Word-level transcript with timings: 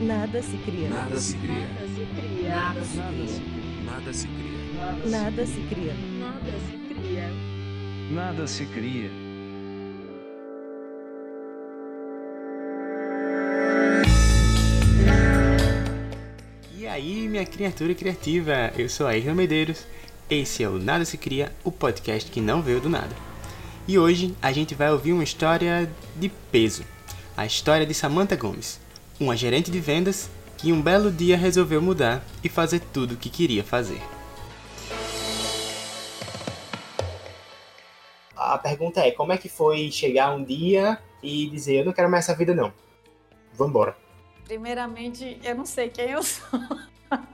Nada 0.00 0.40
se 0.40 0.56
cria. 0.58 0.88
Nada 0.88 1.18
se 1.18 1.36
cria. 1.36 1.66
Nada 1.66 1.90
se 1.96 2.06
cria. 2.06 2.54
Nada 3.84 4.12
se 4.12 4.28
cria. 4.28 4.54
Nada 5.10 5.44
se 5.44 5.60
cria. 5.60 5.94
Nada 6.20 6.52
se 6.60 6.78
cria. 6.88 7.30
Nada 8.12 8.46
se 8.46 8.66
cria. 8.66 9.10
E 16.76 16.86
aí, 16.86 17.28
minha 17.28 17.44
criatura 17.44 17.92
criativa, 17.92 18.72
eu 18.78 18.88
sou 18.88 19.08
Ayrton 19.08 19.34
Medeiros, 19.34 19.84
esse 20.30 20.62
é 20.62 20.68
o 20.68 20.78
Nada 20.78 21.04
Se 21.04 21.18
Cria, 21.18 21.52
o 21.64 21.72
podcast 21.72 22.30
que 22.30 22.40
não 22.40 22.62
veio 22.62 22.80
do 22.80 22.88
nada. 22.88 23.14
E 23.88 23.98
hoje 23.98 24.32
a 24.40 24.52
gente 24.52 24.76
vai 24.76 24.92
ouvir 24.92 25.12
uma 25.12 25.24
história 25.24 25.90
de 26.14 26.28
peso, 26.52 26.84
a 27.36 27.44
história 27.44 27.84
de 27.84 27.94
Samantha 27.94 28.36
Gomes, 28.36 28.78
uma 29.20 29.36
gerente 29.36 29.70
de 29.70 29.80
vendas 29.80 30.30
que 30.56 30.72
um 30.72 30.80
belo 30.80 31.10
dia 31.10 31.36
resolveu 31.36 31.82
mudar 31.82 32.22
e 32.42 32.48
fazer 32.48 32.80
tudo 32.80 33.14
o 33.14 33.16
que 33.16 33.28
queria 33.28 33.64
fazer. 33.64 34.00
A 38.36 38.56
pergunta 38.58 39.00
é, 39.00 39.10
como 39.10 39.32
é 39.32 39.38
que 39.38 39.48
foi 39.48 39.90
chegar 39.90 40.34
um 40.34 40.42
dia 40.42 40.98
e 41.22 41.48
dizer, 41.48 41.80
eu 41.80 41.84
não 41.84 41.92
quero 41.92 42.10
mais 42.10 42.24
essa 42.24 42.36
vida 42.36 42.54
não, 42.54 42.72
vambora. 43.52 43.96
Primeiramente, 44.44 45.38
eu 45.42 45.54
não 45.54 45.66
sei 45.66 45.88
quem 45.90 46.10
eu 46.10 46.22
sou. 46.22 46.48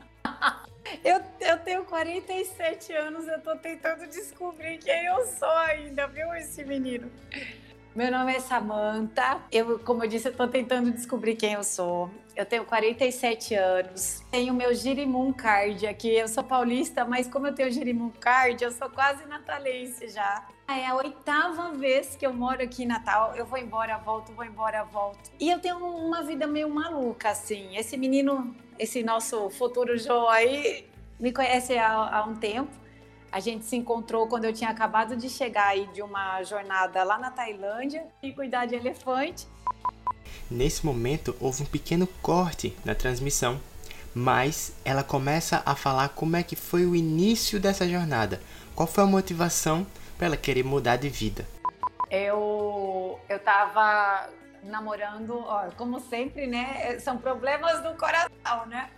Eu, 1.03 1.21
eu 1.41 1.59
tenho 1.59 1.85
47 1.85 2.93
anos, 2.93 3.27
eu 3.27 3.41
tô 3.41 3.57
tentando 3.57 4.07
descobrir 4.07 4.79
quem 4.79 5.05
eu 5.05 5.27
sou 5.27 5.51
ainda, 5.51 6.07
viu, 6.07 6.33
esse 6.35 6.65
menino? 6.65 7.11
Meu 7.95 8.11
nome 8.11 8.35
é 8.35 8.41
Samantha. 8.41 9.41
Eu, 9.53 9.79
como 9.79 10.03
eu 10.03 10.09
disse, 10.09 10.27
eu 10.27 10.35
tô 10.35 10.49
tentando 10.49 10.91
descobrir 10.91 11.37
quem 11.37 11.53
eu 11.53 11.63
sou. 11.63 12.11
Eu 12.35 12.45
tenho 12.45 12.65
47 12.65 13.55
anos. 13.55 14.21
Tenho 14.33 14.53
meu 14.53 14.75
Girimum 14.75 15.33
Card 15.33 15.87
aqui. 15.87 16.09
Eu 16.09 16.27
sou 16.27 16.43
paulista, 16.43 17.05
mas 17.05 17.29
como 17.29 17.47
eu 17.47 17.55
tenho 17.55 17.71
Girimum 17.71 18.11
Card, 18.11 18.65
eu 18.65 18.73
sou 18.73 18.91
quase 18.91 19.25
natalense 19.27 20.09
já. 20.09 20.45
É 20.67 20.89
a 20.89 20.97
oitava 20.97 21.71
vez 21.71 22.17
que 22.17 22.27
eu 22.27 22.35
moro 22.35 22.61
aqui 22.61 22.83
em 22.83 22.87
Natal. 22.87 23.33
Eu 23.37 23.47
vou 23.47 23.59
embora, 23.61 23.97
volto, 23.99 24.33
vou 24.33 24.45
embora, 24.45 24.83
volto. 24.83 25.31
E 25.39 25.49
eu 25.49 25.61
tenho 25.61 25.79
uma 25.79 26.21
vida 26.25 26.49
meio 26.49 26.69
maluca, 26.69 27.29
assim. 27.29 27.77
Esse 27.77 27.97
menino, 27.97 28.57
esse 28.77 29.05
nosso 29.05 29.49
futuro 29.51 29.97
João 29.97 30.29
aí, 30.29 30.85
me 31.21 31.33
conhece 31.33 31.79
há, 31.79 31.93
há 31.93 32.25
um 32.25 32.35
tempo. 32.35 32.84
A 33.35 33.41
gente 33.41 33.65
se 33.65 33.75
encontrou 33.75 34.29
quando 34.29 34.45
eu 34.45 34.53
tinha 34.53 34.71
acabado 34.71 35.17
de 35.17 35.29
chegar 35.29 35.67
aí 35.67 35.89
de 35.89 36.01
uma 36.01 36.41
jornada 36.45 37.03
lá 37.03 37.19
na 37.19 37.33
Tailândia 37.33 38.07
e 38.23 38.33
cuidar 38.33 38.65
de 38.65 38.77
elefante. 38.77 39.49
Nesse 40.49 40.87
momento 40.87 41.35
houve 41.41 41.65
um 41.65 41.67
pequeno 41.67 42.07
corte 42.23 42.77
na 42.85 42.95
transmissão, 42.95 43.61
mas 44.15 44.73
ela 44.85 45.03
começa 45.03 45.65
a 45.67 45.75
falar 45.75 46.11
como 46.11 46.37
é 46.37 46.45
que 46.45 46.55
foi 46.55 46.87
o 46.87 46.95
início 46.95 47.59
dessa 47.59 47.89
jornada, 47.89 48.41
qual 48.73 48.87
foi 48.87 49.03
a 49.03 49.09
motivação 49.09 49.85
para 50.17 50.29
ela 50.29 50.37
querer 50.37 50.63
mudar 50.63 50.95
de 50.95 51.09
vida. 51.09 51.45
Eu 52.09 53.19
eu 53.29 53.41
tava 53.41 54.29
namorando, 54.65 55.39
ó, 55.39 55.71
como 55.77 56.01
sempre, 56.01 56.47
né? 56.47 56.99
São 57.01 57.19
problemas 57.19 57.83
do 57.83 57.95
coração, 57.97 58.67
né? 58.67 58.91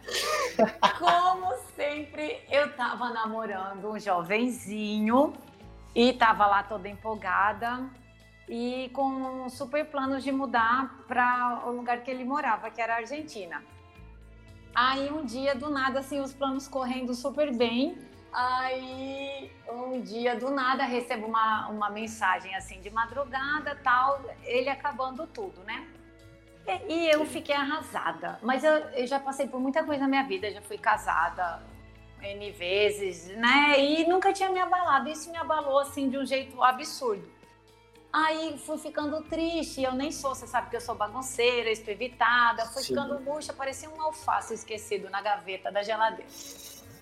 Como 0.98 1.52
sempre, 1.74 2.40
eu 2.50 2.74
tava 2.74 3.10
namorando 3.10 3.90
um 3.90 3.98
jovenzinho 3.98 5.34
e 5.94 6.12
tava 6.12 6.46
lá 6.46 6.62
toda 6.62 6.88
empolgada 6.88 7.88
e 8.48 8.90
com 8.92 9.48
super 9.48 9.84
planos 9.86 10.22
de 10.22 10.32
mudar 10.32 11.04
para 11.06 11.62
o 11.66 11.72
lugar 11.72 12.02
que 12.02 12.10
ele 12.10 12.24
morava, 12.24 12.70
que 12.70 12.80
era 12.80 12.94
a 12.94 12.96
Argentina. 12.98 13.62
Aí 14.74 15.10
um 15.10 15.24
dia 15.24 15.54
do 15.54 15.70
nada 15.70 16.00
assim 16.00 16.20
os 16.20 16.32
planos 16.32 16.68
correndo 16.68 17.14
super 17.14 17.54
bem. 17.54 17.98
Aí 18.36 19.50
um 19.66 19.98
dia 20.02 20.36
do 20.36 20.50
nada 20.50 20.84
recebo 20.84 21.26
uma, 21.26 21.68
uma 21.68 21.88
mensagem 21.88 22.54
assim 22.54 22.82
de 22.82 22.90
madrugada, 22.90 23.74
tal, 23.82 24.22
ele 24.44 24.68
acabando 24.68 25.26
tudo, 25.26 25.64
né? 25.64 25.88
E, 26.66 26.92
e 26.92 27.10
eu 27.10 27.24
fiquei 27.24 27.54
arrasada. 27.54 28.38
Mas 28.42 28.62
eu, 28.62 28.72
eu 28.90 29.06
já 29.06 29.18
passei 29.18 29.48
por 29.48 29.58
muita 29.58 29.82
coisa 29.84 30.02
na 30.02 30.08
minha 30.08 30.24
vida, 30.24 30.50
já 30.50 30.60
fui 30.60 30.76
casada 30.76 31.62
N 32.20 32.50
vezes, 32.50 33.26
né? 33.38 33.80
E 33.82 34.06
nunca 34.06 34.34
tinha 34.34 34.50
me 34.50 34.60
abalado. 34.60 35.08
Isso 35.08 35.30
me 35.30 35.38
abalou 35.38 35.78
assim 35.78 36.10
de 36.10 36.18
um 36.18 36.26
jeito 36.26 36.62
absurdo. 36.62 37.26
Aí 38.12 38.58
fui 38.58 38.76
ficando 38.76 39.22
triste, 39.22 39.82
eu 39.82 39.92
nem 39.92 40.12
sou, 40.12 40.34
você 40.34 40.46
sabe 40.46 40.68
que 40.68 40.76
eu 40.76 40.80
sou 40.80 40.94
bagunceira, 40.94 41.70
espevitada, 41.70 42.66
fui 42.66 42.82
Sim. 42.82 42.88
ficando 42.88 43.18
murcha, 43.20 43.54
parecia 43.54 43.88
um 43.88 44.00
alface 44.00 44.52
esquecido 44.52 45.08
na 45.08 45.22
gaveta 45.22 45.72
da 45.72 45.82
geladeira. 45.82 46.30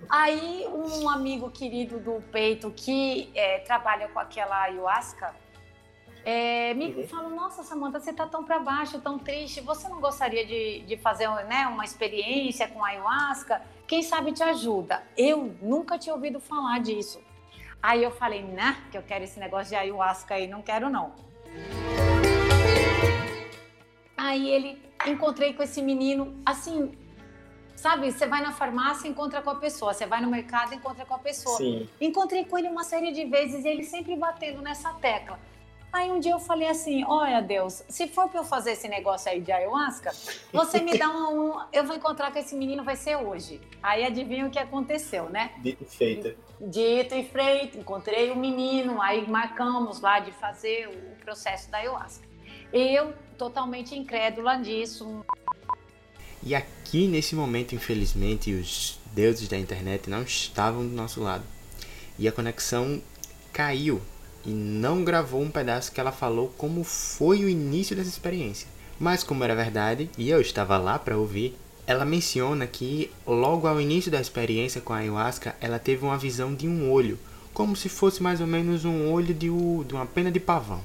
Aí 0.08 0.66
um 0.68 1.08
amigo 1.08 1.50
querido 1.50 1.98
do 1.98 2.22
peito 2.30 2.70
que 2.70 3.30
é, 3.34 3.58
trabalha 3.60 4.08
com 4.08 4.18
aquela 4.18 4.62
ayahuasca 4.62 5.34
é, 6.24 6.72
me 6.72 6.86
Uhum. 6.86 7.06
falou, 7.06 7.30
nossa 7.30 7.62
Samanta, 7.62 8.00
você 8.00 8.10
tá 8.12 8.26
tão 8.26 8.44
para 8.44 8.58
baixo, 8.58 8.98
tão 9.00 9.18
triste, 9.18 9.60
você 9.60 9.88
não 9.88 10.00
gostaria 10.00 10.46
de, 10.46 10.80
de 10.80 10.96
fazer 10.96 11.28
né, 11.44 11.66
uma 11.66 11.84
experiência 11.84 12.66
com 12.66 12.82
ayahuasca? 12.82 13.60
Quem 13.86 14.02
sabe 14.02 14.32
te 14.32 14.42
ajuda. 14.42 15.02
Eu 15.16 15.54
nunca 15.60 15.98
tinha 15.98 16.14
ouvido 16.14 16.40
falar 16.40 16.80
disso. 16.80 17.20
Aí 17.82 18.02
eu 18.02 18.10
falei, 18.10 18.42
né, 18.42 18.82
que 18.90 18.96
eu 18.96 19.02
quero 19.02 19.24
esse 19.24 19.38
negócio 19.38 19.68
de 19.68 19.76
ayahuasca 19.76 20.34
aí, 20.34 20.46
não 20.46 20.62
quero 20.62 20.88
não. 20.88 21.12
Aí 24.16 24.48
ele, 24.48 24.82
encontrei 25.06 25.52
com 25.52 25.62
esse 25.62 25.82
menino, 25.82 26.40
assim, 26.46 26.92
sabe, 27.76 28.10
você 28.12 28.26
vai 28.26 28.40
na 28.42 28.52
farmácia, 28.52 29.08
encontra 29.08 29.42
com 29.42 29.50
a 29.50 29.54
pessoa, 29.56 29.92
você 29.92 30.06
vai 30.06 30.20
no 30.20 30.28
mercado, 30.30 30.74
encontra 30.74 31.04
com 31.04 31.14
a 31.14 31.18
pessoa. 31.18 31.56
Sim, 31.58 31.88
Encontrei 32.00 32.44
com 32.44 32.58
ele 32.58 32.68
uma 32.68 32.84
série 32.84 33.12
de 33.12 33.24
vezes 33.24 33.64
e 33.64 33.68
ele 33.68 33.84
sempre 33.84 34.16
batendo 34.16 34.62
nessa 34.62 34.92
tecla. 34.94 35.38
Aí 35.92 36.10
um 36.10 36.18
dia 36.18 36.32
eu 36.32 36.40
falei 36.40 36.66
assim: 36.68 37.04
Olha, 37.06 37.40
Deus, 37.40 37.84
se 37.88 38.08
for 38.08 38.28
pra 38.28 38.40
eu 38.40 38.44
fazer 38.44 38.72
esse 38.72 38.88
negócio 38.88 39.30
aí 39.30 39.40
de 39.40 39.52
ayahuasca, 39.52 40.10
você 40.52 40.80
me 40.80 40.98
dá 40.98 41.08
um. 41.08 41.50
um- 41.52 41.60
Eu 41.72 41.84
vou 41.84 41.94
encontrar 41.94 42.32
com 42.32 42.38
esse 42.40 42.56
menino, 42.56 42.82
vai 42.82 42.96
ser 42.96 43.14
hoje. 43.16 43.60
Aí 43.80 44.04
adivinha 44.04 44.44
o 44.46 44.50
que 44.50 44.58
aconteceu, 44.58 45.30
né? 45.30 45.52
dito 45.58 45.84
e 45.84 45.86
feito. 45.86 46.36
Dito 46.60 47.14
e 47.14 47.22
feito, 47.22 47.78
encontrei 47.78 48.32
o 48.32 48.36
menino, 48.36 49.00
aí 49.00 49.24
marcamos 49.28 50.00
lá 50.00 50.18
de 50.18 50.32
fazer 50.32 50.88
o 50.88 51.24
processo 51.24 51.70
da 51.70 51.78
ayahuasca. 51.78 52.26
Eu, 52.72 53.14
totalmente 53.38 53.96
incrédula 53.96 54.56
disso, 54.56 55.24
E 56.46 56.54
aqui 56.54 57.08
nesse 57.08 57.34
momento, 57.34 57.74
infelizmente, 57.74 58.52
os 58.52 58.98
deuses 59.14 59.48
da 59.48 59.56
internet 59.56 60.10
não 60.10 60.22
estavam 60.22 60.86
do 60.86 60.94
nosso 60.94 61.22
lado. 61.22 61.42
E 62.18 62.28
a 62.28 62.32
conexão 62.32 63.00
caiu 63.50 64.02
e 64.44 64.50
não 64.50 65.02
gravou 65.02 65.40
um 65.40 65.50
pedaço 65.50 65.90
que 65.90 65.98
ela 65.98 66.12
falou 66.12 66.52
como 66.58 66.84
foi 66.84 67.42
o 67.42 67.48
início 67.48 67.96
dessa 67.96 68.10
experiência. 68.10 68.68
Mas 69.00 69.24
como 69.24 69.42
era 69.42 69.54
verdade 69.54 70.10
e 70.18 70.28
eu 70.28 70.40
estava 70.40 70.76
lá 70.76 70.98
para 70.98 71.16
ouvir, 71.16 71.56
ela 71.86 72.04
menciona 72.04 72.66
que 72.66 73.10
logo 73.26 73.66
ao 73.66 73.80
início 73.80 74.10
da 74.10 74.20
experiência 74.20 74.82
com 74.82 74.92
a 74.92 74.98
ayahuasca, 74.98 75.56
ela 75.62 75.78
teve 75.78 76.04
uma 76.04 76.18
visão 76.18 76.54
de 76.54 76.68
um 76.68 76.90
olho, 76.90 77.18
como 77.54 77.74
se 77.74 77.88
fosse 77.88 78.22
mais 78.22 78.40
ou 78.42 78.46
menos 78.46 78.84
um 78.84 79.10
olho 79.10 79.32
de, 79.32 79.48
de 79.48 79.94
uma 79.94 80.06
pena 80.06 80.30
de 80.30 80.40
pavão. 80.40 80.82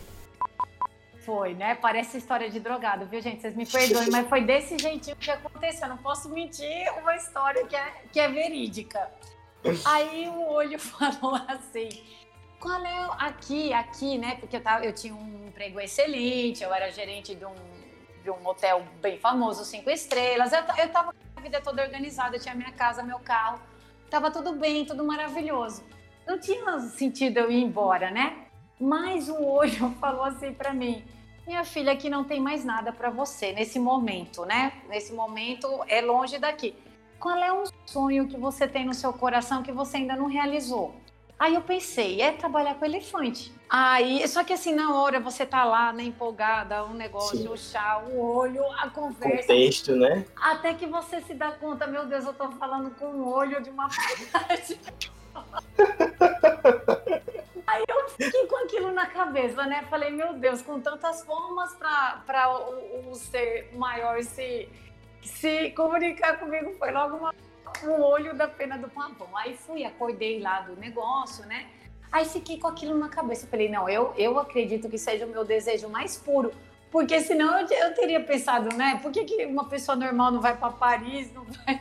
Foi, 1.30 1.54
né? 1.54 1.76
Parece 1.76 2.18
história 2.18 2.50
de 2.50 2.60
drogado, 2.60 3.06
viu, 3.06 3.22
gente? 3.22 3.42
Vocês 3.42 3.56
me 3.56 3.64
perdoem, 3.64 4.10
mas 4.10 4.28
foi 4.28 4.42
desse 4.42 4.80
jeitinho 4.80 5.16
que 5.16 5.30
aconteceu. 5.30 5.84
Eu 5.84 5.90
não 5.90 5.98
posso 6.00 6.28
mentir 6.28 6.92
uma 6.98 7.16
história 7.16 7.68
que 7.68 7.76
é, 7.76 7.94
que 8.12 8.20
é 8.20 8.28
verídica. 8.28 9.12
Aí 9.86 10.28
o 10.28 10.50
olho 10.50 10.80
falou 10.82 11.36
assim: 11.48 11.88
qual 12.60 12.84
é 12.84 13.10
aqui, 13.20 13.72
aqui, 13.72 14.18
né? 14.18 14.38
Porque 14.40 14.56
eu, 14.56 14.64
tava, 14.64 14.84
eu 14.84 14.92
tinha 14.92 15.14
um 15.14 15.46
emprego 15.50 15.80
excelente, 15.80 16.64
eu 16.64 16.74
era 16.74 16.90
gerente 16.92 17.36
de 17.36 17.46
um, 17.46 17.54
de 18.24 18.32
um 18.32 18.48
hotel 18.48 18.84
bem 19.00 19.20
famoso, 19.20 19.64
cinco 19.64 19.92
estrelas. 19.92 20.52
Eu, 20.52 20.64
eu 20.80 20.90
tava 20.90 21.14
com 21.14 21.40
a 21.40 21.42
vida 21.44 21.62
toda 21.62 21.84
organizada, 21.84 22.38
eu 22.38 22.42
tinha 22.42 22.56
minha 22.56 22.72
casa, 22.72 23.04
meu 23.04 23.20
carro, 23.20 23.60
tava 24.10 24.32
tudo 24.32 24.54
bem, 24.54 24.84
tudo 24.84 25.06
maravilhoso. 25.06 25.84
Não 26.26 26.40
tinha 26.40 26.80
sentido 26.80 27.38
eu 27.38 27.52
ir 27.52 27.62
embora, 27.62 28.10
né? 28.10 28.48
Mas 28.80 29.30
o 29.30 29.40
olho 29.46 29.92
falou 30.02 30.24
assim 30.24 30.52
pra 30.56 30.74
mim: 30.74 31.06
minha 31.50 31.66
filha, 31.66 31.94
aqui 31.94 32.12
não 32.12 32.24
tem 32.24 32.40
mais 32.40 32.64
nada 32.64 32.94
pra 32.94 33.10
você 33.10 33.52
nesse 33.52 33.80
momento, 33.80 34.46
né? 34.46 34.72
Nesse 34.88 35.12
momento 35.12 35.84
é 35.88 36.00
longe 36.00 36.38
daqui. 36.38 36.76
Qual 37.20 37.36
é 37.38 37.52
um 37.52 37.64
sonho 37.88 38.28
que 38.28 38.38
você 38.38 38.68
tem 38.68 38.86
no 38.86 38.94
seu 38.94 39.12
coração 39.12 39.64
que 39.64 39.72
você 39.72 39.98
ainda 39.98 40.16
não 40.16 40.28
realizou? 40.28 40.94
Aí 41.40 41.56
eu 41.56 41.62
pensei, 41.62 42.22
é 42.22 42.32
trabalhar 42.32 42.76
com 42.76 42.86
elefante. 42.86 43.52
Aí, 43.68 44.28
só 44.28 44.44
que 44.44 44.54
assim, 44.54 44.76
na 44.76 44.94
hora 44.94 45.20
você 45.20 45.44
tá 45.44 45.64
lá, 45.64 45.92
né, 45.92 46.04
empolgada, 46.04 46.86
um 46.86 46.94
negócio, 46.94 47.38
Sim. 47.38 47.48
o 47.48 47.58
chá, 47.58 47.98
o 47.98 48.20
olho, 48.20 48.64
a 48.74 48.88
conversa. 48.90 49.48
Contexto, 49.48 49.96
né? 49.96 50.26
Até 50.36 50.76
que 50.76 50.86
você 50.86 51.20
se 51.22 51.34
dá 51.34 51.52
conta, 51.52 51.88
meu 51.88 52.06
Deus, 52.06 52.26
eu 52.26 52.34
tô 52.34 52.52
falando 52.52 52.92
com 52.92 53.06
o 53.06 53.28
olho 53.28 53.60
de 53.64 53.72
uma 53.72 53.90
parte. 54.32 54.80
Aí 57.70 57.84
eu 57.88 58.10
fiquei 58.10 58.48
com 58.48 58.56
aquilo 58.64 58.92
na 58.92 59.06
cabeça, 59.06 59.64
né? 59.68 59.86
Falei, 59.92 60.10
meu 60.10 60.34
Deus, 60.34 60.60
com 60.60 60.80
tantas 60.80 61.24
formas 61.24 61.76
para 61.76 62.50
o, 62.50 63.12
o 63.12 63.16
ser 63.16 63.70
maior 63.76 64.24
se, 64.24 64.68
se 65.22 65.70
comunicar 65.72 66.40
comigo 66.40 66.74
foi 66.80 66.90
logo 66.92 67.18
uma, 67.18 67.36
o 67.84 68.02
olho 68.02 68.36
da 68.36 68.48
pena 68.48 68.76
do 68.76 68.90
pavão. 68.90 69.30
Aí 69.38 69.56
fui, 69.56 69.86
acordei 69.86 70.40
lá 70.40 70.62
do 70.62 70.76
negócio, 70.78 71.46
né? 71.46 71.70
Aí 72.12 72.26
fiquei 72.26 72.58
com 72.58 72.68
aquilo 72.68 72.98
na 72.98 73.08
cabeça. 73.08 73.46
Falei, 73.46 73.70
não, 73.70 73.88
eu, 73.88 74.16
eu 74.18 74.40
acredito 74.40 74.90
que 74.90 74.98
seja 74.98 75.28
o 75.28 75.30
meu 75.30 75.46
desejo 75.46 75.88
mais 75.88 76.18
puro. 76.18 76.52
Porque 76.90 77.20
senão 77.22 77.60
eu, 77.60 77.68
eu 77.68 77.94
teria 77.94 78.20
pensado, 78.24 78.76
né? 78.76 79.00
Por 79.00 79.12
que, 79.12 79.26
que 79.26 79.46
uma 79.46 79.70
pessoa 79.70 79.96
normal 79.96 80.32
não 80.32 80.42
vai 80.42 80.58
para 80.58 80.72
Paris, 80.72 81.32
não 81.32 81.46
vai 81.46 81.80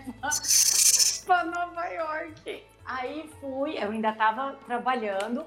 para 1.25 1.45
Nova 1.45 1.87
York? 1.87 2.63
Aí 2.85 3.31
fui, 3.41 3.83
eu 3.83 3.91
ainda 3.91 4.11
estava 4.11 4.53
trabalhando. 4.67 5.47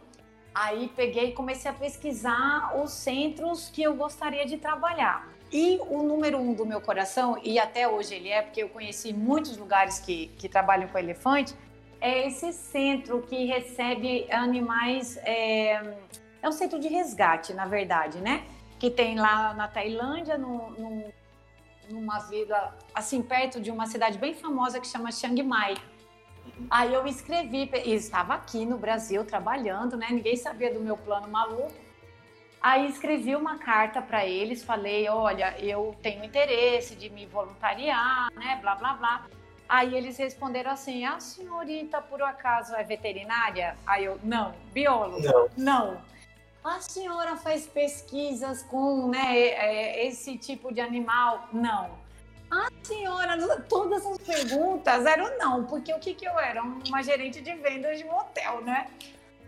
Aí 0.54 0.92
peguei 0.96 1.30
e 1.30 1.32
comecei 1.32 1.72
a 1.72 1.74
pesquisar 1.74 2.78
os 2.82 2.92
centros 2.92 3.70
que 3.70 3.82
eu 3.82 3.96
gostaria 3.96 4.46
de 4.46 4.58
trabalhar. 4.58 5.28
E 5.52 5.80
o 5.90 6.02
número 6.02 6.38
um 6.38 6.54
do 6.54 6.66
meu 6.66 6.80
coração, 6.80 7.38
e 7.44 7.60
até 7.60 7.88
hoje 7.88 8.16
ele 8.16 8.30
é, 8.30 8.42
porque 8.42 8.64
eu 8.64 8.70
conheci 8.70 9.12
muitos 9.14 9.58
lugares 9.58 10.00
que, 10.00 10.28
que 10.38 10.48
trabalham 10.48 10.88
com 10.88 10.98
elefante, 10.98 11.54
é 12.00 12.28
esse 12.28 12.52
centro 12.52 13.22
que 13.22 13.46
recebe 13.46 14.26
animais. 14.32 15.18
É, 15.18 15.74
é 16.42 16.50
um 16.50 16.52
centro 16.52 16.80
de 16.80 16.88
resgate, 16.88 17.54
na 17.54 17.66
verdade, 17.66 18.20
né? 18.20 18.44
Que 18.80 18.90
tem 18.90 19.20
lá 19.20 19.54
na 19.54 19.68
Tailândia, 19.68 20.38
numa 20.38 22.20
vila, 22.30 22.76
assim, 22.96 23.22
perto 23.22 23.62
de 23.62 23.70
uma 23.70 23.86
cidade 23.86 24.18
bem 24.18 24.34
famosa 24.34 24.80
que 24.80 24.88
chama 24.88 25.12
Chiang 25.12 25.44
Mai. 25.44 25.76
Aí 26.70 26.94
eu 26.94 27.06
escrevi, 27.08 27.70
e 27.86 27.94
estava 27.94 28.34
aqui 28.34 28.66
no 28.66 28.78
Brasil 28.78 29.26
trabalhando, 29.26 29.98
né? 29.98 30.08
Ninguém 30.10 30.36
sabia 30.36 30.74
do 30.74 30.80
meu 30.80 30.96
plano 30.98 31.28
maluco. 31.28 31.74
Aí 32.62 32.88
escrevi 32.88 33.36
uma 33.36 33.58
carta 33.58 34.02
para 34.02 34.26
eles, 34.26 34.64
falei, 34.64 35.10
olha, 35.10 35.56
eu 35.60 35.96
tenho 36.02 36.24
interesse 36.24 36.96
de 36.96 37.10
me 37.10 37.26
voluntariar, 37.26 38.32
né? 38.34 38.60
Blá 38.62 38.76
blá 38.76 38.94
blá. 38.94 39.26
Aí 39.68 39.96
eles 39.96 40.18
responderam 40.18 40.72
assim: 40.72 41.06
a 41.06 41.20
senhorita 41.20 42.02
por 42.02 42.22
acaso 42.22 42.76
é 42.76 42.84
veterinária? 42.84 43.78
Aí 43.88 44.06
eu, 44.06 44.20
não. 44.22 44.54
Biólogo? 44.74 45.22
Não. 45.22 45.50
Não. 45.58 46.02
A 46.64 46.80
senhora 46.80 47.36
faz 47.38 47.66
pesquisas 47.66 48.62
com 48.64 49.08
né, 49.08 49.38
é, 49.38 50.06
esse 50.06 50.38
tipo 50.38 50.72
de 50.72 50.80
animal? 50.80 51.48
Não. 51.52 52.01
A 52.52 52.68
senhora, 52.84 53.62
todas 53.70 54.06
as 54.06 54.18
perguntas 54.18 55.06
eram 55.06 55.38
não, 55.38 55.64
porque 55.64 55.94
o 55.94 56.00
que, 56.00 56.14
que 56.14 56.28
eu 56.28 56.38
era? 56.38 56.62
Uma 56.62 57.02
gerente 57.02 57.40
de 57.40 57.56
vendas 57.56 57.98
de 57.98 58.04
motel, 58.04 58.62
né? 58.62 58.88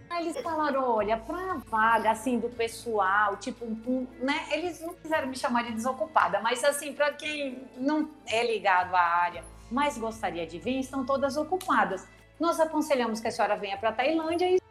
Aí 0.10 0.28
eles 0.28 0.42
falaram, 0.42 0.90
olha, 0.90 1.18
para 1.18 1.56
vaga 1.66 2.12
assim 2.12 2.40
do 2.40 2.48
pessoal, 2.48 3.36
tipo, 3.38 3.66
um, 3.66 4.08
né? 4.20 4.46
Eles 4.52 4.80
não 4.80 4.94
quiseram 4.94 5.28
me 5.28 5.36
chamar 5.36 5.64
de 5.64 5.74
desocupada, 5.74 6.40
mas 6.40 6.64
assim, 6.64 6.94
para 6.94 7.12
quem 7.12 7.68
não 7.76 8.10
é 8.26 8.46
ligado 8.46 8.96
à 8.96 9.02
área, 9.02 9.44
mas 9.70 9.98
gostaria 9.98 10.48
de 10.48 10.58
vir, 10.58 10.80
estão 10.80 11.06
todas 11.06 11.36
ocupadas. 11.36 12.08
Nós 12.40 12.60
aconselhamos 12.60 13.20
que 13.20 13.28
a 13.28 13.32
senhora 13.32 13.58
venha 13.58 13.78
para 13.78 13.90
a 13.90 13.94
Tailândia, 13.94 14.50
e, 14.50 14.62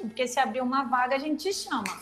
porque 0.00 0.26
se 0.26 0.40
abrir 0.40 0.62
uma 0.62 0.84
vaga, 0.84 1.16
a 1.16 1.18
gente 1.18 1.42
te 1.42 1.52
chama. 1.52 2.00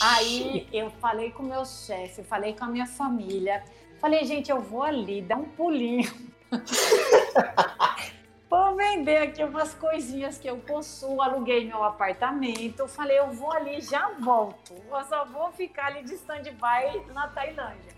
Aí 0.00 0.68
eu 0.72 0.90
falei 0.90 1.32
com 1.32 1.42
o 1.42 1.46
meu 1.46 1.64
chefe, 1.64 2.22
falei 2.22 2.54
com 2.54 2.64
a 2.64 2.68
minha 2.68 2.86
família, 2.86 3.64
falei, 4.00 4.24
gente, 4.24 4.50
eu 4.50 4.60
vou 4.60 4.82
ali, 4.82 5.22
dar 5.22 5.36
um 5.36 5.44
pulinho. 5.44 6.10
vou 8.48 8.76
vender 8.76 9.18
aqui 9.18 9.42
umas 9.42 9.74
coisinhas 9.74 10.38
que 10.38 10.48
eu 10.48 10.58
possuo, 10.58 11.20
aluguei 11.20 11.66
meu 11.66 11.82
apartamento. 11.82 12.86
Falei, 12.88 13.18
eu 13.18 13.30
vou 13.30 13.52
ali 13.52 13.80
já 13.80 14.10
volto. 14.20 14.74
Eu 14.74 15.04
só 15.04 15.24
vou 15.24 15.52
ficar 15.52 15.86
ali 15.86 16.04
de 16.04 16.14
stand-by 16.14 17.12
na 17.12 17.28
Tailândia. 17.28 17.96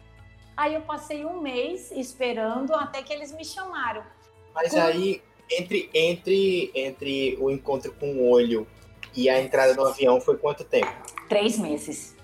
Aí 0.56 0.74
eu 0.74 0.80
passei 0.80 1.24
um 1.24 1.40
mês 1.40 1.92
esperando 1.92 2.74
até 2.74 3.02
que 3.02 3.12
eles 3.12 3.30
me 3.32 3.44
chamaram. 3.44 4.02
Mas 4.52 4.74
aí, 4.74 5.22
entre, 5.48 5.88
entre, 5.94 6.72
entre 6.74 7.38
o 7.40 7.48
encontro 7.48 7.92
com 7.92 8.10
o 8.14 8.28
olho 8.28 8.66
e 9.14 9.28
a 9.28 9.40
entrada 9.40 9.74
no 9.74 9.86
avião, 9.86 10.20
foi 10.20 10.36
quanto 10.36 10.64
tempo? 10.64 10.90
Três 11.28 11.58
meses. 11.58 12.17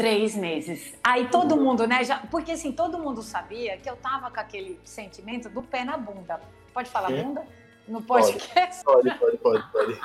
Três 0.00 0.34
meses. 0.34 0.94
Aí 1.04 1.28
todo 1.28 1.56
mundo, 1.56 1.86
né? 1.86 2.02
Já, 2.04 2.18
porque 2.30 2.52
assim, 2.52 2.72
todo 2.72 2.98
mundo 2.98 3.22
sabia 3.22 3.76
que 3.76 3.88
eu 3.88 3.96
tava 3.96 4.30
com 4.30 4.40
aquele 4.40 4.80
sentimento 4.82 5.50
do 5.50 5.62
pé 5.62 5.84
na 5.84 5.98
bunda. 5.98 6.40
Pode 6.72 6.88
falar 6.88 7.10
Hum? 7.10 7.22
bunda? 7.22 7.46
No 7.86 8.00
podcast? 8.00 8.82
Pode, 8.82 9.10
pode, 9.18 9.36
pode, 9.38 9.72
pode. 9.72 10.00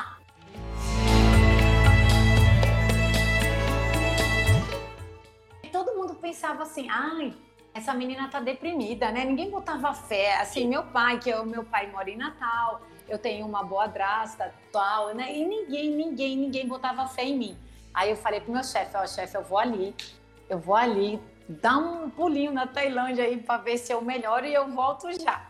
todo 5.72 5.96
mundo 5.96 6.16
pensava 6.16 6.64
assim, 6.64 6.88
ai, 6.90 7.34
essa 7.74 7.94
menina 7.94 8.28
tá 8.30 8.40
deprimida, 8.40 9.12
né? 9.12 9.26
Ninguém 9.26 9.50
botava 9.50 9.94
fé. 9.94 10.38
Assim, 10.40 10.68
meu 10.68 10.84
pai, 10.84 11.20
que 11.20 11.30
é 11.30 11.40
o 11.40 11.46
meu 11.46 11.64
pai 11.64 11.92
mora 11.92 12.10
em 12.10 12.18
Natal, 12.18 12.82
eu 13.08 13.18
tenho 13.20 13.46
uma 13.46 13.64
boa 13.64 13.88
drasta, 13.88 14.54
tal, 14.72 15.14
né? 15.14 15.36
E 15.36 15.46
ninguém, 15.46 15.92
ninguém, 15.92 16.38
ninguém 16.38 16.68
botava 16.68 17.08
fé 17.08 17.26
em 17.26 17.38
mim. 17.38 17.58
Aí 17.96 18.10
eu 18.10 18.18
falei 18.18 18.42
pro 18.42 18.52
meu 18.52 18.64
chefe, 18.64 18.98
ó, 18.98 19.08
chefe, 19.08 19.38
eu 19.38 19.44
vou 19.44 19.58
ali, 19.58 19.96
eu 20.50 20.60
vou 20.60 20.76
ali, 20.76 21.18
dar 21.48 21.78
um 21.78 22.10
pulinho 22.10 22.52
na 22.52 22.68
Tailândia 22.68 23.24
aí 23.24 23.38
para 23.38 23.62
ver 23.62 23.78
se 23.78 23.94
eu 23.94 24.02
melhoro 24.02 24.46
e 24.46 24.54
eu 24.54 24.68
volto 24.68 25.08
já. 25.18 25.48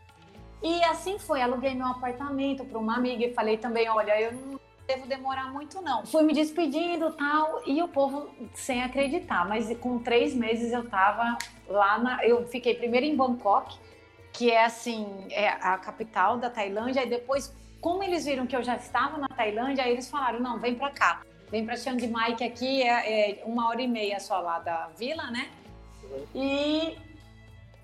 E 0.61 0.83
assim 0.83 1.17
foi, 1.17 1.41
aluguei 1.41 1.73
meu 1.73 1.87
apartamento 1.87 2.63
para 2.63 2.77
uma 2.77 2.95
amiga 2.95 3.25
e 3.25 3.33
falei 3.33 3.57
também, 3.57 3.89
olha, 3.89 4.21
eu 4.21 4.31
não 4.31 4.59
devo 4.87 5.07
demorar 5.07 5.51
muito 5.51 5.81
não. 5.81 6.05
Fui 6.05 6.21
me 6.21 6.33
despedindo 6.33 7.11
tal 7.13 7.63
e 7.65 7.81
o 7.81 7.87
povo 7.87 8.29
sem 8.53 8.83
acreditar, 8.83 9.47
mas 9.47 9.75
com 9.79 9.97
três 9.97 10.35
meses 10.35 10.71
eu 10.71 10.87
tava 10.87 11.37
lá 11.67 11.97
na, 11.97 12.23
eu 12.23 12.47
fiquei 12.47 12.75
primeiro 12.75 13.07
em 13.07 13.15
Bangkok, 13.15 13.75
que 14.31 14.51
é 14.51 14.65
assim 14.65 15.07
é 15.31 15.49
a 15.49 15.77
capital 15.79 16.37
da 16.37 16.49
Tailândia 16.49 17.03
e 17.03 17.09
depois 17.09 17.51
como 17.81 18.03
eles 18.03 18.25
viram 18.25 18.45
que 18.45 18.55
eu 18.55 18.63
já 18.63 18.75
estava 18.75 19.17
na 19.17 19.27
Tailândia, 19.29 19.83
aí 19.83 19.91
eles 19.91 20.09
falaram 20.09 20.39
não, 20.39 20.59
vem 20.59 20.75
para 20.75 20.91
cá, 20.91 21.21
vem 21.49 21.65
para 21.65 21.77
Chiang 21.77 22.07
Mai 22.07 22.35
que 22.35 22.43
aqui 22.43 22.81
é, 22.81 23.39
é 23.39 23.43
uma 23.45 23.69
hora 23.69 23.81
e 23.81 23.87
meia 23.87 24.19
só 24.19 24.39
lá 24.39 24.59
da 24.59 24.87
vila, 24.97 25.29
né? 25.31 25.49
E 26.33 26.97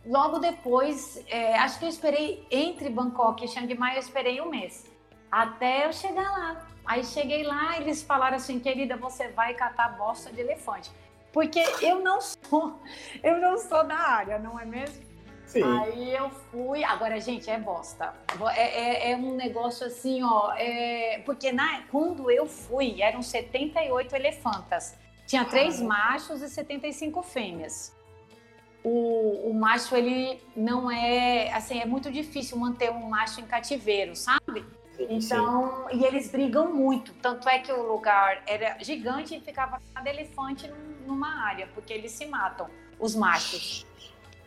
logo 0.06 0.40
depois, 0.40 1.24
é, 1.28 1.58
acho 1.58 1.80
que 1.80 1.86
eu 1.86 1.90
esperei 1.90 2.46
entre 2.52 2.90
Bangkok 2.90 3.44
e 3.44 3.48
Chiang 3.48 3.74
Mai, 3.75 3.96
eu 3.96 4.00
esperei 4.00 4.42
um 4.42 4.50
mês 4.50 4.92
até 5.31 5.88
eu 5.88 5.94
chegar 5.94 6.30
lá. 6.30 6.68
Aí 6.86 7.04
cheguei 7.06 7.44
lá, 7.44 7.78
eles 7.78 8.04
falaram 8.04 8.36
assim, 8.36 8.60
querida, 8.60 8.98
você 8.98 9.30
vai 9.30 9.54
catar 9.54 9.98
bosta 9.98 10.31
de 10.31 10.42
elefante. 10.42 10.92
Porque 11.31 11.64
eu 11.81 12.02
não 12.02 12.19
sou, 12.19 12.81
eu 13.24 13.40
não 13.40 13.57
sou 13.57 13.86
da 13.86 13.96
área, 13.96 14.38
não 14.38 14.60
é 14.60 14.66
mesmo? 14.66 15.11
Sim. 15.51 15.63
Aí 15.63 16.15
eu 16.15 16.30
fui, 16.30 16.81
agora, 16.81 17.19
gente, 17.19 17.50
é 17.50 17.59
bosta. 17.59 18.14
É, 18.56 19.09
é, 19.09 19.11
é 19.11 19.16
um 19.18 19.35
negócio 19.35 19.85
assim, 19.85 20.23
ó. 20.23 20.54
é- 20.56 21.21
porque 21.26 21.52
na, 21.52 21.81
quando 21.92 22.31
eu 22.31 22.45
fui, 22.45 23.02
eram 23.02 23.21
78 23.21 24.16
elefantas. 24.16 24.95
Tinha 25.28 25.44
três 25.44 25.81
machos 25.81 26.42
e 26.42 26.47
75 26.47 27.21
fêmeas. 27.21 27.94
O, 28.83 29.49
o 29.49 29.54
macho, 29.54 29.94
ele 29.95 30.42
não 30.56 30.90
é. 30.90 31.52
Assim, 31.52 31.80
é 31.81 31.85
muito 31.85 32.09
difícil 32.09 32.57
manter 32.57 32.90
um 32.90 33.09
macho 33.09 33.42
em 33.42 33.45
cativeiro, 33.45 34.16
sabe? 34.16 34.66
sim, 34.95 35.19
sim. 35.21 35.35
Então, 35.35 35.87
e 35.92 36.04
eles 36.06 36.31
brigam 36.31 36.73
muito. 36.73 37.14
Tanto 37.16 37.47
é 37.49 37.59
que 37.59 37.71
o 37.73 37.83
lugar 37.92 38.42
era 38.47 38.78
gigante 38.80 39.35
e 39.35 39.42
ficava 39.42 39.81
cada 39.94 40.09
elefante 40.09 40.68
num- 40.68 41.06
numa 41.07 41.45
área, 41.45 41.68
porque 41.76 41.92
eles 41.94 42.11
se 42.14 42.26
matam, 42.26 42.69
os 42.99 43.16
machos. 43.16 43.85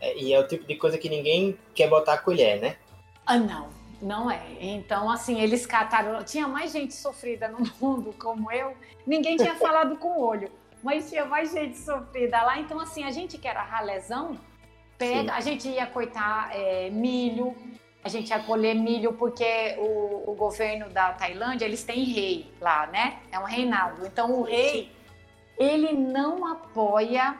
É, 0.05 0.19
e 0.19 0.35
é 0.35 0.39
o 0.39 0.47
tipo 0.47 0.67
de 0.67 0.77
coisa 0.77 0.99
que 0.99 1.09
ninguém 1.09 1.59
quer 1.75 1.89
botar 1.89 2.15
a 2.15 2.19
colher, 2.19 2.61
né? 2.61 2.77
Ah, 3.25 3.39
não, 3.39 3.71
não 4.03 4.31
é. 4.31 4.43
Então, 4.61 5.11
assim, 5.11 5.41
eles 5.41 5.65
cataram. 5.65 6.23
Tinha 6.23 6.47
mais 6.47 6.71
gente 6.73 6.93
sofrida 6.93 7.49
no 7.49 7.61
mundo 7.81 8.15
como 8.19 8.53
eu. 8.53 8.75
Ninguém 9.07 9.37
tinha 9.39 9.55
falado 9.55 9.97
com 9.97 10.09
o 10.09 10.23
olho, 10.23 10.51
mas 10.83 11.09
tinha 11.09 11.25
mais 11.25 11.53
gente 11.53 11.79
sofrida 11.79 12.43
lá. 12.43 12.59
Então, 12.59 12.79
assim, 12.79 13.03
a 13.05 13.11
gente 13.11 13.39
que 13.39 13.49
era 13.49 13.63
ralezão, 13.63 14.39
pega, 14.99 15.33
Sim. 15.33 15.39
a 15.39 15.41
gente 15.41 15.69
ia 15.69 15.87
cortar 15.87 16.51
é, 16.55 16.91
milho, 16.91 17.57
a 18.03 18.09
gente 18.11 18.29
ia 18.29 18.41
colher 18.41 18.75
milho, 18.75 19.15
porque 19.15 19.75
o, 19.79 20.33
o 20.33 20.35
governo 20.35 20.91
da 20.91 21.15
Tailândia, 21.15 21.65
eles 21.65 21.83
têm 21.83 22.05
rei 22.05 22.53
lá, 22.61 22.87
né? 22.89 23.21
É 23.33 23.39
um 23.39 23.45
reinado. 23.45 24.07
Então, 24.07 24.31
o 24.33 24.43
rei, 24.43 24.93
ele 25.59 25.95
não 25.95 26.47
apoia 26.47 27.39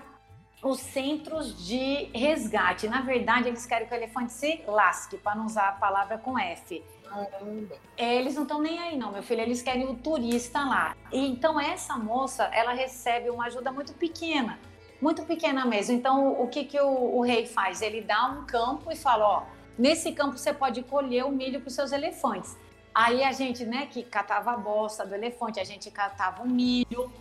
os 0.65 0.81
centros 0.81 1.67
de 1.67 2.09
resgate. 2.15 2.89
Na 2.89 3.03
verdade, 3.03 3.49
eles 3.49 3.67
querem 3.67 3.87
que 3.87 3.93
o 3.93 3.97
elefante 3.97 4.33
se 4.33 4.63
lasque, 4.67 5.19
para 5.19 5.35
não 5.35 5.45
usar 5.45 5.69
a 5.69 5.73
palavra 5.73 6.17
com 6.17 6.39
F. 6.39 6.83
Caramba. 7.07 7.77
É, 7.99 8.17
eles 8.17 8.35
não 8.35 8.45
estão 8.45 8.61
nem 8.63 8.79
aí, 8.79 8.97
não, 8.97 9.13
meu 9.13 9.23
filho. 9.23 9.43
Eles 9.43 9.61
querem 9.61 9.87
o 9.87 9.95
turista 9.95 10.65
lá. 10.65 10.97
E, 11.13 11.29
então, 11.29 11.61
essa 11.61 11.97
moça, 11.99 12.45
ela 12.45 12.73
recebe 12.73 13.29
uma 13.29 13.45
ajuda 13.45 13.71
muito 13.71 13.93
pequena. 13.93 14.59
Muito 15.03 15.23
pequena 15.25 15.67
mesmo. 15.67 15.95
Então, 15.95 16.29
o, 16.29 16.45
o 16.45 16.49
que, 16.49 16.65
que 16.65 16.81
o, 16.81 17.17
o 17.19 17.21
rei 17.21 17.47
faz? 17.47 17.83
Ele 17.83 18.01
dá 18.01 18.27
um 18.31 18.47
campo 18.47 18.91
e 18.91 18.97
fala: 18.97 19.25
ó, 19.25 19.43
nesse 19.79 20.13
campo 20.13 20.39
você 20.39 20.53
pode 20.53 20.83
colher 20.83 21.27
o 21.27 21.31
milho 21.31 21.61
para 21.61 21.69
os 21.69 21.75
seus 21.75 21.93
elefantes. 21.93 22.57
Aí 22.95 23.23
a 23.23 23.33
gente, 23.33 23.67
né, 23.67 23.87
que 23.87 24.03
catava 24.03 24.53
a 24.53 24.57
bosta 24.57 25.05
do 25.05 25.15
elefante, 25.15 25.61
a 25.61 25.65
gente 25.65 25.91
catava 25.91 26.43
o 26.43 26.49
milho. 26.49 27.13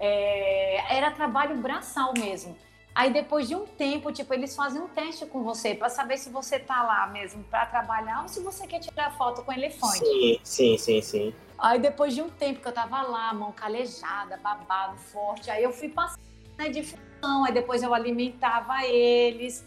É, 0.00 0.96
era 0.96 1.10
trabalho 1.12 1.56
braçal 1.58 2.12
mesmo. 2.18 2.56
Aí 2.98 3.12
depois 3.12 3.46
de 3.46 3.54
um 3.54 3.64
tempo, 3.64 4.10
tipo, 4.10 4.34
eles 4.34 4.56
fazem 4.56 4.82
um 4.82 4.88
teste 4.88 5.24
com 5.24 5.44
você 5.44 5.72
para 5.72 5.88
saber 5.88 6.18
se 6.18 6.30
você 6.30 6.58
tá 6.58 6.82
lá 6.82 7.06
mesmo 7.06 7.44
para 7.44 7.64
trabalhar 7.64 8.22
ou 8.22 8.28
se 8.28 8.40
você 8.40 8.66
quer 8.66 8.80
tirar 8.80 9.16
foto 9.16 9.44
com 9.44 9.52
elefante. 9.52 9.98
Sim, 10.00 10.40
sim, 10.42 10.76
sim, 10.76 11.00
sim. 11.00 11.34
Aí 11.56 11.78
depois 11.78 12.12
de 12.12 12.20
um 12.20 12.28
tempo 12.28 12.60
que 12.60 12.66
eu 12.66 12.72
tava 12.72 13.02
lá, 13.02 13.32
mão 13.32 13.52
calejada, 13.52 14.36
babado 14.38 14.96
forte, 14.96 15.48
aí 15.48 15.62
eu 15.62 15.70
fui 15.70 15.88
passando 15.88 16.18
na 16.58 16.66
difusão, 16.66 17.44
aí 17.44 17.52
depois 17.52 17.84
eu 17.84 17.94
alimentava 17.94 18.84
eles. 18.84 19.64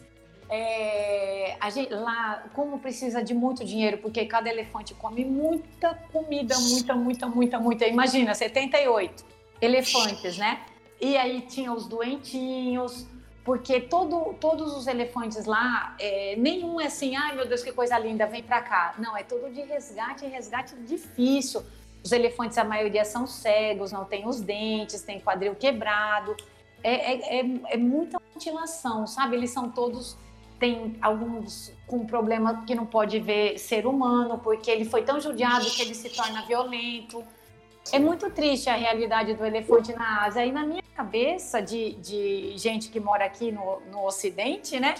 É, 0.50 1.56
a 1.62 1.70
gente, 1.70 1.94
lá, 1.94 2.50
como 2.54 2.80
precisa 2.80 3.24
de 3.24 3.34
muito 3.34 3.64
dinheiro, 3.64 4.00
porque 4.00 4.26
cada 4.26 4.50
elefante 4.50 4.94
come 4.94 5.24
muita 5.24 5.96
comida, 6.12 6.60
muita, 6.60 6.94
muita, 6.96 7.28
muita, 7.30 7.60
muita. 7.60 7.88
Imagina, 7.88 8.36
78 8.36 9.24
elefantes, 9.62 10.38
né? 10.38 10.66
E 11.00 11.16
aí 11.16 11.42
tinha 11.42 11.72
os 11.74 11.88
doentinhos, 11.88 13.08
porque 13.52 13.82
todo, 13.82 14.34
todos 14.40 14.78
os 14.78 14.88
elefantes 14.88 15.44
lá, 15.44 15.94
é, 16.00 16.38
nenhum 16.38 16.80
é 16.80 16.86
assim, 16.86 17.18
ai 17.18 17.36
meu 17.36 17.46
Deus, 17.46 17.62
que 17.62 17.74
coisa 17.74 18.00
linda, 18.00 18.26
vem 18.26 18.42
pra 18.42 18.62
cá. 18.62 18.96
Não, 18.98 19.18
é 19.18 19.24
todo 19.24 19.52
de 19.52 19.62
resgate, 19.64 20.26
resgate 20.26 20.74
difícil. 20.84 21.62
Os 22.02 22.14
elefantes, 22.14 22.58
a 22.58 22.64
maioria 22.64 23.04
são 23.04 23.28
cegos, 23.28 23.92
não 23.92 24.06
tem 24.06 24.26
os 24.26 24.40
dentes, 24.40 25.02
tem 25.02 25.20
quadril 25.20 25.54
quebrado. 25.54 26.34
É, 26.82 26.94
é, 26.94 27.40
é, 27.42 27.46
é 27.72 27.76
muita 27.76 28.22
mutilação, 28.34 29.06
sabe? 29.06 29.36
Eles 29.36 29.50
são 29.50 29.70
todos 29.70 30.18
tem 30.58 30.96
alguns 31.02 31.74
com 31.86 32.06
problema 32.06 32.64
que 32.66 32.74
não 32.74 32.86
pode 32.86 33.20
ver 33.20 33.58
ser 33.58 33.86
humano, 33.86 34.38
porque 34.38 34.72
ele 34.72 34.86
foi 34.86 35.04
tão 35.04 35.20
judiado 35.20 35.66
que 35.66 35.82
ele 35.82 35.94
se 35.94 36.10
torna 36.10 36.46
violento. 36.46 37.22
É 37.92 38.00
muito 38.00 38.30
triste 38.30 38.70
a 38.70 38.76
realidade 38.76 39.34
do 39.34 39.46
elefante 39.46 39.94
na 39.94 40.24
Ásia. 40.26 40.46
E 40.46 40.52
na 40.52 40.66
minha 40.66 40.84
cabeça, 40.96 41.62
de, 41.62 41.94
de 41.94 42.54
gente 42.58 42.90
que 42.90 43.00
mora 43.00 43.26
aqui 43.26 43.52
no, 43.52 43.80
no 43.92 44.06
Ocidente, 44.06 44.80
né? 44.80 44.96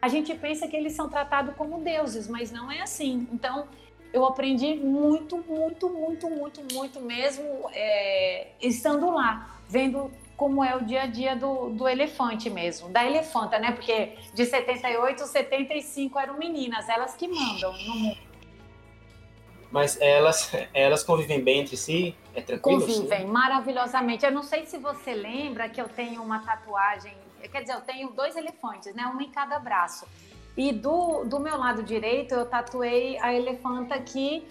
A 0.00 0.08
gente 0.08 0.34
pensa 0.34 0.68
que 0.68 0.76
eles 0.76 0.92
são 0.92 1.08
tratados 1.08 1.54
como 1.56 1.80
deuses, 1.80 2.28
mas 2.28 2.50
não 2.50 2.70
é 2.70 2.80
assim. 2.80 3.26
Então, 3.32 3.66
eu 4.12 4.24
aprendi 4.24 4.74
muito, 4.74 5.38
muito, 5.38 5.88
muito, 5.88 6.28
muito, 6.28 6.74
muito 6.74 7.00
mesmo 7.00 7.68
é, 7.72 8.48
estando 8.60 9.10
lá, 9.10 9.58
vendo 9.68 10.10
como 10.36 10.62
é 10.64 10.76
o 10.76 10.84
dia 10.84 11.02
a 11.02 11.06
dia 11.06 11.34
do, 11.34 11.70
do 11.70 11.88
elefante 11.88 12.50
mesmo, 12.50 12.88
da 12.88 13.04
elefanta, 13.04 13.58
né? 13.58 13.72
Porque 13.72 14.12
de 14.34 14.44
78, 14.44 15.26
75 15.26 16.18
eram 16.18 16.38
meninas, 16.38 16.88
elas 16.88 17.14
que 17.14 17.26
mandam 17.26 17.72
no 17.72 17.94
mundo. 17.94 18.18
Mas 19.74 20.00
elas, 20.00 20.52
elas 20.72 21.02
convivem 21.02 21.42
bem 21.42 21.62
entre 21.62 21.76
si? 21.76 22.14
É 22.32 22.40
tranquilo? 22.40 22.82
Convivem 22.82 23.22
sim? 23.22 23.26
maravilhosamente. 23.26 24.24
Eu 24.24 24.30
não 24.30 24.44
sei 24.44 24.64
se 24.66 24.78
você 24.78 25.12
lembra 25.12 25.68
que 25.68 25.80
eu 25.80 25.88
tenho 25.88 26.22
uma 26.22 26.38
tatuagem, 26.38 27.12
quer 27.50 27.62
dizer, 27.62 27.74
eu 27.74 27.80
tenho 27.80 28.10
dois 28.10 28.36
elefantes, 28.36 28.94
né? 28.94 29.04
Um 29.12 29.20
em 29.20 29.32
cada 29.32 29.58
braço. 29.58 30.06
E 30.56 30.70
do, 30.70 31.24
do 31.24 31.40
meu 31.40 31.58
lado 31.58 31.82
direito 31.82 32.36
eu 32.36 32.46
tatuei 32.46 33.18
a 33.18 33.34
elefanta 33.34 33.98
que 33.98 34.46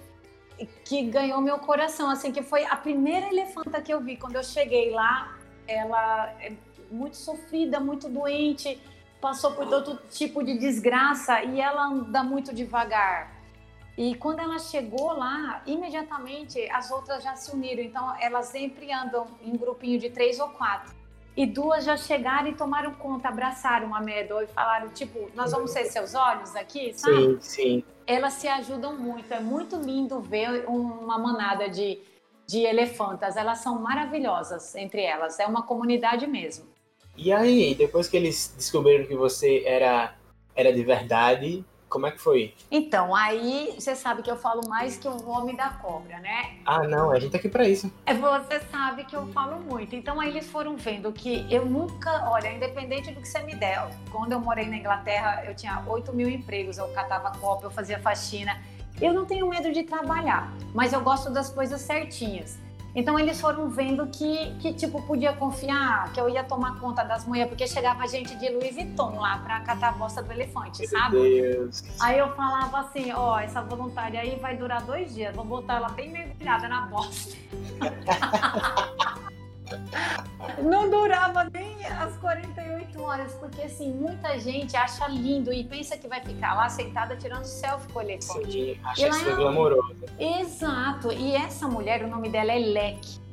que 0.83 1.03
ganhou 1.03 1.39
meu 1.41 1.57
coração, 1.57 2.09
assim, 2.09 2.31
que 2.31 2.43
foi 2.43 2.65
a 2.65 2.75
primeira 2.75 3.27
elefanta 3.27 3.81
que 3.81 3.93
eu 3.93 4.01
vi 4.01 4.17
quando 4.17 4.35
eu 4.35 4.43
cheguei 4.43 4.91
lá. 4.91 5.37
Ela 5.65 6.35
é 6.41 6.51
muito 6.91 7.15
sofrida, 7.15 7.79
muito 7.79 8.09
doente, 8.09 8.77
passou 9.21 9.53
por 9.53 9.69
todo 9.69 10.01
tipo 10.09 10.43
de 10.43 10.57
desgraça 10.57 11.41
e 11.43 11.61
ela 11.61 11.85
anda 11.85 12.21
muito 12.23 12.53
devagar. 12.53 13.42
E 13.97 14.15
quando 14.15 14.39
ela 14.39 14.57
chegou 14.57 15.13
lá, 15.13 15.61
imediatamente 15.65 16.59
as 16.71 16.89
outras 16.89 17.23
já 17.23 17.35
se 17.35 17.53
uniram. 17.53 17.83
Então 17.83 18.15
elas 18.19 18.47
sempre 18.47 18.91
andam 18.91 19.27
em 19.41 19.55
grupinho 19.55 19.99
de 19.99 20.09
três 20.09 20.39
ou 20.39 20.49
quatro. 20.49 20.93
E 21.35 21.45
duas 21.45 21.83
já 21.83 21.97
chegaram 21.97 22.47
e 22.47 22.53
tomaram 22.53 22.93
conta, 22.93 23.27
abraçaram 23.27 23.93
a 23.95 23.99
Meadow 23.99 24.43
e 24.43 24.47
falaram, 24.47 24.89
tipo, 24.89 25.31
nós 25.35 25.51
vamos 25.51 25.71
ser 25.71 25.85
seus 25.85 26.13
olhos 26.13 26.55
aqui, 26.55 26.93
sabe? 26.93 27.15
Sim, 27.15 27.37
sim. 27.39 27.83
Elas 28.05 28.33
se 28.33 28.47
ajudam 28.47 28.95
muito. 28.95 29.33
É 29.33 29.39
muito 29.39 29.75
lindo 29.77 30.19
ver 30.21 30.65
uma 30.67 31.17
manada 31.17 31.69
de, 31.69 31.99
de 32.45 32.59
elefantas. 32.59 33.35
Elas 33.35 33.59
são 33.59 33.79
maravilhosas 33.79 34.75
entre 34.75 35.01
elas. 35.01 35.39
É 35.39 35.47
uma 35.47 35.63
comunidade 35.63 36.27
mesmo. 36.27 36.65
E 37.17 37.31
aí, 37.31 37.73
depois 37.75 38.07
que 38.07 38.17
eles 38.17 38.53
descobriram 38.55 39.05
que 39.05 39.15
você 39.15 39.63
era, 39.65 40.15
era 40.55 40.71
de 40.71 40.83
verdade, 40.83 41.65
como 41.93 42.07
é 42.07 42.11
que 42.11 42.19
foi? 42.19 42.55
Então, 42.71 43.13
aí 43.13 43.75
você 43.77 43.95
sabe 43.95 44.23
que 44.23 44.31
eu 44.31 44.35
falo 44.35 44.67
mais 44.67 44.97
que 44.97 45.07
o 45.07 45.29
homem 45.29 45.55
da 45.55 45.69
cobra, 45.69 46.17
né? 46.19 46.55
Ah, 46.65 46.87
não, 46.87 47.11
a 47.11 47.19
gente 47.19 47.33
tá 47.33 47.37
aqui 47.37 47.47
pra 47.47 47.69
isso. 47.69 47.93
É, 48.03 48.15
você 48.15 48.59
sabe 48.71 49.03
que 49.03 49.15
eu 49.15 49.27
falo 49.27 49.59
muito. 49.59 49.95
Então, 49.95 50.19
aí 50.19 50.29
eles 50.29 50.47
foram 50.47 50.75
vendo 50.75 51.13
que 51.13 51.45
eu 51.53 51.67
nunca, 51.67 52.31
olha, 52.31 52.51
independente 52.51 53.11
do 53.11 53.21
que 53.21 53.27
você 53.27 53.43
me 53.43 53.53
der, 53.53 53.87
quando 54.11 54.31
eu 54.31 54.39
morei 54.39 54.65
na 54.65 54.77
Inglaterra, 54.77 55.43
eu 55.45 55.55
tinha 55.55 55.83
8 55.85 56.11
mil 56.13 56.27
empregos, 56.27 56.79
eu 56.79 56.87
catava 56.87 57.29
copa, 57.37 57.67
eu 57.67 57.71
fazia 57.71 57.99
faxina. 57.99 58.59
Eu 58.99 59.13
não 59.13 59.25
tenho 59.25 59.47
medo 59.47 59.71
de 59.71 59.83
trabalhar, 59.83 60.51
mas 60.73 60.93
eu 60.93 61.01
gosto 61.01 61.29
das 61.29 61.51
coisas 61.51 61.79
certinhas. 61.81 62.57
Então 62.95 63.19
eles 63.19 63.41
foram 63.41 63.69
vendo 63.69 64.05
que, 64.07 64.53
que 64.59 64.73
tipo, 64.73 65.01
podia 65.01 65.33
confiar, 65.33 66.11
que 66.13 66.19
eu 66.19 66.29
ia 66.29 66.43
tomar 66.43 66.79
conta 66.79 67.03
das 67.03 67.25
mulheres, 67.25 67.49
porque 67.49 67.67
chegava 67.67 68.07
gente 68.07 68.35
de 68.37 68.49
Louis 68.49 68.75
Vuitton 68.75 69.19
lá 69.19 69.39
pra 69.39 69.61
catar 69.61 69.89
a 69.89 69.91
bosta 69.93 70.21
do 70.21 70.31
elefante, 70.31 70.87
sabe? 70.87 71.17
Meu 71.17 71.53
Deus. 71.53 71.83
Aí 71.99 72.19
eu 72.19 72.31
falava 72.35 72.79
assim, 72.79 73.11
ó, 73.11 73.35
oh, 73.35 73.39
essa 73.39 73.61
voluntária 73.61 74.19
aí 74.19 74.37
vai 74.39 74.55
durar 74.55 74.83
dois 74.83 75.13
dias, 75.13 75.35
vou 75.35 75.45
botar 75.45 75.75
ela 75.75 75.89
bem 75.89 76.11
mergulhada 76.11 76.67
na 76.67 76.81
bosta. 76.81 77.35
Não 80.61 80.89
durava 80.89 81.49
nem 81.53 81.85
as 81.85 82.15
48 82.17 83.01
horas, 83.01 83.33
porque 83.33 83.61
assim, 83.63 83.91
muita 83.91 84.37
gente 84.39 84.75
acha 84.75 85.07
lindo 85.07 85.51
e 85.53 85.63
pensa 85.63 85.97
que 85.97 86.07
vai 86.07 86.21
ficar 86.21 86.53
lá 86.53 86.69
sentada 86.69 87.15
tirando 87.15 87.45
selfie 87.45 87.91
com 87.91 87.99
o 87.99 88.01
elefante. 88.01 88.51
Sim, 88.51 88.79
acha 88.83 89.07
isso 89.07 89.29
é 89.29 89.35
glamouroso. 89.35 89.95
Exato. 90.19 91.11
E 91.11 91.35
essa 91.35 91.67
mulher, 91.67 92.03
o 92.03 92.07
nome 92.07 92.29
dela 92.29 92.51
é 92.51 92.59
Lek. 92.59 93.23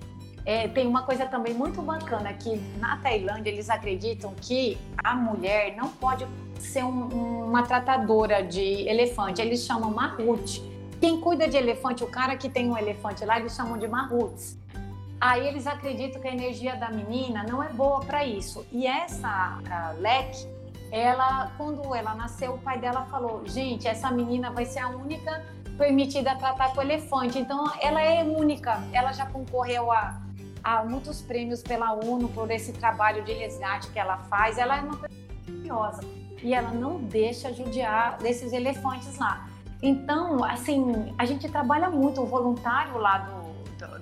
É, 0.44 0.68
tem 0.68 0.87
uma 0.87 1.02
coisa 1.02 1.26
também 1.26 1.52
muito 1.52 1.82
bacana 1.82 2.32
que 2.32 2.56
na 2.78 2.97
Tailândia 2.97 3.50
eles 3.50 3.68
acreditam 3.68 4.35
que 4.40 4.78
a 5.04 5.14
mulher 5.14 5.76
não 5.76 5.88
pode 5.88 6.26
ser 6.59 6.85
um, 6.85 7.44
uma 7.47 7.62
tratadora 7.62 8.42
de 8.42 8.88
elefante, 8.88 9.40
eles 9.40 9.64
chamam 9.64 9.90
Mahut. 9.90 10.62
Quem 11.00 11.18
cuida 11.18 11.49
de 11.49 11.56
elefante, 11.56 12.04
o 12.04 12.06
cara 12.06 12.37
que 12.37 12.49
tem 12.49 12.70
um 12.70 12.76
elefante 12.76 13.25
lá, 13.25 13.38
eles 13.40 13.54
chamam 13.54 13.78
de 13.78 13.88
Mahuts. 13.88 14.59
Aí 15.20 15.46
eles 15.46 15.66
acreditam 15.66 16.20
que 16.20 16.28
a 16.28 16.32
energia 16.32 16.76
da 16.76 16.90
menina 16.90 17.44
não 17.44 17.62
é 17.62 17.68
boa 17.68 18.00
para 18.00 18.24
isso. 18.24 18.66
E 18.72 18.86
essa 18.86 19.58
Lek, 19.98 20.48
ela, 20.90 21.52
quando 21.58 21.94
ela 21.94 22.14
nasceu, 22.14 22.54
o 22.54 22.58
pai 22.58 22.78
dela 22.78 23.04
falou: 23.10 23.46
gente, 23.46 23.86
essa 23.86 24.10
menina 24.10 24.50
vai 24.50 24.64
ser 24.64 24.78
a 24.78 24.88
única 24.88 25.44
permitida 25.76 26.32
a 26.32 26.36
tratar 26.36 26.74
com 26.74 26.80
elefante. 26.80 27.38
Então, 27.38 27.70
ela 27.80 28.00
é 28.00 28.24
única. 28.24 28.82
Ela 28.92 29.12
já 29.12 29.26
concorreu 29.26 29.92
a, 29.92 30.18
a 30.64 30.84
muitos 30.84 31.20
prêmios 31.20 31.62
pela 31.62 31.92
ONU 31.92 32.28
por 32.28 32.50
esse 32.50 32.72
trabalho 32.72 33.22
de 33.22 33.32
resgate 33.32 33.90
que 33.90 33.98
ela 33.98 34.16
faz. 34.18 34.56
Ela 34.56 34.78
é 34.78 34.80
uma 34.80 34.96
maravilhosa. 34.96 36.02
E 36.42 36.54
ela 36.54 36.70
não 36.70 36.98
deixa 36.98 37.52
judiar 37.52 38.16
desses 38.18 38.52
elefantes 38.52 39.18
lá. 39.18 39.46
Então, 39.82 40.44
assim, 40.44 41.14
a 41.16 41.24
gente 41.24 41.48
trabalha 41.48 41.90
muito, 41.90 42.20
o 42.22 42.26
voluntário 42.26 42.98
lá 42.98 43.18
do 43.18 43.39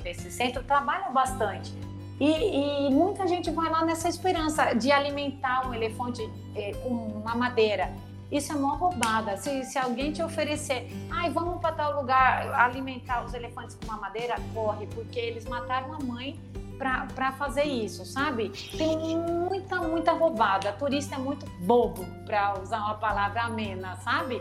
desse 0.03 0.31
centro 0.31 0.63
trabalham 0.63 1.13
bastante. 1.13 1.73
E, 2.21 2.89
e, 2.89 2.91
muita 2.91 3.27
gente 3.29 3.51
vai 3.51 3.71
lá 3.71 3.85
nessa 3.85 4.09
esperança 4.09 4.75
de 4.75 4.91
alimentar 4.91 5.69
um 5.69 5.75
elefante 5.75 6.29
é, 6.55 6.73
com 6.83 6.89
uma 6.89 7.35
madeira. 7.35 7.93
Isso 8.31 8.53
é 8.53 8.57
uma 8.57 8.77
roubada. 8.77 9.37
Se, 9.37 9.65
se 9.65 9.79
alguém 9.79 10.13
te 10.13 10.23
oferecer, 10.23 10.91
ai, 11.11 11.31
vamos 11.31 11.61
para 11.61 11.73
tal 11.73 12.01
lugar 12.01 12.53
alimentar 12.55 13.25
os 13.25 13.33
elefantes 13.35 13.77
com 13.77 13.87
uma 13.87 13.99
madeira, 13.99 14.35
corre, 14.53 14.87
porque 14.89 15.19
eles 15.19 15.45
mataram 15.45 15.95
a 15.95 15.99
mãe 15.99 16.39
para 16.77 17.33
fazer 17.33 17.65
isso, 17.65 18.05
sabe? 18.05 18.51
Tem 18.77 19.17
muita, 19.17 19.77
muita 19.81 20.13
roubada. 20.13 20.73
Turista 20.73 21.17
é 21.17 21.19
muito 21.19 21.47
bobo, 21.61 22.05
para 22.25 22.61
usar 22.61 22.79
uma 22.79 22.95
palavra 22.95 23.43
amena, 23.43 23.97
sabe? 23.97 24.41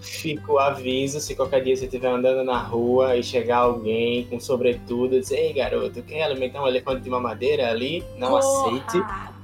Fica 0.00 0.52
o 0.52 0.58
aviso 0.58 1.20
se 1.20 1.34
qualquer 1.34 1.62
dia 1.62 1.76
você 1.76 1.84
estiver 1.84 2.08
andando 2.08 2.44
na 2.44 2.58
rua 2.58 3.16
e 3.16 3.22
chegar 3.22 3.58
alguém 3.58 4.26
com 4.26 4.38
sobretudo 4.38 5.16
e 5.16 5.20
dizer, 5.20 5.36
ei 5.36 5.52
garoto, 5.52 6.02
quer 6.02 6.22
alimentar 6.22 6.62
um 6.62 6.68
elefante 6.68 7.02
de 7.02 7.10
mamadeira 7.10 7.68
ali? 7.70 8.04
Não 8.16 8.38
porra, 8.38 8.78
aceite. 8.78 8.98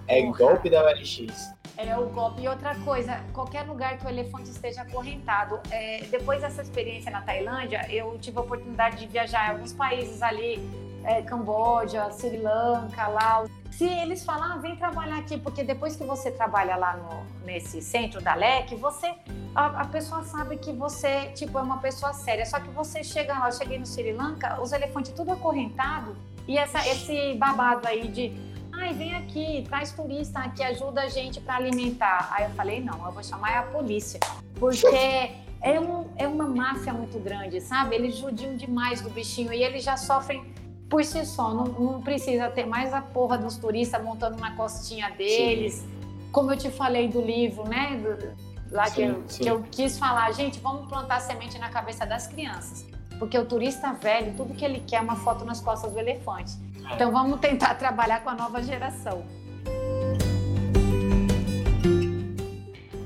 É 0.06 0.22
porra. 0.22 0.38
golpe 0.38 0.70
da 0.70 0.84
OLX. 0.84 1.52
É 1.76 1.96
o 1.96 2.06
golpe. 2.06 2.42
E 2.42 2.48
outra 2.48 2.74
coisa, 2.76 3.20
qualquer 3.32 3.62
lugar 3.62 3.98
que 3.98 4.06
o 4.06 4.08
elefante 4.08 4.50
esteja 4.50 4.82
acorrentado. 4.82 5.58
É, 5.70 6.02
depois 6.10 6.40
dessa 6.40 6.62
experiência 6.62 7.10
na 7.10 7.22
Tailândia, 7.22 7.86
eu 7.90 8.16
tive 8.18 8.38
a 8.38 8.42
oportunidade 8.42 8.98
de 8.98 9.06
viajar 9.06 9.48
em 9.48 9.50
alguns 9.52 9.72
países 9.72 10.22
ali, 10.22 10.60
é, 11.04 11.22
Camboja, 11.22 12.10
Sri 12.10 12.36
Lanka, 12.36 13.08
Laos. 13.08 13.50
Se 13.72 13.86
eles 13.86 14.22
falar, 14.22 14.52
ah, 14.52 14.56
vem 14.58 14.76
trabalhar 14.76 15.16
aqui, 15.16 15.38
porque 15.38 15.64
depois 15.64 15.96
que 15.96 16.04
você 16.04 16.30
trabalha 16.30 16.76
lá 16.76 16.94
no, 16.94 17.44
nesse 17.46 17.80
centro 17.80 18.20
da 18.20 18.34
LEC, 18.34 18.76
você 18.76 19.14
a, 19.54 19.82
a, 19.82 19.86
pessoa 19.86 20.22
sabe 20.24 20.58
que 20.58 20.72
você, 20.72 21.30
tipo, 21.34 21.58
é 21.58 21.62
uma 21.62 21.78
pessoa 21.78 22.12
séria. 22.12 22.44
Só 22.44 22.60
que 22.60 22.68
você 22.68 23.02
chega 23.02 23.32
lá, 23.32 23.48
eu 23.48 23.52
cheguei 23.52 23.78
no 23.78 23.86
Sri 23.86 24.12
Lanka, 24.12 24.60
os 24.60 24.72
elefantes 24.72 25.12
tudo 25.12 25.32
acorrentado 25.32 26.14
e 26.46 26.58
essa, 26.58 26.86
esse 26.86 27.34
babado 27.34 27.88
aí 27.88 28.08
de 28.08 28.32
ai, 28.72 28.92
vem 28.92 29.14
aqui, 29.14 29.64
traz 29.66 29.90
turista 29.90 30.40
que 30.50 30.62
ajuda 30.62 31.02
a 31.02 31.08
gente 31.08 31.40
para 31.40 31.56
alimentar. 31.56 32.28
Aí 32.30 32.44
eu 32.44 32.50
falei, 32.50 32.78
não, 32.78 33.04
eu 33.06 33.12
vou 33.12 33.24
chamar 33.24 33.58
a 33.58 33.62
polícia, 33.62 34.20
porque 34.60 35.30
é, 35.62 35.80
um, 35.80 36.10
é 36.16 36.28
uma 36.28 36.46
máfia 36.46 36.92
muito 36.92 37.18
grande, 37.18 37.58
sabe? 37.60 37.94
Eles 37.94 38.16
judiam 38.16 38.54
demais 38.54 39.00
do 39.00 39.08
bichinho 39.08 39.50
e 39.50 39.62
eles 39.62 39.82
já 39.82 39.96
sofrem 39.96 40.44
por 40.92 41.02
si 41.06 41.24
só, 41.24 41.54
não, 41.54 41.64
não 41.64 42.02
precisa 42.02 42.50
ter 42.50 42.66
mais 42.66 42.92
a 42.92 43.00
porra 43.00 43.38
dos 43.38 43.56
turistas 43.56 44.04
montando 44.04 44.36
na 44.36 44.54
costinha 44.54 45.08
deles. 45.08 45.76
Sim. 45.76 45.88
Como 46.30 46.52
eu 46.52 46.56
te 46.58 46.70
falei 46.70 47.08
do 47.08 47.22
livro, 47.22 47.66
né? 47.66 47.96
Do, 47.96 48.74
lá 48.74 48.84
sim, 48.88 48.94
que, 48.94 49.02
eu, 49.02 49.24
que 49.26 49.48
eu 49.48 49.62
quis 49.70 49.98
falar, 49.98 50.30
gente, 50.32 50.60
vamos 50.60 50.86
plantar 50.90 51.20
semente 51.20 51.58
na 51.58 51.70
cabeça 51.70 52.04
das 52.04 52.26
crianças. 52.26 52.84
Porque 53.18 53.38
o 53.38 53.46
turista 53.46 53.94
velho, 53.94 54.34
tudo 54.36 54.52
que 54.52 54.62
ele 54.62 54.80
quer 54.80 54.96
é 54.96 55.00
uma 55.00 55.16
foto 55.16 55.46
nas 55.46 55.62
costas 55.62 55.90
do 55.90 55.98
elefante. 55.98 56.52
É. 56.84 56.94
Então 56.94 57.10
vamos 57.10 57.40
tentar 57.40 57.72
trabalhar 57.80 58.22
com 58.22 58.28
a 58.28 58.34
nova 58.34 58.62
geração. 58.62 59.24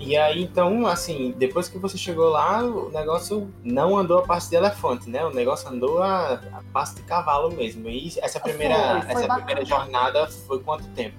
E 0.07 0.17
aí, 0.17 0.45
então, 0.45 0.87
assim, 0.87 1.35
depois 1.37 1.69
que 1.69 1.79
você 1.79 1.99
chegou 1.99 2.29
lá, 2.29 2.63
o 2.63 2.91
negócio 2.91 3.53
não 3.65 3.99
andou 3.99 4.19
a 4.19 4.23
passo 4.23 4.49
de 4.49 4.55
elefante, 4.55 5.11
né? 5.11 5.25
O 5.25 5.35
negócio 5.35 5.69
andou 5.69 6.01
a, 6.01 6.35
a 6.35 6.63
passo 6.73 6.95
de 6.95 7.03
cavalo 7.03 7.51
mesmo. 7.51 7.89
E 7.89 8.13
essa 8.21 8.39
primeira, 8.39 9.03
foi, 9.03 9.13
foi 9.15 9.25
essa 9.25 9.35
primeira 9.35 9.65
jornada 9.65 10.29
foi 10.29 10.63
quanto 10.63 10.87
tempo? 10.91 11.17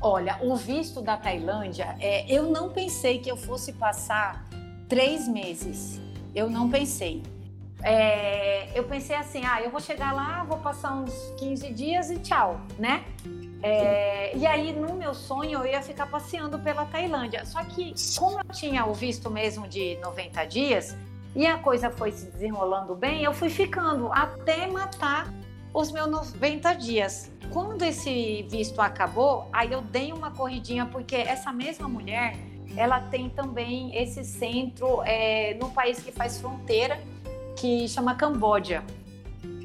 Olha, 0.00 0.36
o 0.42 0.56
visto 0.56 1.00
da 1.00 1.16
Tailândia, 1.16 1.94
é, 2.00 2.26
eu 2.28 2.50
não 2.50 2.70
pensei 2.70 3.20
que 3.20 3.30
eu 3.30 3.36
fosse 3.36 3.72
passar 3.72 4.44
três 4.88 5.28
meses. 5.28 6.00
Eu 6.34 6.50
não 6.50 6.68
pensei. 6.68 7.22
É, 7.84 8.76
eu 8.76 8.82
pensei 8.82 9.14
assim, 9.14 9.42
ah, 9.44 9.62
eu 9.62 9.70
vou 9.70 9.80
chegar 9.80 10.12
lá, 10.12 10.42
vou 10.42 10.58
passar 10.58 10.92
uns 10.92 11.14
15 11.38 11.72
dias 11.72 12.10
e 12.10 12.18
tchau, 12.18 12.60
né? 12.80 13.04
É, 13.66 14.36
e 14.36 14.46
aí, 14.46 14.74
no 14.74 14.92
meu 14.94 15.14
sonho, 15.14 15.60
eu 15.60 15.66
ia 15.66 15.80
ficar 15.80 16.06
passeando 16.06 16.58
pela 16.58 16.84
Tailândia. 16.84 17.46
Só 17.46 17.64
que, 17.64 17.94
como 18.18 18.38
eu 18.38 18.44
tinha 18.52 18.84
o 18.84 18.92
visto 18.92 19.30
mesmo 19.30 19.66
de 19.66 19.96
90 20.02 20.44
dias, 20.44 20.94
e 21.34 21.46
a 21.46 21.56
coisa 21.56 21.90
foi 21.90 22.12
se 22.12 22.30
desenrolando 22.30 22.94
bem, 22.94 23.22
eu 23.22 23.32
fui 23.32 23.48
ficando 23.48 24.12
até 24.12 24.66
matar 24.66 25.32
os 25.72 25.90
meus 25.90 26.10
90 26.10 26.74
dias. 26.74 27.32
Quando 27.50 27.82
esse 27.82 28.42
visto 28.50 28.82
acabou, 28.82 29.48
aí 29.50 29.72
eu 29.72 29.80
dei 29.80 30.12
uma 30.12 30.30
corridinha, 30.30 30.84
porque 30.84 31.16
essa 31.16 31.50
mesma 31.50 31.88
mulher, 31.88 32.36
ela 32.76 33.00
tem 33.00 33.30
também 33.30 33.96
esse 33.96 34.24
centro 34.24 35.02
é, 35.06 35.54
no 35.54 35.70
país 35.70 36.00
que 36.00 36.12
faz 36.12 36.38
fronteira, 36.38 37.00
que 37.56 37.88
chama 37.88 38.14
Camboja. 38.14 38.84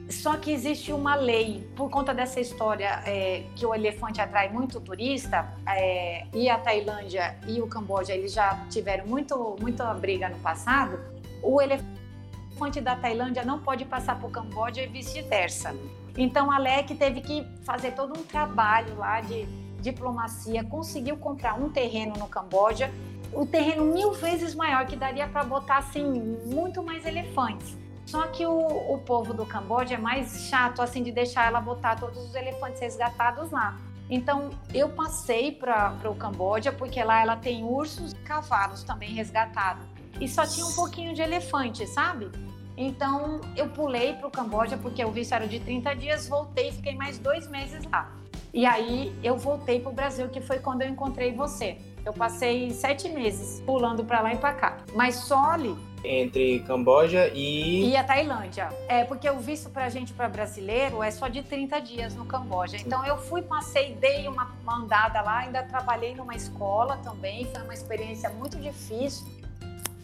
Só 0.10 0.38
que 0.38 0.52
existe 0.52 0.92
uma 0.92 1.14
lei, 1.14 1.70
por 1.76 1.90
conta 1.90 2.16
dessa 2.16 2.40
história 2.40 3.04
é, 3.06 3.44
que 3.56 3.64
o 3.64 3.76
elefante 3.76 4.20
atrai 4.20 4.50
muito 4.50 4.82
turista, 4.82 5.54
é, 5.68 6.26
e 6.34 6.50
a 6.50 6.58
Tailândia 6.58 7.38
e 7.48 7.62
o 7.62 7.68
Camboja 7.68 8.14
eles 8.14 8.34
já 8.34 8.66
tiveram 8.72 9.06
muito, 9.06 9.56
muita 9.62 9.94
briga 9.94 10.28
no 10.28 10.40
passado, 10.40 11.00
o 11.44 11.62
elefante 11.62 12.82
da 12.82 12.96
Tailândia 12.96 13.46
não 13.46 13.60
pode 13.60 13.86
passar 13.86 14.20
por 14.20 14.32
Camboja 14.32 14.82
e 14.82 14.88
vice-versa. 14.88 15.76
Então 16.18 16.52
a 16.52 16.58
LEC 16.58 16.96
teve 16.96 17.22
que 17.22 17.46
fazer 17.64 17.92
todo 17.92 18.20
um 18.20 18.24
trabalho 18.24 18.98
lá 18.98 19.22
de 19.22 19.46
diplomacia, 19.80 20.64
conseguiu 20.64 21.18
comprar 21.18 21.54
um 21.54 21.70
terreno 21.70 22.16
no 22.18 22.28
Camboja, 22.28 22.92
o 23.32 23.46
terreno 23.46 23.86
mil 23.86 24.12
vezes 24.14 24.56
maior 24.56 24.88
que 24.88 24.96
daria 24.96 25.28
para 25.28 25.44
botar 25.44 25.78
assim 25.78 26.04
muito 26.48 26.82
mais 26.82 27.06
elefantes. 27.06 27.78
Só 28.10 28.26
que 28.26 28.44
o, 28.44 28.52
o 28.92 28.98
povo 28.98 29.36
do 29.36 29.46
Camboja 29.46 29.94
é 29.94 29.98
mais 29.98 30.50
chato 30.50 30.82
assim 30.82 31.04
de 31.04 31.12
deixar 31.12 31.46
ela 31.46 31.62
botar 31.62 31.96
todos 31.96 32.18
os 32.18 32.34
elefantes 32.34 32.82
resgatados 32.82 33.52
lá. 33.52 33.78
Então 34.10 34.50
eu 34.74 34.90
passei 34.90 35.52
para 35.52 35.96
o 36.06 36.16
Camboja 36.16 36.72
porque 36.72 37.04
lá 37.04 37.22
ela 37.22 37.36
tem 37.36 37.64
ursos 37.64 38.14
e 38.14 38.16
cavalos 38.16 38.82
também 38.82 39.12
resgatados. 39.12 39.86
E 40.20 40.28
só 40.28 40.44
tinha 40.44 40.66
um 40.66 40.74
pouquinho 40.74 41.14
de 41.14 41.22
elefante, 41.22 41.86
sabe? 41.86 42.32
Então 42.76 43.42
eu 43.56 43.70
pulei 43.70 44.14
para 44.14 44.28
o 44.28 44.32
Camboja 44.32 44.76
porque 44.76 45.06
o 45.06 45.12
visto 45.12 45.36
era 45.36 45.48
de 45.48 45.60
30 45.60 45.96
dias, 45.96 46.28
voltei 46.28 46.70
e 46.70 46.72
fiquei 46.72 46.96
mais 46.96 47.20
dois 47.20 47.48
meses 47.48 47.86
lá. 47.92 48.12
E 48.52 48.66
aí 48.66 49.16
eu 49.24 49.38
voltei 49.38 49.80
para 49.80 49.92
o 49.92 49.94
Brasil, 49.94 50.28
que 50.30 50.42
foi 50.42 50.58
quando 50.58 50.82
eu 50.82 50.90
encontrei 50.90 51.32
você. 51.32 51.78
Eu 52.10 52.14
passei 52.14 52.72
sete 52.72 53.08
meses 53.08 53.62
pulando 53.68 54.04
para 54.04 54.20
lá 54.22 54.34
e 54.34 54.38
para 54.38 54.52
cá. 54.52 54.78
Mas 54.96 55.14
só 55.14 55.52
ali 55.52 55.78
entre 56.04 56.62
Camboja 56.62 57.30
e. 57.36 57.92
E 57.92 57.96
a 57.96 58.04
Tailândia. 58.04 58.70
É, 58.88 59.04
porque 59.04 59.30
o 59.30 59.38
visto 59.38 59.70
pra 59.70 59.90
gente, 59.90 60.12
para 60.12 60.28
brasileiro, 60.28 61.04
é 61.04 61.12
só 61.12 61.28
de 61.28 61.44
30 61.44 61.80
dias 61.82 62.16
no 62.16 62.26
Camboja. 62.26 62.78
Então 62.78 63.06
eu 63.06 63.16
fui, 63.16 63.44
passei, 63.44 63.94
dei 63.94 64.28
uma 64.28 64.52
andada 64.68 65.22
lá, 65.22 65.38
ainda 65.42 65.62
trabalhei 65.62 66.16
numa 66.16 66.34
escola 66.34 66.98
também, 67.04 67.46
foi 67.46 67.62
uma 67.62 67.76
experiência 67.76 68.32
muito 68.32 68.58
difícil. 68.58 69.28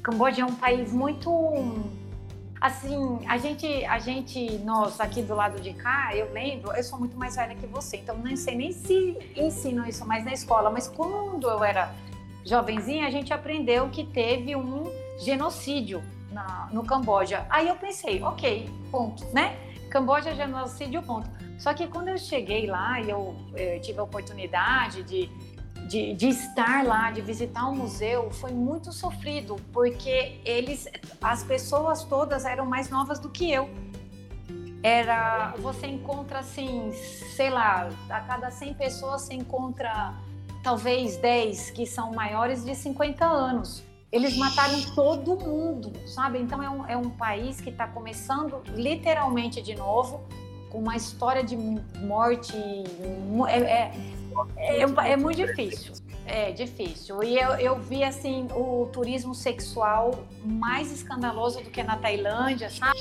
Camboja 0.04 0.44
é 0.44 0.46
um 0.46 0.54
país 0.54 0.94
muito. 0.94 1.32
Assim, 2.66 3.20
a 3.28 3.38
gente, 3.38 3.86
a 3.86 4.00
gente, 4.00 4.58
nós 4.64 5.00
aqui 5.00 5.22
do 5.22 5.36
lado 5.36 5.62
de 5.62 5.72
cá, 5.72 6.16
eu 6.16 6.34
lembro, 6.34 6.72
eu 6.76 6.84
sou 6.84 6.98
muito 6.98 7.16
mais 7.16 7.36
velha 7.36 7.54
que 7.54 7.68
você, 7.68 7.98
então 7.98 8.18
não 8.18 8.36
sei 8.36 8.56
nem 8.56 8.72
se 8.72 9.16
ensino 9.36 9.88
isso 9.88 10.04
mais 10.04 10.26
na 10.26 10.34
escola, 10.34 10.72
mas 10.72 10.88
quando 10.88 11.48
eu 11.48 11.64
era 11.64 11.94
jovenzinha, 12.44 13.06
a 13.06 13.12
gente 13.12 13.32
aprendeu 13.32 13.88
que 13.92 14.04
teve 14.04 14.56
um 14.56 14.92
genocídio 15.20 16.02
na, 16.32 16.68
no 16.72 16.84
Camboja. 16.84 17.46
Aí 17.52 17.68
eu 17.68 17.76
pensei, 17.76 18.24
ok, 18.24 18.68
ponto, 18.90 19.24
né? 19.32 19.56
Camboja, 19.92 20.34
genocídio, 20.34 21.04
ponto. 21.04 21.30
Só 21.60 21.72
que 21.72 21.86
quando 21.86 22.08
eu 22.08 22.18
cheguei 22.18 22.66
lá 22.66 23.00
e 23.00 23.12
eu, 23.12 23.36
eu, 23.56 23.80
tive 23.80 24.00
a 24.00 24.04
oportunidade 24.04 25.04
de, 25.04 25.30
de, 25.86 26.14
de, 26.14 26.30
estar 26.30 26.84
lá, 26.84 27.12
de 27.12 27.22
visitar 27.22 27.68
o 27.68 27.72
um 27.72 27.76
museu, 27.76 28.32
foi 28.32 28.52
muito 28.52 28.92
sofrido, 28.92 29.56
porque 29.72 30.40
eles, 30.44 30.88
as 31.22 31.44
pessoas 31.44 32.04
todas 32.04 32.46
eram 32.46 32.66
mais 32.66 32.90
novas 32.90 33.20
do 33.20 33.30
que 33.30 33.52
eu. 33.52 33.70
Era, 34.82 35.54
você 35.58 35.88
encontra 35.88 36.40
assim, 36.40 36.92
sei 37.36 37.50
lá, 37.50 37.90
a 38.10 38.20
cada 38.22 38.52
100 38.52 38.74
pessoas 38.76 39.24
você 39.24 39.34
encontra 39.34 40.14
talvez 40.64 41.18
10 41.18 41.72
que 41.72 41.86
são 41.86 42.12
maiores 42.12 42.66
de 42.66 42.76
50 42.76 43.26
anos. 43.26 43.84
Eles 44.12 44.38
mataram 44.38 44.82
todo 44.96 45.36
mundo, 45.38 45.92
sabe? 46.08 46.40
Então 46.40 46.62
é 46.62 46.70
um, 46.70 46.88
é 46.88 46.98
um 46.98 47.10
país 47.10 47.60
que 47.60 47.70
está 47.70 47.88
começando 47.88 48.62
literalmente 48.74 49.62
de 49.62 49.76
novo, 49.76 50.24
com 50.72 50.80
uma 50.80 50.96
história 50.96 51.44
de 51.44 51.58
morte. 51.58 52.56
É, 53.50 53.60
é, 53.60 54.15
é, 54.58 54.82
é 55.12 55.18
muito 55.18 55.38
difícil. 55.38 55.94
É 56.26 56.52
difícil. 56.52 57.24
E 57.24 57.38
eu, 57.38 57.52
eu 57.52 57.80
vi 57.80 58.04
assim 58.04 58.48
o 58.52 58.90
turismo 58.92 59.36
sexual 59.36 60.26
mais 60.44 60.92
escandaloso 60.92 61.62
do 61.62 61.70
que 61.70 61.84
na 61.84 61.98
Tailândia, 61.98 62.70
sabe? 62.70 63.00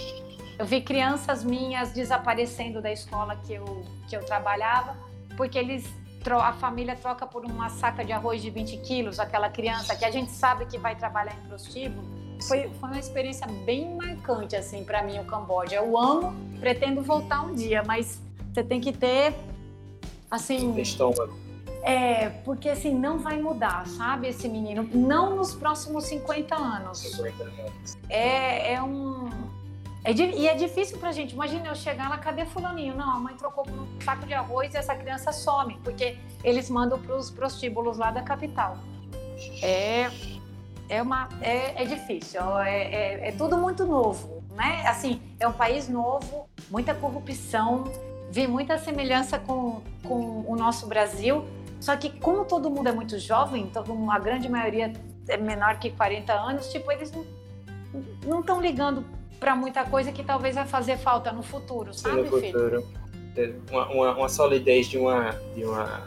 Eu 0.59 0.67
vi 0.67 0.81
crianças 0.81 1.43
minhas 1.43 1.93
desaparecendo 1.93 2.81
da 2.81 2.93
escola 2.93 3.37
que 3.37 3.55
eu, 3.55 3.85
que 4.09 4.17
eu 4.17 4.25
trabalhava, 4.25 4.97
porque 5.37 5.59
eles 5.59 5.85
a 6.33 6.55
família 6.55 6.97
troca 6.97 7.27
por 7.27 7.45
uma 7.45 7.69
saca 7.69 8.03
de 8.03 8.11
arroz 8.11 8.41
de 8.41 8.49
20 8.49 8.79
quilos, 8.79 9.21
aquela 9.21 9.51
criança 9.51 9.95
que 9.95 10.07
a 10.07 10.11
gente 10.11 10.31
sabe 10.31 10.65
que 10.65 10.79
vai 10.79 10.97
trabalhar 10.97 11.35
em 11.35 11.49
prostíbulo. 11.49 12.03
Foi, 12.49 12.71
foi 12.81 12.89
uma 12.89 12.99
experiência 12.99 13.47
bem 13.67 13.95
marcante, 13.95 14.57
assim, 14.57 14.85
para 14.85 15.03
mim, 15.03 15.19
o 15.19 15.25
Camboja. 15.25 15.77
Eu 15.77 15.99
amo, 15.99 16.35
pretendo 16.61 17.03
voltar 17.03 17.43
um 17.43 17.55
dia, 17.55 17.83
mas 17.87 18.23
você 18.53 18.63
tem 18.63 18.81
que 18.81 18.93
ter, 18.93 19.35
assim... 20.35 20.79
Estômago. 20.81 21.37
É, 21.83 22.31
porque 22.45 22.71
assim, 22.71 22.95
não 22.95 23.19
vai 23.19 23.39
mudar, 23.41 23.87
sabe, 23.87 24.29
esse 24.29 24.49
menino? 24.49 24.89
Não 24.95 25.37
nos 25.37 25.55
próximos 25.55 26.05
50 26.07 26.55
anos. 26.55 26.99
50 26.99 27.45
anos. 27.45 27.99
É, 28.09 28.73
é 28.73 28.83
um 28.83 29.29
é, 30.05 30.13
e 30.13 30.47
é 30.47 30.55
difícil 30.55 30.99
pra 30.99 31.13
gente. 31.13 31.33
Imagina 31.33 31.69
eu 31.69 31.75
chegar 31.75 32.11
lá, 32.11 32.19
cadê 32.19 32.45
fulaninho? 32.45 32.95
Não, 32.95 33.11
a 33.11 33.19
mãe 33.19 33.35
trocou 33.35 33.65
por 33.65 33.73
um 33.73 34.01
saco 34.03 34.27
de 34.27 34.35
arroz 34.35 34.75
e 34.75 34.77
essa 34.77 34.95
criança 34.95 35.33
some, 35.33 35.79
porque 35.83 36.19
eles 36.45 36.69
mandam 36.69 37.01
pros 37.01 37.31
prostíbulos 37.31 37.97
lá 37.97 38.11
da 38.11 38.21
capital. 38.21 38.77
É, 39.63 40.11
é, 40.91 41.01
uma, 41.01 41.29
é, 41.41 41.83
é 41.83 41.87
difícil, 41.87 42.59
é, 42.59 42.83
é, 42.83 43.29
é 43.29 43.33
tudo 43.33 43.57
muito 43.57 43.87
novo, 43.87 44.43
né? 44.51 44.87
Assim, 44.87 45.23
é 45.41 45.49
um 45.49 45.53
país 45.53 45.89
novo, 45.89 46.47
muita 46.71 46.95
corrupção, 46.95 47.85
vi 48.35 48.49
muita 48.49 48.77
semelhança 48.79 49.39
com, 49.39 49.81
com 50.03 50.45
o 50.49 50.57
nosso 50.57 50.89
Brasil, 50.89 51.45
só 51.79 51.97
que 51.97 52.11
como 52.11 52.45
todo 52.45 52.69
mundo 52.69 52.89
é 52.89 52.93
muito 52.93 53.17
jovem, 53.17 53.71
todo, 53.73 53.95
a 54.11 54.19
grande 54.19 54.49
maioria 54.49 54.93
é 55.29 55.37
menor 55.37 55.79
que 55.79 55.91
40 55.91 56.33
anos, 56.33 56.73
tipo, 56.73 56.91
eles 56.91 57.13
não 58.27 58.41
estão 58.41 58.61
ligando 58.61 59.05
para 59.39 59.55
muita 59.55 59.85
coisa 59.85 60.11
que 60.11 60.25
talvez 60.25 60.57
vai 60.57 60.67
fazer 60.67 60.99
falta 60.99 61.31
no 61.31 61.45
futuro, 61.45 61.95
sabe, 61.95 62.23
no 62.23 62.27
futuro. 62.27 62.83
filho? 63.37 63.63
Uma, 63.71 63.89
uma, 63.89 64.17
uma, 64.17 64.29
solidez 64.29 64.89
de, 64.89 64.99
uma, 64.99 65.31
de, 65.55 65.65
uma, 65.65 66.03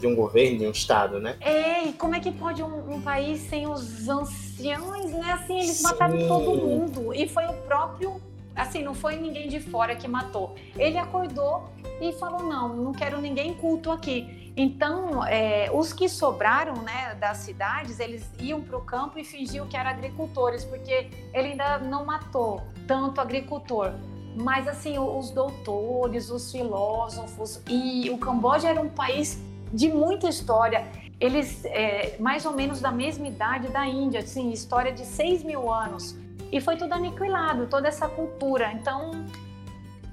de 0.00 0.06
um 0.08 0.16
governo, 0.16 0.58
de 0.58 0.66
um 0.66 0.70
Estado, 0.72 1.20
né? 1.20 1.36
É, 1.40 1.84
e 1.84 1.92
como 1.92 2.16
é 2.16 2.20
que 2.20 2.32
pode 2.32 2.60
um, 2.60 2.94
um 2.94 3.00
país 3.00 3.40
sem 3.42 3.68
os 3.68 4.08
anciãos, 4.08 5.12
né? 5.12 5.32
Assim, 5.32 5.58
eles 5.58 5.76
Sim. 5.76 5.82
mataram 5.84 6.18
todo 6.26 6.56
mundo. 6.56 7.14
E 7.14 7.28
foi 7.28 7.44
o 7.46 7.52
próprio 7.52 8.20
assim, 8.58 8.82
não 8.82 8.94
foi 8.94 9.16
ninguém 9.16 9.48
de 9.48 9.60
fora 9.60 9.94
que 9.94 10.08
matou. 10.08 10.56
Ele 10.76 10.98
acordou 10.98 11.70
e 12.00 12.12
falou: 12.14 12.42
não, 12.42 12.76
não 12.76 12.92
quero 12.92 13.20
ninguém 13.20 13.54
culto 13.54 13.90
aqui. 13.90 14.52
Então, 14.56 15.24
é, 15.24 15.70
os 15.72 15.92
que 15.92 16.08
sobraram 16.08 16.74
né, 16.82 17.14
das 17.14 17.38
cidades, 17.38 18.00
eles 18.00 18.28
iam 18.40 18.60
para 18.60 18.76
o 18.76 18.80
campo 18.80 19.16
e 19.16 19.22
fingiam 19.22 19.68
que 19.68 19.76
eram 19.76 19.90
agricultores, 19.90 20.64
porque 20.64 21.08
ele 21.32 21.52
ainda 21.52 21.78
não 21.78 22.04
matou 22.04 22.60
tanto 22.84 23.20
agricultor. 23.20 23.92
Mas, 24.34 24.66
assim, 24.66 24.98
os 24.98 25.30
doutores, 25.30 26.28
os 26.28 26.50
filósofos, 26.50 27.62
e 27.68 28.10
o 28.10 28.18
Camboja 28.18 28.68
era 28.68 28.80
um 28.80 28.88
país 28.88 29.40
de 29.72 29.88
muita 29.88 30.28
história. 30.28 30.86
Eles, 31.20 31.64
é, 31.64 32.16
mais 32.18 32.44
ou 32.44 32.52
menos 32.52 32.80
da 32.80 32.90
mesma 32.90 33.28
idade 33.28 33.68
da 33.68 33.86
Índia, 33.86 34.20
assim, 34.20 34.50
história 34.50 34.92
de 34.92 35.04
6 35.04 35.44
mil 35.44 35.72
anos. 35.72 36.16
E 36.50 36.60
foi 36.60 36.76
tudo 36.76 36.92
aniquilado, 36.92 37.66
toda 37.66 37.88
essa 37.88 38.08
cultura. 38.08 38.72
Então, 38.72 39.10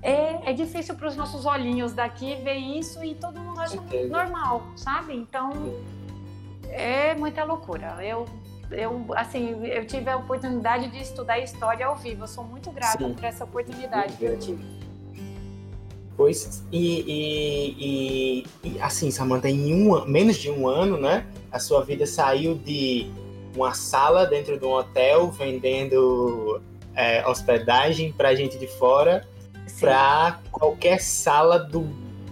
é, 0.05 0.51
é 0.51 0.53
difícil 0.53 0.93
para 0.95 1.07
os 1.07 1.15
nossos 1.15 1.45
olhinhos 1.45 1.93
daqui 1.93 2.35
ver 2.35 2.55
isso 2.55 3.03
e 3.03 3.15
todo 3.15 3.39
mundo 3.39 3.59
acha 3.59 3.77
Entendi. 3.77 4.07
normal, 4.07 4.63
sabe? 4.75 5.15
Então 5.15 5.51
é 6.69 7.15
muita 7.15 7.43
loucura. 7.43 7.97
Eu, 8.05 8.25
eu, 8.69 9.05
assim, 9.15 9.65
eu 9.65 9.85
tive 9.87 10.09
a 10.09 10.17
oportunidade 10.17 10.91
de 10.91 10.99
estudar 10.99 11.39
história 11.39 11.87
ao 11.87 11.95
vivo. 11.95 12.23
Eu 12.23 12.27
sou 12.27 12.43
muito 12.43 12.69
grata 12.71 12.99
Sim. 12.99 13.13
por 13.13 13.23
essa 13.23 13.45
oportunidade 13.45 14.13
que 14.13 14.25
eu 14.25 14.37
tive. 14.37 14.63
Pois, 16.15 16.63
e, 16.71 18.45
e, 18.45 18.47
e, 18.63 18.79
assim, 18.79 19.11
Samantha, 19.11 19.49
em 19.49 19.73
um, 19.73 20.05
menos 20.05 20.37
de 20.37 20.49
um 20.49 20.67
ano, 20.67 20.97
né? 20.97 21.25
A 21.51 21.59
sua 21.59 21.83
vida 21.83 22.05
saiu 22.05 22.55
de 22.55 23.11
uma 23.55 23.73
sala 23.73 24.25
dentro 24.25 24.59
de 24.59 24.65
um 24.65 24.71
hotel 24.71 25.31
vendendo 25.31 26.61
é, 26.95 27.27
hospedagem 27.27 28.11
para 28.11 28.35
gente 28.35 28.57
de 28.57 28.67
fora 28.67 29.27
para 29.79 30.39
qualquer 30.51 31.01
sala 31.01 31.59
do, 31.59 31.81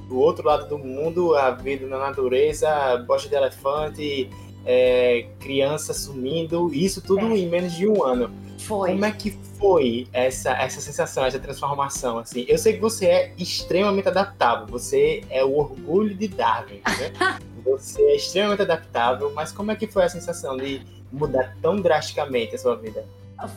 do 0.08 0.18
outro 0.18 0.46
lado 0.48 0.68
do 0.70 0.78
mundo, 0.78 1.36
a 1.36 1.52
vida 1.52 1.86
na 1.88 1.98
natureza, 1.98 2.98
bosta 3.08 3.28
de 3.28 3.36
elefante, 3.36 4.30
é, 4.66 5.28
criança 5.40 5.94
sumindo, 5.94 6.74
isso 6.74 7.02
tudo 7.02 7.34
é. 7.34 7.38
em 7.38 7.48
menos 7.48 7.74
de 7.74 7.88
um 7.88 8.04
ano. 8.04 8.32
Foi. 8.60 8.92
Como 8.92 9.04
é 9.04 9.12
que 9.12 9.32
foi 9.60 10.08
essa, 10.14 10.52
essa 10.52 10.80
sensação, 10.80 11.26
essa 11.26 11.40
transformação? 11.40 12.20
Assim, 12.20 12.46
eu 12.48 12.58
sei 12.58 12.74
que 12.74 12.80
você 12.80 13.08
é 13.08 13.34
extremamente 13.38 14.08
adaptável, 14.08 14.66
você 14.68 15.22
é 15.30 15.44
o 15.44 15.58
orgulho 15.58 16.16
de 16.16 16.30
Darwin, 16.30 16.82
né? 16.86 17.40
você 17.66 18.02
é 18.02 18.16
extremamente 18.16 18.62
adaptável, 18.62 19.32
mas 19.34 19.52
como 19.52 19.72
é 19.72 19.76
que 19.76 19.88
foi 19.88 20.04
a 20.04 20.10
sensação 20.10 20.56
de 20.56 20.82
mudar 21.14 21.56
tão 21.62 21.76
drasticamente 21.78 22.56
a 22.56 22.58
sua 22.58 22.76
vida? 22.76 23.06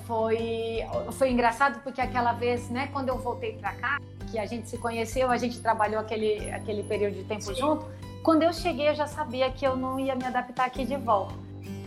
foi, 0.07 0.81
foi 1.13 1.31
engraçado 1.31 1.81
porque 1.83 2.01
aquela 2.01 2.33
vez, 2.33 2.69
né, 2.71 2.89
quando 2.93 3.09
eu 3.09 3.19
voltei 3.19 3.53
para 3.53 3.73
cá, 3.73 4.01
que 4.31 4.39
a 4.39 4.47
gente 4.47 4.69
se 4.69 4.77
conheceu, 4.79 5.31
a 5.31 5.37
gente 5.37 5.61
trabalhou 5.61 6.01
aquele, 6.01 6.51
aquele 6.51 6.83
período 6.83 7.15
de 7.15 7.25
tempo 7.25 7.43
Sim. 7.43 7.55
junto, 7.55 7.87
quando 8.23 8.43
eu 8.43 8.53
cheguei 8.53 8.89
eu 8.89 8.95
já 8.95 9.07
sabia 9.07 9.51
que 9.51 9.65
eu 9.65 9.77
não 9.77 10.01
ia 10.01 10.15
me 10.17 10.25
adaptar 10.25 10.67
aqui 10.67 10.85
de 10.85 10.97
volta. 10.97 11.35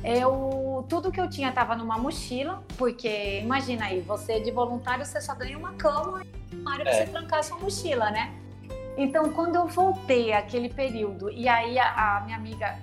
Eu, 0.04 0.86
tudo 0.88 1.12
que 1.12 1.20
eu 1.20 1.30
tinha 1.30 1.50
estava 1.50 1.76
numa 1.76 1.98
mochila, 1.98 2.64
porque 2.78 3.42
imagina 3.42 3.86
aí, 3.86 4.00
você 4.00 4.40
de 4.40 4.50
voluntário 4.50 5.06
você 5.06 5.20
só 5.20 5.36
ganha 5.36 5.58
uma 5.58 5.74
cama 5.74 6.24
e 6.52 6.56
uma 6.56 6.74
área 6.74 6.90
é. 6.90 6.94
você 6.94 7.12
trancar 7.12 7.44
sua 7.44 7.58
mochila, 7.58 8.10
né? 8.10 8.34
Então, 8.96 9.32
quando 9.32 9.56
eu 9.56 9.68
voltei 9.68 10.32
aquele 10.32 10.70
período, 10.70 11.30
e 11.30 11.48
aí 11.50 11.78
a, 11.78 12.18
a 12.18 12.22
minha 12.22 12.38
amiga 12.38 12.78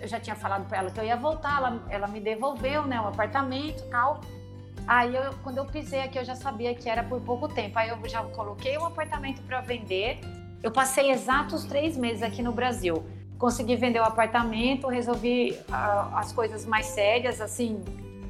eu 0.00 0.08
já 0.08 0.20
tinha 0.20 0.36
falado 0.36 0.66
para 0.66 0.78
ela 0.78 0.90
que 0.90 0.98
eu 0.98 1.04
ia 1.04 1.16
voltar, 1.16 1.58
ela, 1.58 1.82
ela 1.88 2.08
me 2.08 2.20
devolveu, 2.20 2.84
né, 2.84 3.00
o 3.00 3.06
apartamento 3.06 3.82
e 3.82 3.90
tal. 3.90 4.20
Aí, 4.86 5.16
eu, 5.16 5.32
quando 5.42 5.58
eu 5.58 5.64
pisei 5.64 6.00
aqui, 6.02 6.18
eu 6.18 6.24
já 6.24 6.34
sabia 6.34 6.74
que 6.74 6.88
era 6.88 7.02
por 7.02 7.20
pouco 7.20 7.48
tempo. 7.48 7.78
Aí, 7.78 7.88
eu 7.88 7.98
já 8.08 8.22
coloquei 8.22 8.76
um 8.76 8.84
apartamento 8.84 9.42
para 9.42 9.60
vender. 9.60 10.20
Eu 10.62 10.70
passei 10.70 11.10
exatos 11.10 11.64
três 11.64 11.96
meses 11.96 12.22
aqui 12.22 12.42
no 12.42 12.52
Brasil. 12.52 13.02
Consegui 13.38 13.76
vender 13.76 14.00
o 14.00 14.04
apartamento, 14.04 14.86
resolvi 14.86 15.52
uh, 15.68 16.16
as 16.16 16.32
coisas 16.32 16.66
mais 16.66 16.86
sérias, 16.86 17.40
assim. 17.40 17.82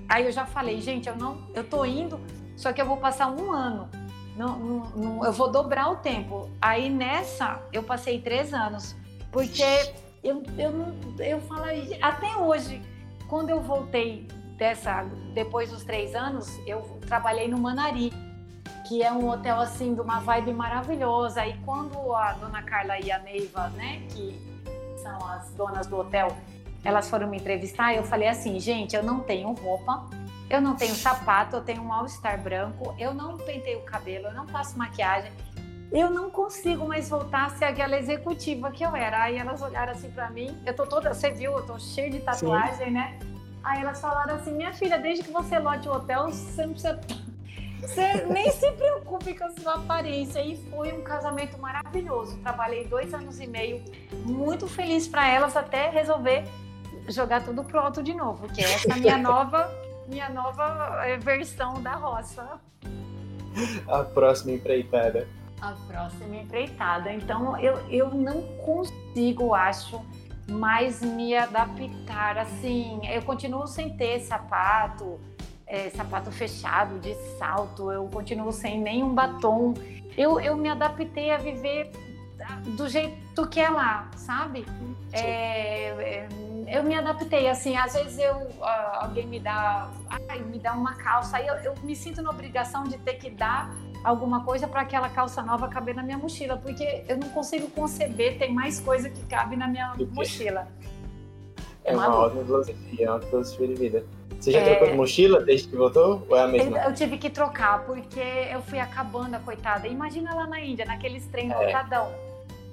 Aí, 0.09 0.25
eu 0.25 0.33
já 0.33 0.47
falei, 0.47 0.81
gente, 0.81 1.09
eu 1.09 1.17
não, 1.17 1.39
eu 1.55 1.65
tô 1.65 1.85
indo, 1.85 2.21
só 2.57 2.73
que 2.73 2.81
eu 2.81 2.87
vou 2.87 2.99
passar 2.99 3.31
um 3.31 3.51
ano. 3.51 3.89
Não, 4.37 4.59
não, 4.59 4.79
não, 4.91 5.25
eu 5.25 5.33
vou 5.33 5.51
dobrar 5.51 5.91
o 5.91 5.97
tempo. 5.97 6.49
Aí, 6.63 6.89
nessa, 6.89 7.61
eu 7.73 7.83
passei 7.83 8.21
três 8.21 8.55
anos, 8.55 8.95
porque 9.33 9.93
eu, 10.25 10.43
eu, 10.59 11.25
eu 11.25 11.41
falo, 11.43 11.65
até 12.01 12.37
hoje, 12.37 12.83
quando 13.29 13.51
eu 13.51 13.61
voltei 13.61 14.27
dessa, 14.57 15.05
depois 15.35 15.71
dos 15.71 15.85
três 15.85 16.15
anos, 16.15 16.49
eu 16.67 16.81
trabalhei 17.07 17.47
no 17.47 17.59
Manari, 17.59 18.11
que 18.89 19.03
é 19.03 19.13
um 19.13 19.29
hotel 19.29 19.61
assim 19.61 19.95
de 19.95 20.01
uma 20.01 20.21
vibe 20.21 20.55
maravilhosa. 20.55 21.47
E 21.47 21.57
quando 21.59 22.15
a 22.15 22.33
dona 22.33 22.63
Carla 22.63 22.99
e 22.99 23.13
a 23.13 23.19
Neiva, 23.19 23.69
né, 23.71 24.03
que 24.11 24.41
são 25.03 25.19
as 25.29 25.51
donas 25.53 25.87
do 25.87 25.99
hotel, 25.99 26.35
elas 26.83 27.09
foram 27.09 27.29
me 27.29 27.37
entrevistar, 27.37 27.95
eu 27.95 28.05
falei 28.05 28.29
assim, 28.29 28.59
gente, 28.59 28.97
eu 28.97 29.03
não 29.03 29.21
tenho 29.21 29.53
roupa, 29.53 30.07
eu 30.51 30.61
não 30.61 30.77
tenho 30.77 30.95
sapato, 30.95 31.57
eu 31.57 31.63
tenho 31.63 31.83
um 31.83 31.93
all-star 31.93 32.41
branco, 32.41 32.95
eu 32.99 33.15
não 33.15 33.39
pentei 33.39 33.77
o 33.77 33.83
cabelo, 33.83 34.27
eu 34.27 34.35
não 34.35 34.47
passo 34.47 34.79
maquiagem, 34.79 35.33
eu 35.93 36.11
não 36.11 36.31
consigo 36.31 36.87
mais 36.87 37.09
voltar 37.09 37.47
a 37.47 37.51
ser 37.51 37.67
aquela 37.67 37.97
executiva 37.99 38.71
que 38.71 38.85
eu 38.85 38.95
era. 38.95 39.23
Aí 39.25 39.37
elas 39.37 39.63
olharam 39.63 39.93
assim 39.93 40.11
para 40.11 40.31
mim, 40.31 40.57
eu 40.67 40.75
tô 40.75 40.87
toda, 40.87 41.13
você 41.13 41.31
viu, 41.31 41.53
eu 41.53 41.67
tô 41.67 41.79
cheia 41.79 42.11
de 42.11 42.21
tatuagem, 42.21 42.87
Sim. 42.87 42.93
né? 42.93 43.19
Aí 43.63 43.81
elas 43.81 44.01
falaram 44.01 44.35
assim: 44.35 44.53
minha 44.53 44.73
filha, 44.73 44.99
desde 44.99 45.25
que 45.25 45.31
você 45.31 45.59
lote 45.59 45.89
o 45.89 45.93
hotel, 45.93 46.31
você 46.31 46.67
não 46.67 46.73
precisa. 46.73 47.01
Você 47.85 48.25
nem 48.31 48.51
se 48.51 48.73
preocupe 48.73 49.35
com 49.35 49.45
a 49.45 49.51
sua 49.51 49.75
aparência. 49.75 50.41
E 50.41 50.57
foi 50.71 50.91
um 50.95 51.03
casamento 51.03 51.59
maravilhoso. 51.59 52.39
Trabalhei 52.39 52.87
dois 52.87 53.13
anos 53.13 53.39
e 53.39 53.47
meio, 53.47 53.85
muito 54.25 54.67
feliz 54.67 55.07
para 55.07 55.29
elas 55.29 55.55
até 55.55 55.91
resolver 55.91 56.45
jogar 57.09 57.45
tudo 57.45 57.63
pro 57.63 57.79
alto 57.79 58.03
de 58.03 58.15
novo, 58.15 58.49
que 58.49 58.65
é 58.65 58.73
essa 58.73 58.97
minha 58.97 59.19
nova, 59.19 59.71
minha 60.09 60.31
nova 60.31 61.03
eh, 61.05 61.19
versão 61.19 61.83
da 61.83 61.93
roça. 61.93 62.59
A 63.87 64.03
próxima 64.03 64.53
empreitada 64.53 65.29
a 65.61 65.73
próxima 65.87 66.37
empreitada. 66.37 67.13
Então, 67.13 67.59
eu, 67.59 67.79
eu 67.89 68.11
não 68.11 68.43
consigo, 68.65 69.55
acho, 69.55 70.01
mais 70.49 71.03
me 71.03 71.37
adaptar. 71.37 72.39
Assim, 72.39 73.01
eu 73.09 73.23
continuo 73.23 73.67
sem 73.67 73.97
ter 73.97 74.21
sapato, 74.21 75.19
é, 75.67 75.91
sapato 75.91 76.31
fechado, 76.31 76.99
de 76.99 77.15
salto, 77.39 77.91
eu 77.91 78.07
continuo 78.09 78.53
sem 78.53 78.81
nenhum 78.81 79.15
batom. 79.15 79.75
Eu, 80.17 80.39
eu 80.39 80.57
me 80.57 80.69
adaptei 80.69 81.31
a 81.31 81.39
viver 81.39 81.91
do 82.77 82.89
jeito 82.89 83.47
que 83.49 83.61
é 83.61 83.69
lá, 83.69 84.11
sabe? 84.17 84.67
É, 85.13 85.89
é, 85.89 86.29
eu 86.67 86.83
me 86.83 86.95
adaptei, 86.95 87.49
assim, 87.49 87.77
às 87.77 87.95
vezes 87.95 88.19
eu, 88.19 88.49
alguém 88.95 89.27
me 89.27 89.39
dá, 89.39 89.91
ai, 90.29 90.41
me 90.41 90.59
dá 90.59 90.73
uma 90.73 90.95
calça, 90.95 91.37
aí 91.37 91.47
eu, 91.47 91.55
eu 91.57 91.75
me 91.83 91.95
sinto 91.95 92.21
na 92.21 92.31
obrigação 92.31 92.85
de 92.85 92.99
ter 92.99 93.15
que 93.15 93.31
dar 93.31 93.71
alguma 94.05 94.45
coisa 94.45 94.69
para 94.69 94.83
aquela 94.83 95.09
calça 95.09 95.43
nova 95.43 95.67
caber 95.67 95.95
na 95.95 96.03
minha 96.03 96.19
mochila, 96.19 96.59
porque 96.59 97.05
eu 97.09 97.17
não 97.17 97.31
consigo 97.31 97.69
conceber 97.71 98.39
ter 98.39 98.53
mais 98.53 98.79
coisa 98.79 99.09
que 99.09 99.23
cabe 99.25 99.57
na 99.57 99.67
minha 99.67 99.95
mochila. 100.13 100.69
É, 101.83 101.93
é 101.93 101.97
uma, 101.97 102.09
uma 102.09 102.19
ótima 102.19 102.45
filosofia, 102.45 103.07
é 103.07 103.11
uma 103.11 103.21
filosofia 103.21 103.69
de 103.69 103.75
vida. 103.75 104.05
Você 104.39 104.53
já 104.53 104.61
é... 104.61 104.65
trocou 104.71 104.89
de 104.89 104.95
mochila 104.95 105.41
desde 105.41 105.69
que 105.69 105.77
voltou? 105.77 106.27
Ou 106.29 106.37
é 106.37 106.43
a 106.43 106.47
mesma? 106.47 106.79
Eu, 106.79 106.91
eu, 106.91 106.95
tive 106.95 107.17
que 107.17 107.31
trocar, 107.31 107.85
porque 107.87 108.21
eu 108.21 108.61
fui 108.63 108.79
acabando 108.79 109.35
a 109.35 109.39
coitada. 109.39 109.89
Imagina 109.89 110.35
lá 110.35 110.47
na 110.47 110.61
Índia, 110.61 110.85
naqueles 110.85 111.27
trem 111.29 111.51
é. 111.51 111.57
lotadão. 111.57 112.13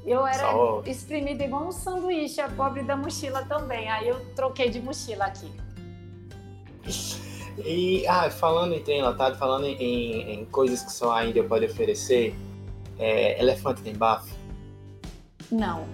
Eu 0.06 0.28
era 0.28 0.52
Só... 0.52 0.84
espremida 0.86 1.44
igual 1.44 1.68
um 1.68 1.72
sanduíche, 1.72 2.42
a 2.42 2.50
pobre 2.50 2.84
da 2.84 2.98
mochila 2.98 3.46
também. 3.46 3.90
Aí 3.90 4.08
eu 4.08 4.20
troquei 4.36 4.70
de 4.70 4.82
mochila 4.82 5.26
aqui. 5.26 5.50
E, 7.58 8.06
ah, 8.08 8.30
falando 8.30 8.74
em 8.74 8.82
trem 8.82 9.00
enlatado, 9.00 9.38
falando 9.38 9.66
em, 9.66 10.34
em, 10.34 10.46
coisas 10.46 10.82
que 10.82 10.92
só 10.92 11.12
a 11.12 11.26
Índia 11.26 11.44
pode 11.44 11.66
oferecer, 11.66 12.36
é, 12.98 13.40
elefante 13.40 13.82
tem 13.82 13.96
bafo? 13.96 14.36
Não. 15.52 15.86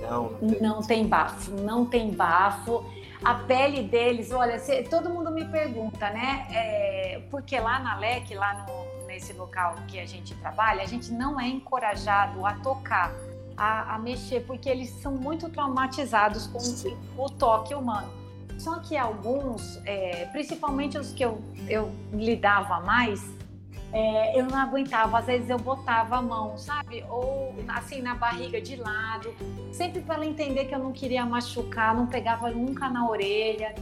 Não, 0.00 0.30
não 0.40 0.48
tem. 0.48 0.60
não 0.60 0.82
tem 0.82 1.06
bafo, 1.06 1.50
não 1.52 1.84
tem 1.84 2.10
bafo. 2.10 2.84
A 3.24 3.34
pele 3.34 3.82
deles, 3.82 4.30
olha, 4.30 4.58
se, 4.60 4.84
todo 4.84 5.10
mundo 5.10 5.30
me 5.32 5.44
pergunta, 5.44 6.08
né? 6.10 6.46
É, 6.50 7.22
porque 7.30 7.58
lá 7.58 7.80
na 7.80 7.98
LEC, 7.98 8.34
lá 8.34 8.64
no, 8.66 9.06
nesse 9.06 9.32
local 9.32 9.74
que 9.88 9.98
a 9.98 10.06
gente 10.06 10.34
trabalha, 10.36 10.82
a 10.82 10.86
gente 10.86 11.10
não 11.10 11.40
é 11.40 11.48
encorajado 11.48 12.46
a 12.46 12.54
tocar, 12.54 13.12
a, 13.56 13.96
a 13.96 13.98
mexer, 13.98 14.44
porque 14.46 14.68
eles 14.68 14.90
são 14.90 15.12
muito 15.12 15.48
traumatizados 15.48 16.46
com 16.46 16.60
Sim. 16.60 16.96
o 17.16 17.28
toque 17.28 17.74
humano. 17.74 18.08
Só 18.58 18.80
que 18.80 18.96
alguns, 18.96 19.80
é, 19.86 20.26
principalmente 20.32 20.98
os 20.98 21.12
que 21.12 21.24
eu, 21.24 21.40
eu 21.68 21.92
lidava 22.12 22.80
mais, 22.80 23.24
é, 23.92 24.38
eu 24.38 24.44
não 24.46 24.58
aguentava. 24.58 25.18
Às 25.18 25.26
vezes 25.26 25.48
eu 25.48 25.58
botava 25.58 26.16
a 26.16 26.22
mão, 26.22 26.58
sabe? 26.58 27.04
Ou 27.08 27.54
assim 27.68 28.02
na 28.02 28.14
barriga 28.14 28.60
de 28.60 28.76
lado, 28.76 29.32
sempre 29.72 30.00
para 30.00 30.16
ela 30.16 30.26
entender 30.26 30.64
que 30.66 30.74
eu 30.74 30.78
não 30.78 30.92
queria 30.92 31.24
machucar, 31.24 31.94
não 31.94 32.06
pegava 32.06 32.50
nunca 32.50 32.90
na 32.90 33.08
orelha. 33.08 33.74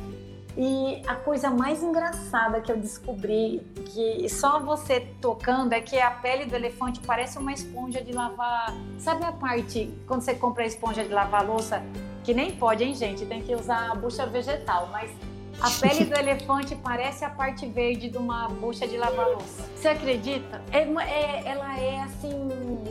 E 0.58 1.02
a 1.06 1.14
coisa 1.14 1.50
mais 1.50 1.82
engraçada 1.82 2.62
que 2.62 2.72
eu 2.72 2.78
descobri, 2.78 3.60
que 3.86 4.26
só 4.28 4.58
você 4.58 5.00
tocando, 5.20 5.74
é 5.74 5.80
que 5.80 5.98
a 6.00 6.10
pele 6.10 6.46
do 6.46 6.54
elefante 6.54 7.00
parece 7.00 7.38
uma 7.38 7.52
esponja 7.52 8.02
de 8.02 8.12
lavar. 8.12 8.72
Sabe 8.98 9.24
a 9.24 9.32
parte 9.32 9.92
quando 10.06 10.22
você 10.22 10.34
compra 10.34 10.64
a 10.64 10.66
esponja 10.66 11.04
de 11.04 11.12
lavar 11.12 11.46
louça? 11.46 11.82
Que 12.26 12.34
nem 12.34 12.50
pode, 12.50 12.82
hein, 12.82 12.92
gente? 12.92 13.24
Tem 13.24 13.40
que 13.40 13.54
usar 13.54 13.92
a 13.92 13.94
bucha 13.94 14.26
vegetal, 14.26 14.88
mas 14.90 15.12
a 15.60 15.70
pele 15.70 16.06
do 16.06 16.12
elefante 16.18 16.74
parece 16.74 17.24
a 17.24 17.30
parte 17.30 17.68
verde 17.68 18.10
de 18.10 18.18
uma 18.18 18.48
bucha 18.48 18.84
de 18.88 18.96
lavar 18.96 19.28
louça. 19.28 19.62
Você 19.76 19.86
acredita? 19.86 20.60
É, 20.72 20.80
é, 20.80 21.42
ela 21.46 21.78
é 21.78 22.00
assim, 22.00 22.48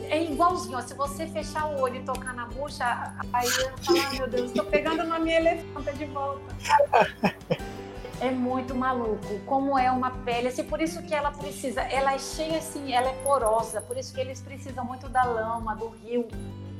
é 0.08 0.24
igualzinho. 0.24 0.78
Ó, 0.78 0.80
se 0.80 0.94
você 0.94 1.26
fechar 1.26 1.66
o 1.66 1.82
olho 1.82 1.96
e 1.96 2.02
tocar 2.02 2.32
na 2.32 2.46
bucha, 2.46 3.12
aí 3.30 3.46
eu 3.46 3.76
falo, 3.76 3.98
ah, 4.06 4.14
meu 4.14 4.26
Deus, 4.26 4.46
estou 4.46 4.64
pegando 4.64 5.04
na 5.04 5.18
minha 5.18 5.36
elefanta 5.36 5.92
de 5.92 6.06
volta. 6.06 6.56
É 8.18 8.30
muito 8.30 8.74
maluco. 8.74 9.38
Como 9.44 9.78
é 9.78 9.90
uma 9.90 10.10
pele, 10.10 10.48
assim, 10.48 10.64
por 10.64 10.80
isso 10.80 11.02
que 11.02 11.14
ela 11.14 11.30
precisa, 11.30 11.82
ela 11.82 12.14
é 12.14 12.18
cheia 12.18 12.56
assim, 12.56 12.94
ela 12.94 13.10
é 13.10 13.12
porosa, 13.22 13.82
por 13.82 13.94
isso 13.98 14.14
que 14.14 14.18
eles 14.18 14.40
precisam 14.40 14.86
muito 14.86 15.06
da 15.06 15.22
lama, 15.22 15.76
do 15.76 15.90
rio, 15.90 16.26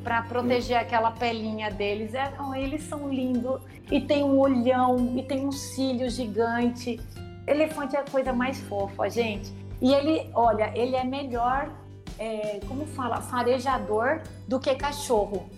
para 0.06 0.22
proteger 0.22 0.76
aquela 0.76 1.10
pelinha 1.10 1.68
deles. 1.68 2.14
É, 2.14 2.32
eles 2.54 2.84
são 2.84 3.12
lindos 3.12 3.60
e 3.90 4.00
tem 4.00 4.22
um 4.22 4.38
olhão 4.38 5.14
e 5.18 5.22
tem 5.24 5.44
um 5.44 5.50
cílio 5.50 6.08
gigante. 6.08 7.00
Elefante 7.44 7.96
é 7.96 7.98
a 7.98 8.04
coisa 8.04 8.32
mais 8.32 8.60
fofa, 8.60 9.10
gente. 9.10 9.52
E 9.82 9.92
ele, 9.92 10.30
olha, 10.32 10.70
ele 10.76 10.94
é 10.94 11.02
melhor, 11.02 11.72
é, 12.20 12.60
como 12.68 12.86
fala, 12.86 13.20
farejador 13.20 14.22
do 14.46 14.60
que 14.60 14.72
cachorro. 14.76 15.50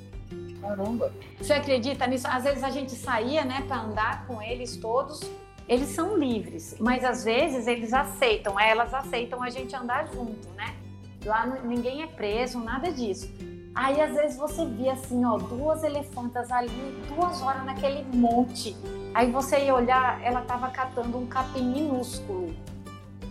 Caramba! 0.62 1.12
Você 1.36 1.52
acredita 1.52 2.06
nisso? 2.06 2.26
Às 2.26 2.44
vezes 2.44 2.64
a 2.64 2.70
gente 2.70 2.92
saía, 2.92 3.44
né, 3.44 3.62
para 3.68 3.82
andar 3.82 4.26
com 4.26 4.40
eles 4.40 4.78
todos. 4.78 5.20
Eles 5.68 5.90
são 5.90 6.16
livres, 6.16 6.74
mas 6.80 7.04
às 7.04 7.22
vezes 7.22 7.66
eles 7.66 7.92
aceitam, 7.92 8.58
elas 8.58 8.94
aceitam 8.94 9.42
a 9.42 9.50
gente 9.50 9.76
andar 9.76 10.06
junto, 10.06 10.48
né? 10.56 10.74
Lá 11.22 11.44
ninguém 11.46 12.02
é 12.02 12.06
preso, 12.06 12.58
nada 12.58 12.90
disso. 12.90 13.30
Aí 13.78 14.00
às 14.00 14.12
vezes 14.12 14.36
você 14.36 14.66
via 14.66 14.94
assim, 14.94 15.24
ó, 15.24 15.38
duas 15.38 15.84
elefantas 15.84 16.50
ali, 16.50 17.00
duas 17.14 17.40
horas 17.40 17.64
naquele 17.64 18.04
monte. 18.12 18.76
Aí 19.14 19.30
você 19.30 19.66
ia 19.66 19.72
olhar, 19.72 20.20
ela 20.20 20.40
estava 20.40 20.68
catando 20.68 21.16
um 21.16 21.28
capim 21.28 21.62
minúsculo. 21.62 22.52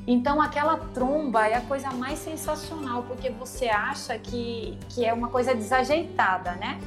Então 0.07 0.41
aquela 0.41 0.77
tromba 0.93 1.45
é 1.45 1.55
a 1.55 1.61
coisa 1.61 1.91
mais 1.91 2.19
sensacional, 2.19 3.03
porque 3.03 3.29
você 3.29 3.67
acha 3.67 4.17
que, 4.17 4.77
que 4.87 5.03
é 5.03 5.13
uma 5.13 5.27
coisa 5.27 5.53
desajeitada, 5.53 6.53
né? 6.53 6.79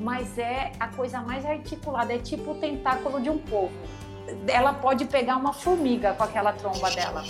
Mas 0.00 0.38
é 0.38 0.72
a 0.80 0.88
coisa 0.88 1.20
mais 1.20 1.44
articulada, 1.44 2.14
é 2.14 2.18
tipo 2.18 2.52
o 2.52 2.54
tentáculo 2.54 3.20
de 3.20 3.28
um 3.28 3.36
povo. 3.36 3.74
Ela 4.48 4.72
pode 4.72 5.04
pegar 5.04 5.36
uma 5.36 5.52
formiga 5.52 6.14
com 6.14 6.24
aquela 6.24 6.54
tromba 6.54 6.90
dela. 6.90 7.22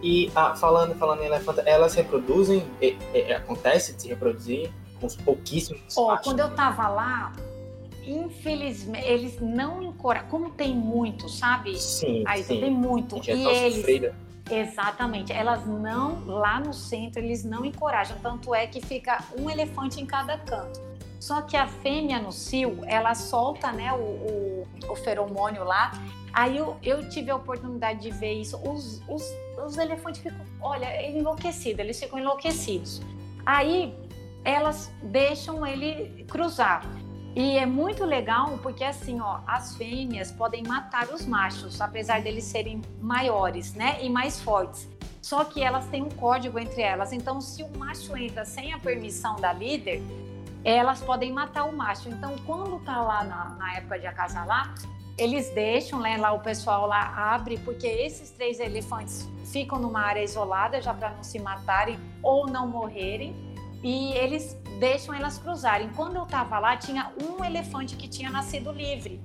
E 0.00 0.30
ah, 0.32 0.54
falando, 0.54 0.94
falando 0.94 1.22
em 1.22 1.26
elefanta, 1.26 1.62
elas 1.62 1.92
reproduzem? 1.92 2.64
É, 2.80 2.94
é, 3.12 3.34
acontece 3.34 3.94
de 3.94 4.02
se 4.02 4.08
reproduzir? 4.08 4.70
Uns 5.02 5.16
pouquíssimos 5.16 5.96
Ó, 5.96 6.16
quando 6.18 6.40
eu 6.40 6.54
tava 6.54 6.88
lá, 6.88 7.32
infelizmente, 8.06 9.06
eles 9.06 9.40
não 9.40 9.82
encorajam. 9.82 10.28
Como 10.28 10.50
tem 10.50 10.74
muito, 10.74 11.28
sabe? 11.28 11.78
Sim, 11.78 12.24
Aí 12.26 12.42
sim. 12.42 12.60
tem 12.60 12.70
muito. 12.70 13.16
E 13.24 13.30
eles. 13.30 13.76
sofrida. 13.76 14.14
Exatamente. 14.50 15.32
Elas 15.32 15.66
não, 15.66 16.24
lá 16.26 16.60
no 16.60 16.74
centro, 16.74 17.22
eles 17.22 17.44
não 17.44 17.64
encorajam. 17.64 18.16
Tanto 18.22 18.54
é 18.54 18.66
que 18.66 18.80
fica 18.80 19.22
um 19.38 19.48
elefante 19.48 20.00
em 20.00 20.06
cada 20.06 20.36
canto. 20.38 20.80
Só 21.20 21.40
que 21.42 21.56
a 21.56 21.68
fêmea 21.68 22.18
no 22.18 22.32
cio, 22.32 22.80
ela 22.84 23.14
solta 23.14 23.70
né, 23.70 23.92
o, 23.92 23.96
o, 23.96 24.66
o 24.90 24.96
feromônio 24.96 25.62
lá. 25.62 25.92
Aí 26.32 26.56
eu, 26.56 26.76
eu 26.82 27.08
tive 27.08 27.30
a 27.30 27.36
oportunidade 27.36 28.00
de 28.00 28.10
ver 28.10 28.32
isso. 28.32 28.56
Os, 28.56 29.00
os, 29.08 29.22
os 29.64 29.78
elefantes 29.78 30.20
ficam, 30.20 30.44
olha, 30.60 31.08
enlouquecidos, 31.08 31.78
eles 31.78 32.00
ficam 32.00 32.18
enlouquecidos. 32.18 33.00
Aí 33.46 33.94
elas 34.44 34.92
deixam 35.02 35.66
ele 35.66 36.24
cruzar. 36.24 36.82
E 37.34 37.56
é 37.56 37.64
muito 37.64 38.04
legal 38.04 38.58
porque 38.62 38.84
assim, 38.84 39.20
ó, 39.20 39.40
as 39.46 39.74
fêmeas 39.76 40.30
podem 40.30 40.62
matar 40.64 41.08
os 41.08 41.24
machos, 41.24 41.80
apesar 41.80 42.20
deles 42.20 42.44
serem 42.44 42.82
maiores, 43.00 43.72
né, 43.74 43.98
e 44.02 44.10
mais 44.10 44.40
fortes. 44.40 44.88
Só 45.22 45.44
que 45.44 45.62
elas 45.62 45.86
têm 45.86 46.02
um 46.02 46.10
código 46.10 46.58
entre 46.58 46.82
elas. 46.82 47.12
Então, 47.12 47.40
se 47.40 47.62
o 47.62 47.78
macho 47.78 48.16
entra 48.16 48.44
sem 48.44 48.72
a 48.72 48.78
permissão 48.78 49.36
da 49.36 49.52
líder, 49.52 50.02
elas 50.64 51.00
podem 51.00 51.32
matar 51.32 51.64
o 51.64 51.72
macho. 51.74 52.08
Então, 52.08 52.34
quando 52.44 52.78
tá 52.84 53.00
lá 53.00 53.24
na, 53.24 53.48
na 53.50 53.76
época 53.76 53.98
de 53.98 54.06
acasalar, 54.06 54.74
eles 55.16 55.48
deixam, 55.50 56.00
né, 56.00 56.16
lá 56.16 56.32
o 56.32 56.40
pessoal 56.40 56.86
lá 56.86 57.34
abre, 57.34 57.56
porque 57.58 57.86
esses 57.86 58.30
três 58.30 58.58
elefantes 58.58 59.28
ficam 59.44 59.78
numa 59.78 60.00
área 60.00 60.22
isolada 60.22 60.82
já 60.82 60.92
para 60.92 61.10
não 61.10 61.22
se 61.22 61.38
matarem 61.38 61.98
ou 62.22 62.46
não 62.46 62.66
morrerem 62.66 63.51
e 63.82 64.12
eles 64.12 64.56
deixam 64.78 65.14
elas 65.14 65.38
cruzarem. 65.38 65.90
Quando 65.90 66.16
eu 66.16 66.22
estava 66.22 66.58
lá, 66.58 66.76
tinha 66.76 67.12
um 67.20 67.44
elefante 67.44 67.96
que 67.96 68.08
tinha 68.08 68.30
nascido 68.30 68.70
livre, 68.70 69.20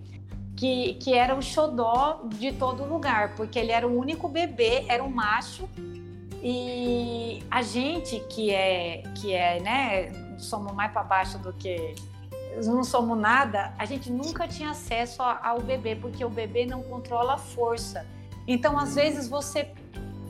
que, 0.55 0.95
que 0.95 1.13
era 1.13 1.35
o 1.35 1.41
xodó 1.41 2.21
de 2.25 2.51
todo 2.53 2.83
lugar, 2.83 3.35
porque 3.35 3.59
ele 3.59 3.71
era 3.71 3.87
o 3.87 3.97
único 3.97 4.27
bebê, 4.27 4.85
era 4.87 5.03
um 5.03 5.09
macho. 5.09 5.69
E 6.41 7.43
a 7.49 7.61
gente 7.61 8.19
que 8.29 8.51
é, 8.51 9.03
que 9.15 9.33
é, 9.33 9.59
né, 9.59 10.37
somos 10.37 10.73
mais 10.73 10.91
para 10.91 11.03
baixo 11.03 11.37
do 11.37 11.53
que 11.53 11.95
não 12.65 12.83
somos 12.83 13.17
nada, 13.17 13.73
a 13.77 13.85
gente 13.85 14.11
nunca 14.11 14.47
tinha 14.47 14.71
acesso 14.71 15.21
ao 15.21 15.61
bebê, 15.61 15.95
porque 15.95 16.25
o 16.25 16.29
bebê 16.29 16.65
não 16.65 16.81
controla 16.81 17.35
a 17.35 17.37
força. 17.37 18.05
Então, 18.47 18.79
às 18.79 18.95
vezes, 18.95 19.27
você 19.27 19.71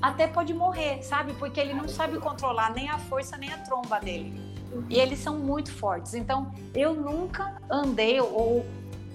até 0.02 0.28
pode 0.28 0.54
morrer, 0.54 1.02
sabe? 1.04 1.34
Porque 1.34 1.60
ele 1.60 1.74
não 1.74 1.88
sabe 1.88 2.18
controlar 2.20 2.74
nem 2.74 2.90
a 2.90 2.98
força 2.98 3.38
nem 3.38 3.52
a 3.52 3.58
tromba 3.58 4.00
dele. 4.00 4.34
E 4.90 5.00
eles 5.00 5.20
são 5.20 5.38
muito 5.38 5.72
fortes. 5.72 6.14
Então, 6.14 6.52
eu 6.74 6.94
nunca 6.94 7.60
andei 7.70 8.20
ou 8.20 8.66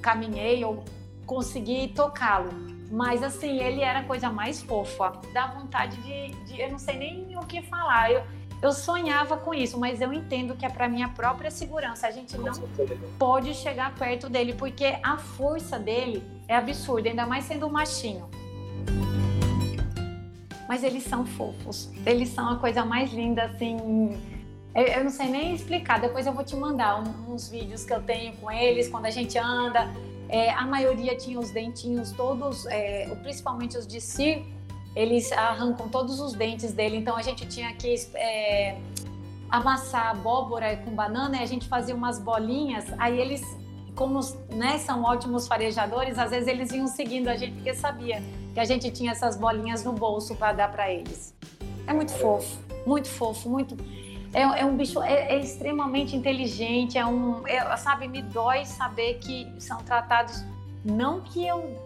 caminhei 0.00 0.64
ou 0.64 0.84
consegui 1.26 1.88
tocá-lo. 1.88 2.50
Mas 2.90 3.22
assim, 3.22 3.58
ele 3.58 3.80
era 3.80 4.00
a 4.00 4.04
coisa 4.04 4.28
mais 4.28 4.60
fofa. 4.60 5.12
Dá 5.32 5.46
vontade 5.46 5.96
de, 6.02 6.34
de 6.44 6.60
eu 6.60 6.70
não 6.70 6.78
sei 6.78 6.98
nem 6.98 7.36
o 7.36 7.46
que 7.46 7.62
falar. 7.62 8.10
Eu, 8.10 8.22
eu 8.60 8.72
sonhava 8.72 9.36
com 9.36 9.54
isso, 9.54 9.78
mas 9.78 10.00
eu 10.00 10.12
entendo 10.12 10.54
que 10.56 10.66
é 10.66 10.68
para 10.68 10.88
minha 10.88 11.08
própria 11.08 11.50
segurança. 11.50 12.06
A 12.06 12.10
gente 12.10 12.36
não 12.36 12.52
pode 13.18 13.54
chegar 13.54 13.94
perto 13.94 14.28
dele, 14.28 14.54
porque 14.54 14.98
a 15.02 15.16
força 15.16 15.78
dele 15.78 16.22
é 16.48 16.56
absurda, 16.56 17.08
ainda 17.08 17.26
mais 17.26 17.44
sendo 17.44 17.66
um 17.66 17.70
machinho 17.70 18.28
mas 20.68 20.82
eles 20.82 21.04
são 21.04 21.24
fofos. 21.24 21.90
Eles 22.06 22.28
são 22.30 22.48
a 22.48 22.56
coisa 22.56 22.84
mais 22.84 23.12
linda, 23.12 23.44
assim. 23.44 24.18
Eu, 24.74 25.04
não 25.04 25.10
sei 25.10 25.28
nem 25.28 25.54
explicar. 25.54 26.00
Depois 26.00 26.26
eu 26.26 26.32
vou 26.32 26.44
te 26.44 26.56
mandar 26.56 27.02
uns 27.28 27.48
vídeos 27.48 27.84
que 27.84 27.92
eu 27.92 28.02
tenho 28.02 28.34
com 28.36 28.50
eles 28.50 28.88
quando 28.88 29.06
a 29.06 29.10
gente 29.10 29.38
anda. 29.38 29.92
É, 30.28 30.50
a 30.50 30.66
maioria 30.66 31.14
tinha 31.14 31.38
os 31.38 31.50
dentinhos 31.50 32.12
todos, 32.12 32.64
é, 32.66 33.06
principalmente 33.22 33.76
os 33.76 33.86
de 33.86 34.00
circo, 34.00 34.46
eles 34.96 35.30
arrancam 35.32 35.88
todos 35.88 36.20
os 36.20 36.32
dentes 36.32 36.72
dele. 36.72 36.96
Então 36.96 37.16
a 37.16 37.22
gente 37.22 37.46
tinha 37.46 37.70
que 37.74 37.94
é, 38.14 38.78
amassar 39.50 40.08
abóbora 40.10 40.74
com 40.78 40.90
banana 40.92 41.36
e 41.36 41.42
a 41.42 41.46
gente 41.46 41.68
fazia 41.68 41.94
umas 41.94 42.18
bolinhas. 42.18 42.86
Aí 42.96 43.20
eles, 43.20 43.42
como 43.94 44.20
né, 44.50 44.78
são 44.78 45.02
ótimos 45.02 45.46
farejadores, 45.46 46.18
às 46.18 46.30
vezes 46.30 46.48
eles 46.48 46.72
iam 46.72 46.86
seguindo 46.86 47.28
a 47.28 47.36
gente 47.36 47.52
porque 47.52 47.74
sabia 47.74 48.22
que 48.52 48.60
a 48.60 48.64
gente 48.64 48.90
tinha 48.90 49.12
essas 49.12 49.36
bolinhas 49.36 49.84
no 49.84 49.92
bolso 49.92 50.34
para 50.34 50.52
dar 50.52 50.70
para 50.70 50.90
eles. 50.90 51.34
É 51.86 51.92
muito 51.92 52.12
fofo, 52.12 52.58
muito 52.86 53.08
fofo, 53.08 53.48
muito. 53.48 53.76
É, 54.32 54.42
é 54.42 54.64
um 54.64 54.76
bicho, 54.76 55.02
é, 55.02 55.34
é, 55.34 55.40
extremamente 55.40 56.16
inteligente, 56.16 56.96
é 56.96 57.04
um, 57.04 57.46
é, 57.46 57.76
sabe, 57.76 58.08
me 58.08 58.22
dói 58.22 58.64
saber 58.64 59.18
que 59.18 59.52
são 59.58 59.78
tratados. 59.82 60.44
Não 60.84 61.20
que 61.20 61.46
eu, 61.46 61.76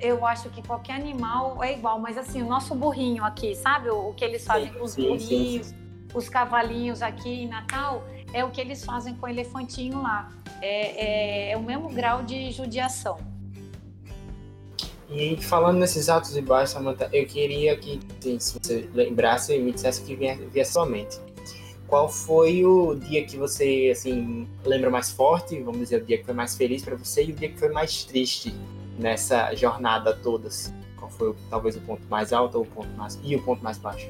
eu 0.00 0.24
acho 0.26 0.48
que 0.50 0.62
qualquer 0.62 0.94
animal 0.94 1.62
é 1.62 1.72
igual, 1.72 1.98
mas 1.98 2.16
assim, 2.16 2.42
o 2.42 2.46
nosso 2.46 2.74
burrinho 2.74 3.24
aqui, 3.24 3.54
sabe, 3.54 3.90
o, 3.90 4.10
o 4.10 4.14
que 4.14 4.24
eles 4.24 4.44
fazem 4.44 4.72
sim, 4.72 4.78
com 4.78 4.84
os 4.84 4.92
sim, 4.92 5.02
burrinhos, 5.02 5.66
sim, 5.66 5.74
os 6.14 6.28
cavalinhos 6.28 7.02
aqui 7.02 7.44
em 7.44 7.48
Natal, 7.48 8.04
é 8.32 8.44
o 8.44 8.50
que 8.50 8.60
eles 8.60 8.84
fazem 8.84 9.14
com 9.14 9.26
o 9.26 9.28
elefantinho 9.28 10.02
lá. 10.02 10.30
É, 10.62 11.48
é, 11.48 11.52
é 11.52 11.56
o 11.56 11.62
mesmo 11.62 11.88
grau 11.88 12.22
de 12.22 12.50
judiação. 12.50 13.18
E 15.10 15.36
falando 15.42 15.78
nesses 15.78 16.08
altos 16.08 16.36
e 16.36 16.40
baixos, 16.40 16.70
Samantha, 16.70 17.08
eu 17.12 17.26
queria 17.26 17.76
que, 17.76 18.00
se 18.38 18.58
você 18.58 18.88
lembrasse, 18.94 19.58
me 19.58 19.72
dissesse 19.72 20.02
que 20.02 20.14
vinha, 20.14 20.36
vinha 20.36 20.64
sua 20.64 20.86
mente. 20.86 21.18
Qual 21.88 22.08
foi 22.08 22.64
o 22.64 22.94
dia 22.94 23.24
que 23.24 23.36
você, 23.36 23.90
assim, 23.92 24.46
lembra 24.64 24.88
mais 24.88 25.10
forte, 25.10 25.60
vamos 25.60 25.80
dizer, 25.80 26.00
o 26.00 26.04
dia 26.04 26.18
que 26.18 26.24
foi 26.24 26.34
mais 26.34 26.56
feliz 26.56 26.84
para 26.84 26.94
você 26.94 27.24
e 27.24 27.32
o 27.32 27.34
dia 27.34 27.48
que 27.48 27.58
foi 27.58 27.70
mais 27.70 28.04
triste 28.04 28.54
nessa 28.96 29.52
jornada 29.56 30.14
toda? 30.14 30.46
Assim? 30.46 30.72
Qual 30.96 31.10
foi, 31.10 31.34
talvez, 31.50 31.74
o 31.74 31.80
ponto 31.80 32.02
mais 32.08 32.32
alto 32.32 32.58
ou 32.58 32.62
o 32.62 32.66
ponto 32.66 32.88
mais... 32.96 33.18
e 33.24 33.34
o 33.34 33.42
ponto 33.42 33.64
mais 33.64 33.78
baixo? 33.78 34.06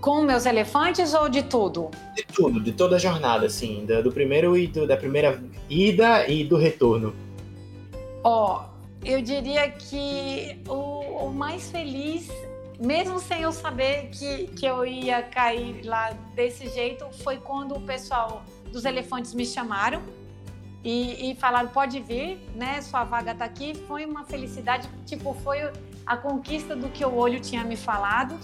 Com 0.00 0.22
meus 0.22 0.46
elefantes 0.46 1.14
ou 1.14 1.28
de 1.28 1.42
tudo? 1.42 1.90
De 2.14 2.22
tudo, 2.22 2.60
de 2.60 2.70
toda 2.70 2.94
a 2.94 2.98
jornada, 3.00 3.46
assim, 3.46 3.84
do, 3.84 4.04
do 4.04 4.12
primeiro 4.12 4.56
e 4.56 4.68
do, 4.68 4.86
da 4.86 4.96
primeira 4.96 5.42
ida 5.68 6.28
e 6.28 6.44
do 6.44 6.56
retorno. 6.56 7.12
Ó, 8.22 8.77
eu 9.04 9.22
diria 9.22 9.70
que 9.70 10.60
o, 10.68 11.26
o, 11.26 11.32
mais 11.32 11.70
feliz, 11.70 12.28
mesmo 12.78 13.18
sem 13.18 13.42
eu 13.42 13.52
saber 13.52 14.10
que, 14.10 14.48
que 14.48 14.66
eu 14.66 14.84
ia 14.84 15.22
cair 15.22 15.84
lá 15.84 16.12
desse 16.34 16.68
jeito, 16.68 17.06
foi 17.22 17.38
quando 17.38 17.76
o 17.76 17.80
pessoal 17.80 18.44
dos 18.72 18.84
elefantes 18.84 19.34
me 19.34 19.46
chamaram 19.46 20.02
e, 20.84 21.30
e 21.30 21.34
falaram: 21.36 21.68
pode 21.68 22.00
vir, 22.00 22.38
né? 22.54 22.80
Sua 22.82 23.04
vaga 23.04 23.34
tá 23.34 23.44
aqui. 23.44 23.74
Foi 23.86 24.04
uma 24.04 24.24
felicidade, 24.24 24.88
tipo, 25.06 25.34
foi 25.42 25.70
a 26.06 26.16
conquista 26.16 26.74
do 26.74 26.88
que 26.88 27.04
o 27.04 27.14
olho 27.14 27.40
tinha 27.40 27.64
me 27.64 27.76
falado. 27.76 28.38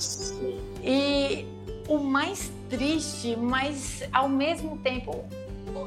E 0.82 1.46
o 1.88 1.98
mais 1.98 2.50
triste, 2.68 3.36
mas 3.36 4.02
ao 4.12 4.28
mesmo 4.28 4.78
tempo 4.78 5.24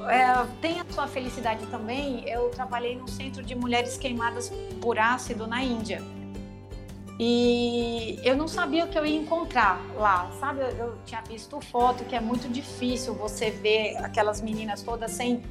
é, 0.10 0.48
tem 0.62 0.80
a 0.80 0.86
sua 0.90 1.08
felicidade 1.08 1.66
também. 1.68 2.28
Eu 2.28 2.50
trabalhei 2.50 2.96
no 2.96 3.08
centro 3.08 3.44
de 3.44 3.56
mulheres 3.56 3.98
queimadas 3.98 4.52
por 4.82 5.00
ácido 5.00 5.48
na 5.48 5.64
Índia. 5.64 6.02
E 7.20 8.20
eu 8.24 8.38
não 8.38 8.48
sabia 8.48 8.86
o 8.86 8.88
que 8.88 8.98
eu 8.98 9.06
ia 9.06 9.18
encontrar 9.18 9.82
lá, 9.96 10.30
sabe? 10.40 10.62
Eu, 10.62 10.70
eu 10.70 10.98
tinha 11.04 11.22
visto 11.22 11.60
foto 11.60 12.04
que 12.06 12.16
é 12.16 12.20
muito 12.20 12.48
difícil 12.48 13.16
você 13.16 13.50
ver 13.50 13.98
aquelas 13.98 14.40
meninas 14.40 14.84
todas 14.84 15.12
sem, 15.12 15.44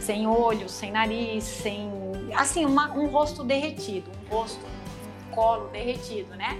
sem 0.00 0.26
olhos, 0.26 0.72
sem 0.72 0.90
nariz, 0.90 1.44
sem. 1.44 1.90
Assim, 2.34 2.64
uma, 2.64 2.92
um 2.92 3.08
rosto 3.08 3.44
derretido, 3.44 4.10
um 4.24 4.34
rosto, 4.34 4.64
um 5.28 5.34
colo 5.34 5.68
derretido, 5.68 6.34
né? 6.34 6.58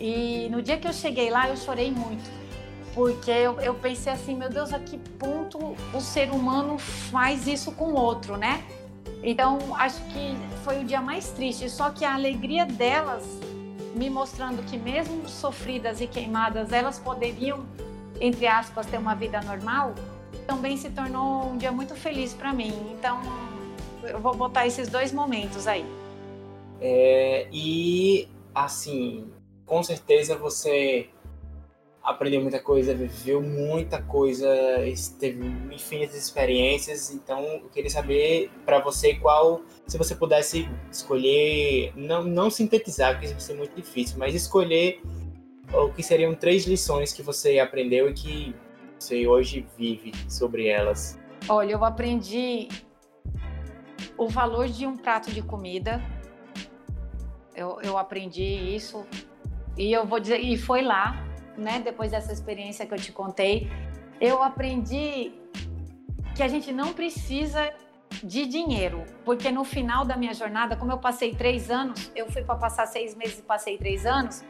E 0.00 0.48
no 0.50 0.60
dia 0.60 0.76
que 0.76 0.88
eu 0.88 0.92
cheguei 0.92 1.30
lá, 1.30 1.48
eu 1.48 1.56
chorei 1.56 1.92
muito 1.92 2.39
porque 2.94 3.30
eu, 3.30 3.60
eu, 3.60 3.74
pensei 3.74 4.12
assim, 4.12 4.36
meu 4.36 4.48
Deus, 4.48 4.72
a 4.72 4.78
que 4.78 4.98
ponto 4.98 5.76
o 5.94 6.00
ser 6.00 6.30
humano 6.30 6.78
faz 6.78 7.46
isso 7.46 7.72
com 7.72 7.92
o 7.92 7.94
outro, 7.94 8.36
né? 8.36 8.64
Então, 9.22 9.58
acho 9.76 10.02
que 10.06 10.36
foi 10.64 10.80
o 10.80 10.84
dia 10.84 11.00
mais 11.00 11.30
triste, 11.30 11.68
só 11.68 11.90
que 11.90 12.04
a 12.04 12.14
alegria 12.14 12.64
delas 12.64 13.24
me 13.94 14.08
mostrando 14.08 14.62
que 14.64 14.78
mesmo 14.78 15.28
sofridas 15.28 16.00
e 16.00 16.06
queimadas, 16.06 16.72
elas 16.72 16.98
poderiam, 16.98 17.66
entre 18.20 18.46
aspas, 18.46 18.86
ter 18.86 18.98
uma 18.98 19.14
vida 19.14 19.40
normal, 19.42 19.94
também 20.46 20.76
se 20.76 20.90
tornou 20.90 21.50
um 21.50 21.56
dia 21.56 21.72
muito 21.72 21.94
feliz 21.94 22.32
para 22.32 22.52
mim. 22.52 22.72
Então, 22.92 23.20
eu 24.02 24.20
vou 24.20 24.34
botar 24.34 24.66
esses 24.66 24.88
dois 24.88 25.12
momentos 25.12 25.66
aí. 25.66 25.84
É, 26.80 27.46
e, 27.52 28.28
assim, 28.54 29.30
com 29.66 29.82
certeza 29.82 30.36
você 30.36 31.10
aprendeu 32.02 32.40
muita 32.40 32.58
coisa, 32.58 32.94
viveu 32.94 33.42
muita 33.42 34.02
coisa, 34.02 34.48
teve 35.18 35.46
infinitas 35.72 36.16
experiências. 36.16 37.10
Então, 37.10 37.42
eu 37.44 37.68
queria 37.68 37.90
saber 37.90 38.50
para 38.64 38.80
você 38.80 39.14
qual, 39.14 39.62
se 39.86 39.98
você 39.98 40.14
pudesse 40.14 40.68
escolher, 40.90 41.92
não, 41.94 42.24
não 42.24 42.50
sintetizar, 42.50 43.12
porque 43.12 43.26
isso 43.26 43.34
vai 43.34 43.42
ser 43.42 43.54
muito 43.54 43.76
difícil, 43.76 44.18
mas 44.18 44.34
escolher 44.34 45.00
o 45.72 45.90
que 45.90 46.02
seriam 46.02 46.34
três 46.34 46.66
lições 46.66 47.12
que 47.12 47.22
você 47.22 47.58
aprendeu 47.58 48.08
e 48.08 48.14
que 48.14 48.54
você 48.98 49.26
hoje 49.26 49.66
vive 49.78 50.12
sobre 50.28 50.66
elas. 50.66 51.18
Olha, 51.48 51.72
eu 51.72 51.84
aprendi 51.84 52.68
o 54.16 54.28
valor 54.28 54.68
de 54.68 54.86
um 54.86 54.96
prato 54.96 55.30
de 55.30 55.42
comida. 55.42 56.02
Eu, 57.54 57.78
eu 57.82 57.98
aprendi 57.98 58.42
isso 58.42 59.06
e 59.76 59.92
eu 59.92 60.06
vou 60.06 60.18
dizer, 60.18 60.38
e 60.38 60.56
foi 60.56 60.82
lá 60.82 61.29
né, 61.60 61.80
depois 61.80 62.10
dessa 62.10 62.32
experiência 62.32 62.86
que 62.86 62.94
eu 62.94 62.98
te 62.98 63.12
contei, 63.12 63.70
eu 64.20 64.42
aprendi 64.42 65.32
que 66.34 66.42
a 66.42 66.48
gente 66.48 66.72
não 66.72 66.92
precisa 66.92 67.72
de 68.22 68.46
dinheiro, 68.46 69.04
porque 69.24 69.50
no 69.50 69.64
final 69.64 70.04
da 70.04 70.16
minha 70.16 70.34
jornada, 70.34 70.76
como 70.76 70.92
eu 70.92 70.98
passei 70.98 71.34
três 71.34 71.70
anos, 71.70 72.10
eu 72.14 72.30
fui 72.30 72.42
para 72.42 72.56
passar 72.56 72.86
seis 72.86 73.14
meses 73.14 73.38
e 73.38 73.42
passei 73.42 73.78
três 73.78 74.04
anos. 74.04 74.44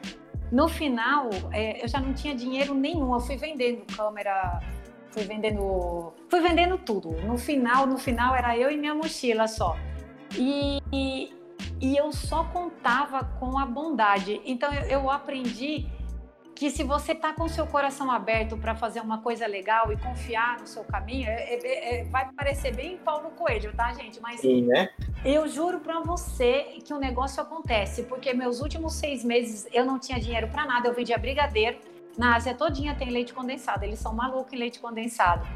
No 0.51 0.67
final, 0.69 1.31
é, 1.53 1.83
eu 1.83 1.89
já 1.89 2.01
não 2.01 2.13
tinha 2.13 2.35
dinheiro 2.35 2.75
nenhum. 2.75 3.13
Eu 3.15 3.21
fui 3.21 3.37
vendendo 3.37 3.85
câmera, 3.95 4.61
fui 5.11 5.23
vendendo, 5.23 6.13
fui 6.29 6.41
vendendo 6.41 6.77
tudo. 6.79 7.11
No 7.23 7.39
final, 7.39 7.87
no 7.87 7.99
final 7.99 8.35
era 8.35 8.57
eu 8.57 8.71
e 8.71 8.77
minha 8.77 8.95
mochila 8.95 9.47
só. 9.47 9.77
E, 10.37 10.81
e, 10.93 11.33
e 11.81 11.97
eu 11.97 12.11
só 12.13 12.45
contava 12.45 13.25
com 13.39 13.59
a 13.59 13.65
bondade. 13.65 14.41
Então 14.45 14.73
eu, 14.75 14.83
eu 14.83 15.11
aprendi 15.11 15.87
que 16.61 16.71
se 16.71 16.85
você 16.85 17.15
tá 17.15 17.33
com 17.33 17.49
seu 17.49 17.67
coração 17.67 18.11
aberto 18.11 18.55
para 18.55 18.75
fazer 18.75 19.01
uma 19.01 19.17
coisa 19.23 19.47
legal 19.47 19.91
e 19.91 19.97
confiar 19.97 20.61
no 20.61 20.67
seu 20.67 20.85
caminho, 20.85 21.27
é, 21.27 21.55
é, 21.55 22.01
é, 22.01 22.05
vai 22.05 22.31
parecer 22.33 22.77
bem 22.77 22.99
Paulo 22.99 23.31
Coelho, 23.31 23.75
tá, 23.75 23.95
gente? 23.95 24.21
Mas 24.21 24.41
Sim, 24.43 24.67
né? 24.67 24.91
eu 25.25 25.49
juro 25.49 25.81
para 25.81 26.01
você 26.01 26.77
que 26.85 26.93
o 26.93 26.99
negócio 26.99 27.43
acontece, 27.43 28.03
porque 28.03 28.35
meus 28.35 28.61
últimos 28.61 28.93
seis 28.93 29.25
meses 29.25 29.67
eu 29.73 29.87
não 29.87 29.99
tinha 29.99 30.21
dinheiro 30.21 30.49
para 30.49 30.67
nada, 30.67 30.87
eu 30.87 30.93
vendia 30.93 31.17
brigadeiro. 31.17 31.79
Na 32.19 32.37
Ásia 32.37 32.55
todinha 32.55 32.95
tem 32.95 33.09
leite 33.09 33.33
condensado, 33.33 33.83
eles 33.83 33.99
são 33.99 34.15
malucos 34.15 34.53
em 34.53 34.57
leite 34.57 34.81
condensado. 34.81 35.49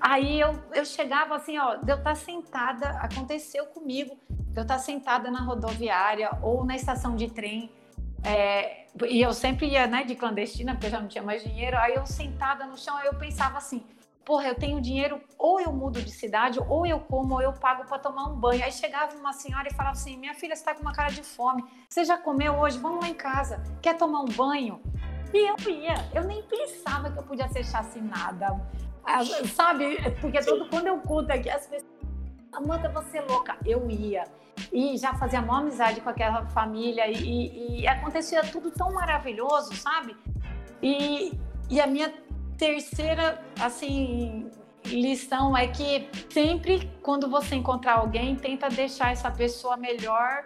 Aí 0.00 0.40
eu, 0.40 0.58
eu 0.74 0.84
chegava 0.84 1.36
assim, 1.36 1.58
ó, 1.58 1.76
de 1.76 1.92
eu 1.92 1.96
estar 1.96 2.10
tá 2.10 2.14
sentada, 2.16 2.88
aconteceu 2.98 3.66
comigo, 3.66 4.18
de 4.28 4.58
eu 4.58 4.62
estar 4.62 4.74
tá 4.74 4.78
sentada 4.80 5.30
na 5.30 5.42
rodoviária 5.42 6.28
ou 6.42 6.64
na 6.64 6.74
estação 6.74 7.14
de 7.14 7.30
trem, 7.30 7.70
é, 8.24 8.79
e 9.08 9.20
eu 9.20 9.32
sempre 9.32 9.66
ia 9.66 9.86
né, 9.86 10.04
de 10.04 10.14
clandestina, 10.14 10.72
porque 10.72 10.90
já 10.90 11.00
não 11.00 11.08
tinha 11.08 11.22
mais 11.22 11.42
dinheiro. 11.42 11.76
Aí 11.76 11.94
eu 11.94 12.06
sentada 12.06 12.66
no 12.66 12.76
chão, 12.76 12.98
eu 13.04 13.14
pensava 13.14 13.58
assim: 13.58 13.84
porra, 14.24 14.48
eu 14.48 14.54
tenho 14.54 14.80
dinheiro, 14.80 15.20
ou 15.38 15.60
eu 15.60 15.72
mudo 15.72 16.02
de 16.02 16.10
cidade, 16.10 16.58
ou 16.68 16.86
eu 16.86 17.00
como, 17.00 17.34
ou 17.34 17.42
eu 17.42 17.52
pago 17.52 17.84
para 17.84 17.98
tomar 17.98 18.24
um 18.26 18.36
banho. 18.36 18.64
Aí 18.64 18.72
chegava 18.72 19.16
uma 19.16 19.32
senhora 19.32 19.68
e 19.68 19.74
falava 19.74 19.96
assim: 19.96 20.16
minha 20.16 20.34
filha 20.34 20.54
está 20.54 20.74
com 20.74 20.82
uma 20.82 20.92
cara 20.92 21.10
de 21.10 21.22
fome, 21.22 21.64
você 21.88 22.04
já 22.04 22.18
comeu 22.18 22.54
hoje? 22.54 22.78
Vamos 22.78 23.02
lá 23.02 23.08
em 23.08 23.14
casa, 23.14 23.62
quer 23.80 23.96
tomar 23.96 24.20
um 24.20 24.28
banho? 24.28 24.80
E 25.32 25.48
eu 25.48 25.56
ia, 25.72 25.94
eu 26.12 26.24
nem 26.24 26.42
pensava 26.42 27.10
que 27.10 27.18
eu 27.18 27.22
podia 27.22 27.48
ser 27.48 27.64
chacinada, 27.64 28.60
ah, 29.04 29.20
sabe? 29.54 29.96
Porque 30.20 30.42
todo, 30.42 30.68
quando 30.68 30.88
eu 30.88 30.98
conto 30.98 31.30
aqui, 31.30 31.48
as 31.48 31.66
pessoas, 31.66 31.90
Amanda, 32.52 32.88
você 32.88 33.18
é 33.18 33.22
louca. 33.22 33.56
Eu 33.64 33.88
ia 33.88 34.24
e 34.72 34.96
já 34.96 35.14
fazia 35.14 35.40
uma 35.40 35.58
amizade 35.58 36.00
com 36.00 36.08
aquela 36.08 36.46
família 36.46 37.08
e, 37.08 37.80
e, 37.80 37.88
acontecia 37.88 38.42
tudo 38.42 38.70
tão 38.70 38.92
maravilhoso, 38.92 39.74
sabe? 39.74 40.16
E, 40.82 41.32
e 41.68 41.80
a 41.80 41.86
minha 41.86 42.12
terceira, 42.56 43.42
assim, 43.60 44.50
lição 44.84 45.56
é 45.56 45.66
que 45.66 46.08
sempre 46.30 46.90
quando 47.02 47.28
você 47.28 47.54
encontrar 47.54 47.98
alguém, 47.98 48.36
tenta 48.36 48.68
deixar 48.68 49.12
essa 49.12 49.30
pessoa 49.30 49.76
melhor 49.76 50.44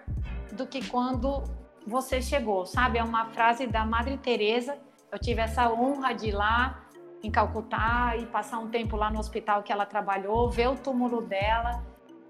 do 0.53 0.67
que 0.67 0.87
quando 0.89 1.43
você 1.87 2.23
chegou, 2.23 2.65
sabe? 2.67 2.99
É 2.99 3.05
uma 3.05 3.27
frase 3.27 3.67
da 3.67 3.85
Madre 3.85 4.17
Teresa. 4.17 4.79
Eu 5.11 5.19
tive 5.19 5.41
essa 5.41 5.71
honra 5.73 6.13
de 6.13 6.29
ir 6.29 6.33
lá 6.33 6.85
em 7.23 7.31
Calcutá 7.31 8.15
e 8.17 8.27
passar 8.27 8.59
um 8.59 8.69
tempo 8.69 8.97
lá 8.97 9.11
no 9.11 9.19
hospital 9.19 9.63
que 9.63 9.73
ela 9.73 9.87
trabalhou, 9.87 10.51
ver 10.51 10.69
o 10.69 10.77
túmulo 10.77 11.23
dela 11.23 11.83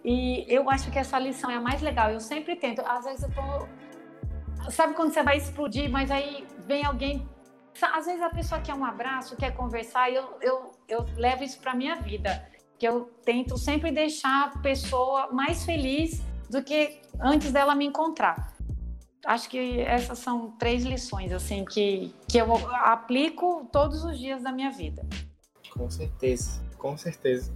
e 0.05 0.45
eu 0.49 0.69
acho 0.69 0.91
que 0.91 0.99
essa 0.99 1.19
lição 1.19 1.51
é 1.51 1.57
a 1.57 1.61
mais 1.61 1.81
legal. 1.81 2.11
Eu 2.11 2.21
sempre 2.21 2.55
tento. 2.57 2.83
Às 2.83 3.07
vezes 3.07 3.23
eu 3.23 3.31
tô. 3.31 4.71
Sabe 4.71 4.95
quando 4.95 5.13
você 5.13 5.23
vai 5.23 5.39
explodir, 5.39 5.91
mas 5.91 6.11
aí 6.11 6.47
vem 6.67 6.85
alguém. 6.85 7.27
Às 7.81 8.07
vezes 8.07 8.23
a 8.23 8.31
pessoa 8.31 8.61
quer 8.61 8.75
um 8.75 8.85
abraço, 8.85 9.37
quer 9.37 9.53
conversar, 9.53 10.11
e 10.11 10.15
eu, 10.15 10.39
eu, 10.41 10.73
eu 10.89 11.07
levo 11.17 11.43
isso 11.43 11.59
para 11.59 11.75
minha 11.75 11.97
vida. 11.97 12.47
Que 12.79 12.87
eu 12.87 13.07
tento 13.25 13.57
sempre 13.57 13.91
deixar 13.91 14.53
a 14.55 14.59
pessoa 14.59 15.33
mais 15.33 15.65
feliz 15.65 16.23
do 16.51 16.63
que 16.63 17.01
antes 17.21 17.51
dela 17.51 17.75
me 17.75 17.87
encontrar. 17.87 18.55
Acho 19.25 19.49
que 19.49 19.81
essas 19.81 20.19
são 20.19 20.51
três 20.59 20.85
lições 20.85 21.33
assim 21.33 21.65
que, 21.65 22.15
que 22.29 22.37
eu 22.37 22.55
aplico 22.85 23.67
todos 23.73 24.05
os 24.05 24.19
dias 24.19 24.43
da 24.43 24.53
minha 24.53 24.71
vida. 24.71 25.07
Com 25.73 25.89
certeza, 25.89 26.63
com 26.77 26.97
certeza. 26.97 27.53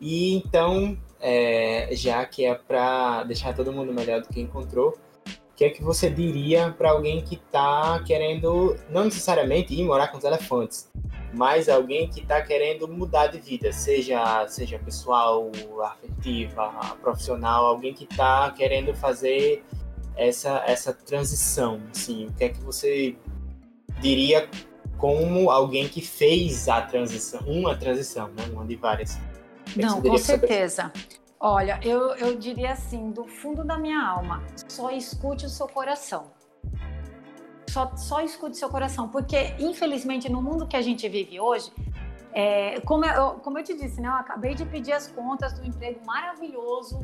E 0.00 0.34
então, 0.34 0.98
é, 1.26 1.88
já 1.92 2.22
que 2.26 2.44
é 2.44 2.54
para 2.54 3.24
deixar 3.24 3.54
todo 3.54 3.72
mundo 3.72 3.94
melhor 3.94 4.20
do 4.20 4.28
que 4.28 4.42
encontrou, 4.42 4.90
o 4.90 5.56
que 5.56 5.64
é 5.64 5.70
que 5.70 5.82
você 5.82 6.10
diria 6.10 6.70
para 6.76 6.90
alguém 6.90 7.22
que 7.22 7.36
está 7.36 7.98
querendo, 8.04 8.76
não 8.90 9.04
necessariamente 9.04 9.72
ir 9.72 9.84
morar 9.84 10.08
com 10.08 10.18
os 10.18 10.24
elefantes, 10.24 10.90
mas 11.32 11.66
alguém 11.66 12.10
que 12.10 12.20
está 12.20 12.42
querendo 12.42 12.86
mudar 12.86 13.28
de 13.28 13.38
vida, 13.38 13.72
seja, 13.72 14.46
seja 14.48 14.78
pessoal, 14.78 15.50
afetiva, 15.82 16.70
profissional, 17.00 17.64
alguém 17.64 17.94
que 17.94 18.04
está 18.04 18.50
querendo 18.50 18.94
fazer 18.94 19.64
essa, 20.14 20.62
essa 20.66 20.92
transição, 20.92 21.80
assim, 21.90 22.26
o 22.26 22.32
que 22.34 22.44
é 22.44 22.48
que 22.50 22.60
você 22.60 23.16
diria 23.98 24.46
como 24.98 25.50
alguém 25.50 25.88
que 25.88 26.02
fez 26.02 26.68
a 26.68 26.82
transição, 26.82 27.40
uma 27.46 27.74
transição, 27.74 28.28
né, 28.28 28.44
uma 28.52 28.66
de 28.66 28.76
várias? 28.76 29.18
Não, 29.76 30.00
com 30.00 30.18
certeza. 30.18 30.92
Olha, 31.38 31.78
eu, 31.82 32.14
eu 32.16 32.36
diria 32.36 32.72
assim, 32.72 33.10
do 33.10 33.26
fundo 33.26 33.64
da 33.64 33.76
minha 33.76 34.02
alma, 34.02 34.42
só 34.68 34.90
escute 34.90 35.44
o 35.44 35.48
seu 35.48 35.68
coração. 35.68 36.32
Só, 37.68 37.94
só 37.96 38.20
escute 38.20 38.52
o 38.52 38.58
seu 38.58 38.68
coração, 38.70 39.08
porque 39.08 39.54
infelizmente 39.58 40.30
no 40.30 40.40
mundo 40.40 40.66
que 40.66 40.76
a 40.76 40.80
gente 40.80 41.08
vive 41.08 41.40
hoje, 41.40 41.72
é, 42.32 42.80
como, 42.80 43.04
eu, 43.04 43.34
como 43.34 43.58
eu 43.58 43.64
te 43.64 43.74
disse, 43.74 44.00
né, 44.00 44.08
eu 44.08 44.12
acabei 44.12 44.54
de 44.54 44.64
pedir 44.64 44.92
as 44.92 45.06
contas 45.06 45.52
do 45.52 45.64
emprego 45.64 46.00
maravilhoso, 46.06 47.00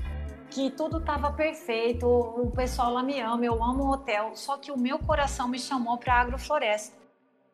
que 0.50 0.70
tudo 0.70 0.98
estava 0.98 1.30
perfeito, 1.32 2.06
o 2.08 2.50
pessoal 2.50 2.92
lá 2.92 3.02
me 3.02 3.20
ama, 3.20 3.44
eu 3.44 3.62
amo 3.62 3.84
o 3.84 3.92
hotel, 3.92 4.32
só 4.34 4.56
que 4.56 4.72
o 4.72 4.78
meu 4.78 4.98
coração 4.98 5.46
me 5.46 5.58
chamou 5.58 5.96
para 5.98 6.14
agrofloresta. 6.14 6.98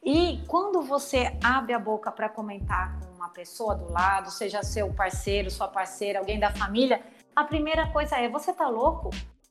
E 0.03 0.43
quando 0.47 0.83
você 0.83 1.37
abre 1.43 1.75
a 1.75 1.79
boca 1.79 2.11
para 2.11 2.29
comentar 2.29 2.99
com 3.01 3.05
uma 3.27 3.29
pessoa 3.29 3.74
do 3.74 3.93
lado, 3.93 4.31
seja 4.31 4.62
seu 4.62 4.93
parceiro, 4.93 5.51
sua 5.51 5.66
parceira, 5.66 6.20
alguém 6.20 6.39
da 6.39 6.51
família, 6.51 7.03
a 7.35 7.45
primeira 7.45 7.89
coisa 7.89 8.16
é: 8.16 8.29
você 8.29 8.53
tá 8.53 8.68
louco? 8.68 9.11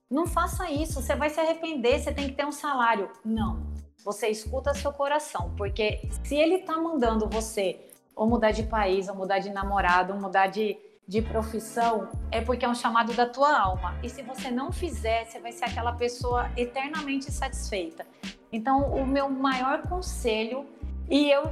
Não 0.10 0.26
faça 0.26 0.70
isso, 0.72 1.02
você 1.02 1.16
vai 1.16 1.30
se 1.30 1.40
arrepender, 1.40 2.00
você 2.00 2.14
tem 2.14 2.30
que 2.30 2.36
ter 2.36 2.46
um 2.46 2.52
salário. 2.52 3.10
Não. 3.24 3.62
Você 4.04 4.28
escuta 4.28 4.74
seu 4.74 4.94
coração, 4.94 5.54
porque 5.58 6.08
se 6.24 6.36
ele 6.36 6.60
tá 6.60 6.78
mandando 6.78 7.28
você 7.28 7.80
ou 8.16 8.28
mudar 8.28 8.52
de 8.52 8.64
país, 8.64 9.10
ou 9.10 9.16
mudar 9.16 9.40
de 9.40 9.50
namorado, 9.50 10.14
ou 10.14 10.20
mudar 10.20 10.48
de, 10.48 10.78
de 11.08 11.22
profissão, 11.22 12.08
é 12.32 12.40
porque 12.40 12.64
é 12.64 12.70
um 12.70 12.76
chamado 12.76 13.14
da 13.14 13.28
tua 13.28 13.60
alma. 13.60 13.98
E 14.02 14.10
se 14.10 14.22
você 14.22 14.50
não 14.50 14.72
fizer, 14.72 15.26
você 15.26 15.40
vai 15.40 15.52
ser 15.52 15.66
aquela 15.66 15.92
pessoa 15.94 16.50
eternamente 16.56 17.30
satisfeita. 17.32 18.06
Então, 18.52 18.94
o 18.94 19.06
meu 19.06 19.30
maior 19.30 19.82
conselho, 19.82 20.66
e 21.10 21.30
eu 21.30 21.44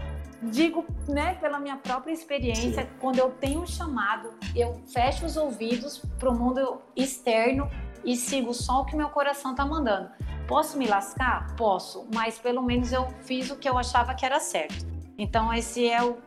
digo, 0.44 0.86
né, 1.08 1.36
pela 1.36 1.60
minha 1.60 1.78
própria 1.78 2.12
experiência, 2.12 2.84
Sim. 2.84 2.90
quando 3.00 3.20
eu 3.20 3.32
tenho 3.32 3.62
um 3.62 3.68
chamado, 3.68 4.34
eu 4.56 4.82
fecho 4.94 5.26
os 5.26 5.38
ouvidos 5.38 6.02
para 6.20 6.30
o 6.30 6.38
mundo 6.38 6.82
externo 6.96 7.70
e 8.04 8.16
sigo 8.16 8.54
só 8.54 8.82
o 8.82 8.86
que 8.86 8.96
meu 8.96 9.10
coração 9.10 9.52
está 9.52 9.66
mandando. 9.66 10.10
Posso 10.48 10.78
me 10.78 10.88
lascar? 10.88 11.56
Posso, 11.56 12.08
mas 12.14 12.38
pelo 12.38 12.62
menos 12.62 12.92
eu 12.92 13.08
fiz 13.24 13.50
o 13.50 13.56
que 13.56 13.68
eu 13.68 13.78
achava 13.78 14.14
que 14.14 14.26
era 14.26 14.40
certo. 14.40 14.86
Então, 15.18 15.54
esse 15.54 15.88
é 15.88 16.04
o 16.04 16.18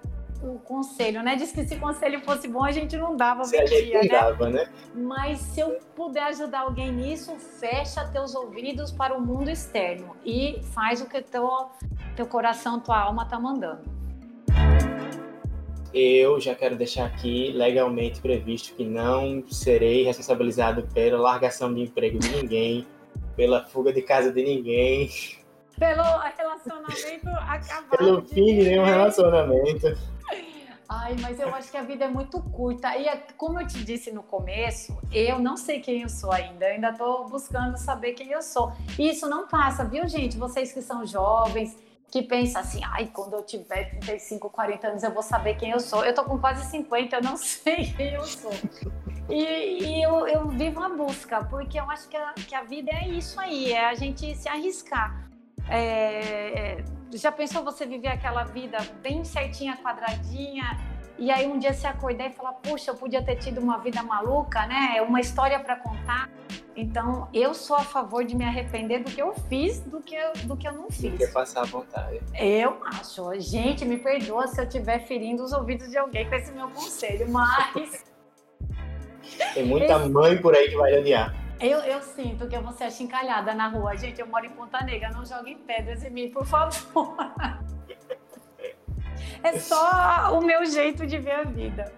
o 0.42 0.58
conselho, 0.58 1.22
né? 1.22 1.36
Diz 1.36 1.52
que 1.52 1.64
se 1.64 1.76
conselho 1.76 2.20
fosse 2.20 2.48
bom, 2.48 2.64
a 2.64 2.72
gente 2.72 2.96
não 2.96 3.16
dava 3.16 3.44
se 3.44 3.56
a 3.56 3.66
gente 3.66 3.92
né? 3.92 4.08
dava, 4.08 4.48
né? 4.48 4.68
Mas 4.94 5.38
se 5.38 5.60
eu 5.60 5.78
puder 5.94 6.24
ajudar 6.24 6.60
alguém 6.60 6.92
nisso, 6.92 7.36
fecha 7.36 8.06
teus 8.08 8.34
ouvidos 8.34 8.92
para 8.92 9.16
o 9.16 9.20
mundo 9.20 9.50
externo 9.50 10.16
e 10.24 10.60
faz 10.74 11.00
o 11.00 11.06
que 11.06 11.20
teu, 11.22 11.70
teu 12.14 12.26
coração, 12.26 12.80
tua 12.80 12.98
alma 12.98 13.26
tá 13.26 13.38
mandando. 13.38 13.95
Eu 15.92 16.40
já 16.40 16.54
quero 16.54 16.76
deixar 16.76 17.06
aqui 17.06 17.52
legalmente 17.52 18.20
previsto 18.20 18.74
que 18.74 18.84
não 18.84 19.42
serei 19.48 20.04
responsabilizado 20.04 20.86
pela 20.92 21.18
largação 21.18 21.72
de 21.72 21.82
emprego 21.82 22.18
de 22.18 22.28
ninguém, 22.28 22.86
pela 23.34 23.64
fuga 23.66 23.92
de 23.92 24.02
casa 24.02 24.32
de 24.32 24.42
ninguém. 24.42 25.10
Pelo 25.78 26.02
relacionamento 26.36 27.28
acabado. 27.28 27.98
Pelo 27.98 28.22
fim 28.22 28.44
de 28.44 28.64
nenhum 28.64 28.84
relacionamento. 28.84 29.96
Ai, 30.88 31.16
mas 31.20 31.40
eu 31.40 31.52
acho 31.52 31.70
que 31.70 31.76
a 31.76 31.82
vida 31.82 32.04
é 32.04 32.08
muito 32.08 32.40
curta. 32.40 32.96
E 32.96 33.08
é, 33.08 33.16
como 33.36 33.60
eu 33.60 33.66
te 33.66 33.82
disse 33.84 34.12
no 34.12 34.22
começo, 34.22 34.96
eu 35.12 35.38
não 35.38 35.56
sei 35.56 35.80
quem 35.80 36.02
eu 36.02 36.08
sou 36.08 36.30
ainda. 36.30 36.66
Eu 36.66 36.74
ainda 36.74 36.90
estou 36.90 37.28
buscando 37.28 37.76
saber 37.76 38.12
quem 38.12 38.30
eu 38.30 38.40
sou. 38.40 38.72
E 38.98 39.10
isso 39.10 39.28
não 39.28 39.48
passa, 39.48 39.84
viu, 39.84 40.06
gente? 40.08 40.36
Vocês 40.36 40.72
que 40.72 40.80
são 40.80 41.04
jovens, 41.04 41.76
que 42.10 42.22
pensam 42.22 42.60
assim, 42.60 42.80
ai, 42.84 43.10
quando 43.12 43.34
eu 43.34 43.42
tiver 43.42 43.90
35, 43.90 44.48
40 44.50 44.88
anos, 44.88 45.02
eu 45.02 45.12
vou 45.12 45.22
saber 45.22 45.56
quem 45.56 45.70
eu 45.70 45.80
sou. 45.80 46.04
Eu 46.04 46.14
tô 46.14 46.24
com 46.24 46.38
quase 46.38 46.64
50, 46.70 47.16
eu 47.16 47.22
não 47.22 47.36
sei 47.38 47.92
quem 47.92 48.14
eu 48.14 48.24
sou. 48.24 48.52
E, 49.28 49.42
e 49.82 50.02
eu, 50.02 50.26
eu, 50.28 50.48
vivo 50.48 50.82
a 50.82 50.88
busca, 50.88 51.44
porque 51.44 51.78
eu 51.78 51.90
acho 51.90 52.08
que 52.08 52.16
a, 52.16 52.32
que 52.34 52.54
a 52.54 52.62
vida 52.62 52.90
é 52.92 53.08
isso 53.08 53.40
aí, 53.40 53.72
é 53.72 53.86
a 53.86 53.94
gente 53.94 54.34
se 54.36 54.48
arriscar. 54.48 55.28
É, 55.68 56.84
já 57.12 57.32
pensou 57.32 57.64
você 57.64 57.84
viver 57.84 58.08
aquela 58.08 58.44
vida 58.44 58.78
bem 59.02 59.24
certinha, 59.24 59.76
quadradinha, 59.76 60.78
e 61.18 61.30
aí 61.30 61.46
um 61.46 61.58
dia 61.58 61.72
se 61.72 61.86
acordar 61.86 62.26
e 62.26 62.30
falar, 62.30 62.52
puxa, 62.54 62.90
eu 62.90 62.94
podia 62.94 63.22
ter 63.22 63.36
tido 63.36 63.60
uma 63.60 63.78
vida 63.78 64.02
maluca, 64.02 64.66
né? 64.66 65.00
Uma 65.02 65.20
história 65.20 65.58
para 65.58 65.76
contar. 65.76 66.28
Então, 66.76 67.28
eu 67.32 67.54
sou 67.54 67.74
a 67.74 67.82
favor 67.82 68.22
de 68.22 68.36
me 68.36 68.44
arrepender 68.44 69.02
do 69.02 69.10
que 69.10 69.20
eu 69.20 69.32
fiz, 69.48 69.80
do 69.80 70.02
que 70.02 70.14
eu, 70.14 70.32
do 70.44 70.56
que 70.56 70.68
eu 70.68 70.72
não 70.72 70.90
fiz. 70.90 71.10
Do 71.10 71.16
que 71.16 71.26
passar 71.28 71.62
à 71.62 71.64
vontade. 71.64 72.20
Eu 72.38 72.78
acho. 72.84 73.40
Gente, 73.40 73.84
me 73.86 73.96
perdoa 73.96 74.46
se 74.46 74.60
eu 74.60 74.64
estiver 74.64 74.98
ferindo 75.06 75.42
os 75.42 75.52
ouvidos 75.52 75.90
de 75.90 75.96
alguém 75.96 76.28
com 76.28 76.34
esse 76.34 76.52
meu 76.52 76.68
conselho, 76.68 77.26
mas... 77.30 78.04
Tem 79.54 79.64
muita 79.64 79.96
esse... 79.96 80.08
mãe 80.10 80.36
por 80.36 80.54
aí 80.54 80.68
que 80.68 80.76
vai 80.76 80.98
odiar. 80.98 81.34
Eu, 81.58 81.78
eu 81.78 82.02
sinto 82.02 82.46
que 82.46 82.54
eu 82.54 82.62
vou 82.62 82.72
ser 82.74 82.84
achincalhada 82.84 83.54
na 83.54 83.68
rua. 83.68 83.96
Gente, 83.96 84.20
eu 84.20 84.26
moro 84.26 84.44
em 84.44 84.50
Ponta 84.50 84.84
Negra, 84.84 85.08
não 85.10 85.24
joguem 85.24 85.56
pedras 85.56 86.04
em 86.04 86.10
mim, 86.10 86.30
por 86.30 86.44
favor. 86.44 87.16
É 89.42 89.58
só 89.58 90.36
o 90.36 90.42
meu 90.42 90.64
jeito 90.66 91.06
de 91.06 91.18
ver 91.18 91.32
a 91.32 91.42
vida. 91.44 91.92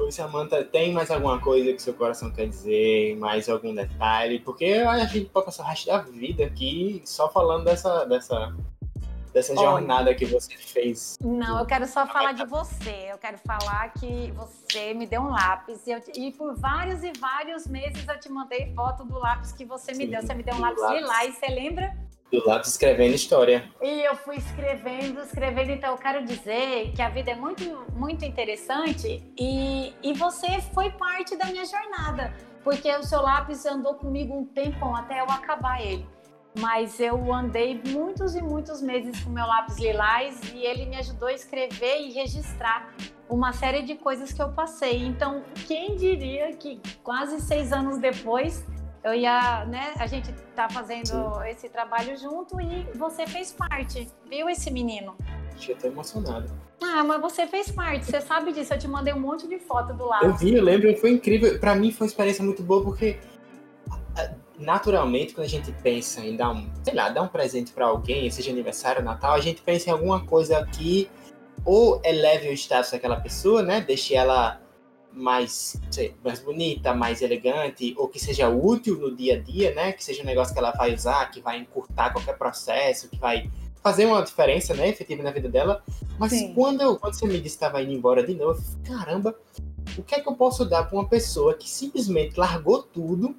Oi, 0.00 0.10
Samanta, 0.10 0.64
tem 0.64 0.92
mais 0.92 1.10
alguma 1.10 1.38
coisa 1.38 1.74
que 1.74 1.82
seu 1.82 1.92
coração 1.92 2.30
quer 2.30 2.48
dizer? 2.48 3.16
Mais 3.18 3.50
algum 3.50 3.74
detalhe? 3.74 4.38
Porque 4.38 4.64
a 4.64 5.04
gente 5.04 5.26
pode 5.26 5.44
passar 5.44 5.62
o 5.62 5.66
resto 5.66 5.86
da 5.86 5.98
vida 5.98 6.44
aqui 6.44 7.02
só 7.04 7.28
falando 7.28 7.64
dessa, 7.64 8.06
dessa 8.06 8.54
dessa 9.32 9.54
jornada 9.54 10.14
que 10.14 10.24
você 10.24 10.56
fez? 10.56 11.16
Não, 11.22 11.58
eu 11.58 11.66
quero 11.66 11.86
só 11.86 12.06
falar 12.06 12.32
de 12.32 12.44
você. 12.46 13.08
Eu 13.10 13.18
quero 13.18 13.38
falar 13.38 13.92
que 13.92 14.32
você 14.32 14.94
me 14.94 15.06
deu 15.06 15.20
um 15.20 15.28
lápis 15.28 15.86
e, 15.86 15.92
eu, 15.92 16.02
e 16.14 16.32
por 16.32 16.54
vários 16.56 17.04
e 17.04 17.12
vários 17.18 17.66
meses 17.66 18.06
eu 18.08 18.18
te 18.18 18.28
mandei 18.30 18.72
foto 18.74 19.04
do 19.04 19.18
lápis 19.18 19.52
que 19.52 19.64
você 19.64 19.92
me 19.92 20.04
Sim, 20.04 20.10
deu. 20.10 20.22
Você 20.22 20.34
me 20.34 20.42
deu 20.42 20.54
um 20.54 20.60
lápis, 20.60 20.80
lápis. 20.80 21.00
lilás, 21.00 21.34
você 21.36 21.46
lembra? 21.46 21.96
Do 22.30 22.46
lápis 22.46 22.70
escrevendo 22.70 23.14
história. 23.14 23.70
E 23.82 24.06
eu 24.06 24.14
fui 24.16 24.36
escrevendo, 24.36 25.20
escrevendo. 25.20 25.70
Então 25.70 25.90
eu 25.92 25.98
quero 25.98 26.24
dizer 26.24 26.92
que 26.94 27.02
a 27.02 27.08
vida 27.08 27.32
é 27.32 27.34
muito, 27.34 27.64
muito 27.92 28.24
interessante 28.24 29.22
e, 29.38 29.92
e 30.02 30.12
você 30.14 30.60
foi 30.72 30.90
parte 30.90 31.36
da 31.36 31.46
minha 31.46 31.64
jornada. 31.64 32.32
Porque 32.62 32.94
o 32.94 33.02
seu 33.02 33.22
lápis 33.22 33.64
andou 33.66 33.94
comigo 33.94 34.36
um 34.36 34.44
tempão 34.44 34.94
até 34.94 35.20
eu 35.20 35.24
acabar 35.24 35.80
ele 35.84 36.06
mas 36.58 36.98
eu 36.98 37.32
andei 37.32 37.80
muitos 37.86 38.34
e 38.34 38.42
muitos 38.42 38.82
meses 38.82 39.22
com 39.22 39.30
meu 39.30 39.46
lápis 39.46 39.78
lilás 39.78 40.40
e 40.52 40.64
ele 40.64 40.86
me 40.86 40.96
ajudou 40.96 41.28
a 41.28 41.32
escrever 41.32 42.00
e 42.00 42.12
registrar 42.12 42.92
uma 43.28 43.52
série 43.52 43.82
de 43.82 43.94
coisas 43.94 44.32
que 44.32 44.42
eu 44.42 44.50
passei. 44.52 45.04
Então, 45.06 45.44
quem 45.68 45.94
diria 45.94 46.52
que 46.52 46.80
quase 47.02 47.40
seis 47.40 47.72
anos 47.72 47.98
depois 47.98 48.66
eu 49.02 49.14
ia, 49.14 49.64
né? 49.66 49.94
A 49.98 50.06
gente 50.06 50.32
tá 50.54 50.68
fazendo 50.68 51.06
Sim. 51.06 51.48
esse 51.48 51.68
trabalho 51.68 52.16
junto 52.16 52.60
e 52.60 52.86
você 52.94 53.26
fez 53.26 53.52
parte, 53.52 54.08
viu 54.28 54.48
esse 54.48 54.70
menino? 54.70 55.16
Eu 55.68 55.76
tô 55.76 55.86
emocionado. 55.86 56.50
Ah, 56.82 57.04
mas 57.04 57.20
você 57.20 57.46
fez 57.46 57.70
parte, 57.70 58.06
você 58.06 58.20
sabe 58.20 58.52
disso. 58.52 58.72
Eu 58.72 58.78
te 58.78 58.88
mandei 58.88 59.12
um 59.12 59.20
monte 59.20 59.46
de 59.46 59.58
foto 59.58 59.92
do 59.92 60.06
lápis. 60.06 60.28
Eu 60.28 60.34
vi, 60.34 60.54
eu 60.54 60.64
lembro, 60.64 60.94
foi 60.96 61.10
incrível. 61.10 61.58
Para 61.58 61.74
mim 61.74 61.92
foi 61.92 62.06
uma 62.06 62.10
experiência 62.10 62.42
muito 62.42 62.62
boa 62.62 62.82
porque 62.82 63.18
naturalmente, 64.60 65.34
quando 65.34 65.46
a 65.46 65.48
gente 65.48 65.72
pensa 65.82 66.20
em 66.20 66.36
dar 66.36 66.50
um, 66.50 66.70
sei 66.84 66.94
lá, 66.94 67.08
dar 67.08 67.22
um 67.22 67.28
presente 67.28 67.72
para 67.72 67.86
alguém, 67.86 68.30
seja 68.30 68.50
aniversário, 68.50 69.02
Natal, 69.02 69.32
a 69.32 69.40
gente 69.40 69.62
pensa 69.62 69.88
em 69.88 69.92
alguma 69.92 70.24
coisa 70.24 70.64
que 70.66 71.10
ou 71.64 72.00
eleve 72.04 72.48
o 72.48 72.52
status 72.52 72.90
daquela 72.90 73.16
pessoa, 73.16 73.62
né? 73.62 73.80
Deixe 73.80 74.14
ela 74.14 74.60
mais, 75.12 75.80
sei, 75.90 76.14
mais 76.24 76.40
bonita, 76.40 76.94
mais 76.94 77.22
elegante, 77.22 77.94
ou 77.96 78.08
que 78.08 78.18
seja 78.18 78.48
útil 78.48 78.98
no 78.98 79.14
dia 79.14 79.36
a 79.36 79.38
dia, 79.38 79.74
né? 79.74 79.92
Que 79.92 80.04
seja 80.04 80.22
um 80.22 80.26
negócio 80.26 80.52
que 80.52 80.58
ela 80.58 80.72
vai 80.72 80.94
usar, 80.94 81.30
que 81.30 81.40
vai 81.40 81.58
encurtar 81.58 82.10
qualquer 82.10 82.36
processo, 82.36 83.08
que 83.08 83.18
vai 83.18 83.50
fazer 83.82 84.06
uma 84.06 84.22
diferença, 84.22 84.74
né, 84.74 84.88
efetiva 84.88 85.22
na 85.22 85.30
vida 85.30 85.48
dela. 85.48 85.82
Mas 86.18 86.32
Sim. 86.32 86.52
quando, 86.54 86.82
eu, 86.82 86.96
quando 86.96 87.14
você 87.14 87.26
me 87.26 87.40
disse 87.40 87.56
que 87.56 87.64
estava 87.64 87.82
indo 87.82 87.92
embora 87.92 88.22
de 88.22 88.34
novo, 88.34 88.62
caramba, 88.84 89.34
o 89.96 90.02
que 90.02 90.14
é 90.14 90.20
que 90.20 90.28
eu 90.28 90.34
posso 90.34 90.64
dar 90.64 90.84
para 90.84 90.98
uma 90.98 91.08
pessoa 91.08 91.54
que 91.54 91.68
simplesmente 91.68 92.38
largou 92.38 92.82
tudo 92.82 93.34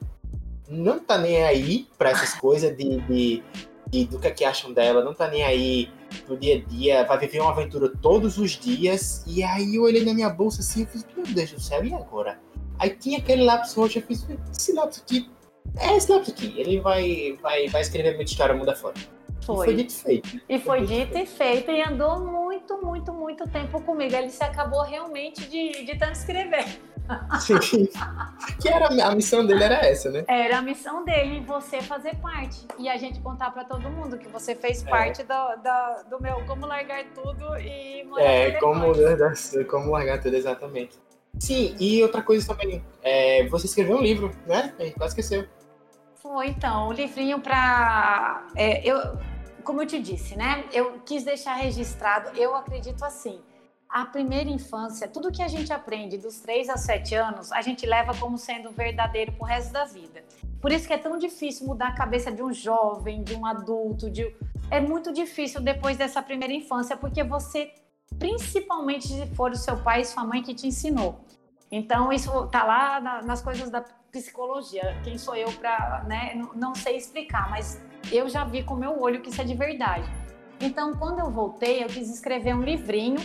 não 0.67 0.99
tá 0.99 1.17
nem 1.17 1.43
aí 1.43 1.87
para 1.97 2.11
essas 2.11 2.33
coisas 2.33 2.75
de, 2.75 3.01
de, 3.01 3.43
de, 3.89 4.05
do 4.05 4.17
que, 4.17 4.27
é 4.27 4.31
que 4.31 4.45
acham 4.45 4.71
dela, 4.71 5.03
não 5.03 5.13
tá 5.13 5.27
nem 5.27 5.43
aí 5.43 5.89
no 6.27 6.37
dia 6.37 6.57
a 6.57 6.69
dia, 6.69 7.03
vai 7.05 7.17
viver 7.17 7.39
uma 7.39 7.51
aventura 7.51 7.89
todos 8.01 8.37
os 8.37 8.51
dias. 8.51 9.23
E 9.27 9.43
aí 9.43 9.75
eu 9.75 9.83
olhei 9.83 10.03
na 10.05 10.13
minha 10.13 10.29
bolsa 10.29 10.61
assim 10.61 10.83
e 10.83 10.85
fiz, 10.85 11.05
meu 11.15 11.25
Deus 11.25 11.51
do 11.51 11.59
céu, 11.59 11.83
e 11.83 11.93
agora? 11.93 12.39
Aí 12.79 12.89
tinha 12.89 13.19
aquele 13.19 13.43
lápis 13.43 13.73
roxo, 13.73 13.99
eu 13.99 14.03
fiz, 14.03 14.25
esse 14.51 14.73
lápis 14.73 14.99
aqui, 14.99 15.29
é 15.77 15.95
esse 15.95 16.11
lápis 16.11 16.29
aqui, 16.29 16.53
ele 16.57 16.79
vai, 16.79 17.37
vai, 17.41 17.67
vai 17.67 17.81
escrever 17.81 18.15
muita 18.15 18.31
história 18.31 18.55
muda 18.55 18.75
fora. 18.75 18.95
Foi. 19.41 19.65
E 19.65 19.65
foi 19.65 19.75
dito 19.75 19.91
e 19.91 19.97
feito. 19.97 20.41
E 20.49 20.59
foi, 20.59 20.59
foi 20.59 20.87
dito 20.87 21.17
e 21.17 21.25
feito, 21.25 21.71
e 21.71 21.81
andou 21.81 22.19
muito, 22.19 22.77
muito, 22.83 23.13
muito 23.31 23.47
tempo 23.47 23.81
comigo. 23.81 24.13
Ele 24.15 24.29
se 24.29 24.43
acabou 24.43 24.83
realmente 24.83 25.47
de, 25.47 25.85
de 25.85 25.97
tanto 25.97 26.13
escrever. 26.13 26.65
Sim. 27.39 27.87
Que 28.61 28.69
era 28.69 28.87
a 28.87 29.15
missão 29.15 29.45
dele 29.45 29.63
era 29.63 29.85
essa, 29.85 30.09
né? 30.09 30.23
Era 30.27 30.59
a 30.59 30.61
missão 30.61 31.03
dele, 31.03 31.41
você 31.41 31.81
fazer 31.81 32.15
parte. 32.17 32.65
E 32.77 32.87
a 32.87 32.97
gente 32.97 33.19
contar 33.19 33.51
para 33.51 33.63
todo 33.63 33.89
mundo 33.89 34.17
que 34.17 34.27
você 34.27 34.55
fez 34.55 34.85
é. 34.85 34.89
parte 34.89 35.23
do, 35.23 35.33
do, 35.33 36.09
do, 36.09 36.21
meu 36.21 36.45
Como 36.45 36.65
Largar 36.65 37.03
Tudo 37.13 37.57
e 37.57 38.03
morar 38.05 38.23
É, 38.23 38.51
como, 38.51 38.93
como 39.69 39.91
largar 39.91 40.21
tudo, 40.21 40.35
exatamente. 40.35 40.97
Sim, 41.39 41.75
e 41.79 42.03
outra 42.03 42.21
coisa 42.21 42.47
também, 42.47 42.83
é, 43.01 43.47
você 43.47 43.65
escreveu 43.65 43.97
um 43.97 44.01
livro, 44.01 44.31
né? 44.45 44.73
A 44.77 44.83
gente 44.83 44.95
quase 44.95 45.13
esqueceu. 45.13 45.47
Foi, 46.15 46.47
então, 46.47 46.87
o 46.87 46.89
um 46.89 46.93
livrinho 46.93 47.39
para. 47.39 48.47
É, 48.55 48.87
eu, 48.87 49.17
como 49.61 49.81
eu 49.81 49.85
te 49.85 49.99
disse, 49.99 50.35
né? 50.35 50.65
Eu 50.71 50.99
quis 51.05 51.23
deixar 51.23 51.55
registrado, 51.55 52.37
eu 52.37 52.55
acredito 52.55 53.03
assim 53.03 53.41
a 53.91 54.05
primeira 54.05 54.49
infância, 54.49 55.07
tudo 55.07 55.31
que 55.31 55.41
a 55.41 55.49
gente 55.49 55.73
aprende 55.73 56.17
dos 56.17 56.39
3 56.39 56.69
a 56.69 56.77
7 56.77 57.13
anos, 57.13 57.51
a 57.51 57.61
gente 57.61 57.85
leva 57.85 58.15
como 58.15 58.37
sendo 58.37 58.71
verdadeiro 58.71 59.33
pro 59.33 59.45
resto 59.45 59.73
da 59.73 59.83
vida. 59.83 60.23
Por 60.61 60.71
isso 60.71 60.87
que 60.87 60.93
é 60.93 60.97
tão 60.97 61.17
difícil 61.17 61.67
mudar 61.67 61.89
a 61.89 61.95
cabeça 61.95 62.31
de 62.31 62.41
um 62.41 62.53
jovem, 62.53 63.21
de 63.21 63.35
um 63.35 63.45
adulto, 63.45 64.09
de 64.09 64.33
é 64.69 64.79
muito 64.79 65.11
difícil 65.11 65.59
depois 65.59 65.97
dessa 65.97 66.21
primeira 66.21 66.53
infância, 66.53 66.95
porque 66.95 67.21
você, 67.21 67.69
principalmente 68.17 69.09
se 69.09 69.27
for 69.35 69.51
o 69.51 69.57
seu 69.57 69.75
pai 69.75 70.01
e 70.01 70.05
sua 70.05 70.23
mãe 70.23 70.41
que 70.41 70.55
te 70.55 70.67
ensinou. 70.67 71.19
Então, 71.71 72.11
isso 72.11 72.47
tá 72.47 72.63
lá 72.63 72.99
na, 72.99 73.21
nas 73.21 73.41
coisas 73.41 73.69
da 73.69 73.83
psicologia. 74.11 74.99
Quem 75.03 75.17
sou 75.17 75.35
eu 75.35 75.51
para, 75.53 76.03
né, 76.05 76.39
não, 76.53 76.75
sei 76.75 76.97
explicar, 76.97 77.49
mas 77.49 77.81
eu 78.11 78.27
já 78.27 78.43
vi 78.43 78.63
com 78.63 78.75
meu 78.75 79.01
olho 79.01 79.21
que 79.21 79.29
isso 79.29 79.41
é 79.41 79.45
de 79.45 79.55
verdade. 79.55 80.09
Então, 80.59 80.95
quando 80.95 81.19
eu 81.19 81.31
voltei, 81.31 81.83
eu 81.83 81.87
quis 81.87 82.09
escrever 82.09 82.53
um 82.53 82.61
livrinho 82.61 83.19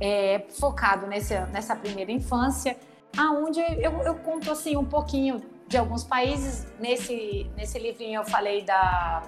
é, 0.00 0.46
focado 0.58 1.06
nesse, 1.06 1.38
nessa 1.46 1.74
primeira 1.74 2.12
infância, 2.12 2.76
aonde 3.16 3.60
eu, 3.60 3.92
eu, 4.02 4.14
conto 4.16 4.50
assim 4.50 4.76
um 4.76 4.84
pouquinho 4.84 5.42
de 5.68 5.76
alguns 5.76 6.04
países. 6.04 6.66
Nesse, 6.78 7.50
nesse 7.56 7.78
livrinho 7.78 8.20
eu 8.20 8.24
falei 8.24 8.62
da 8.62 9.22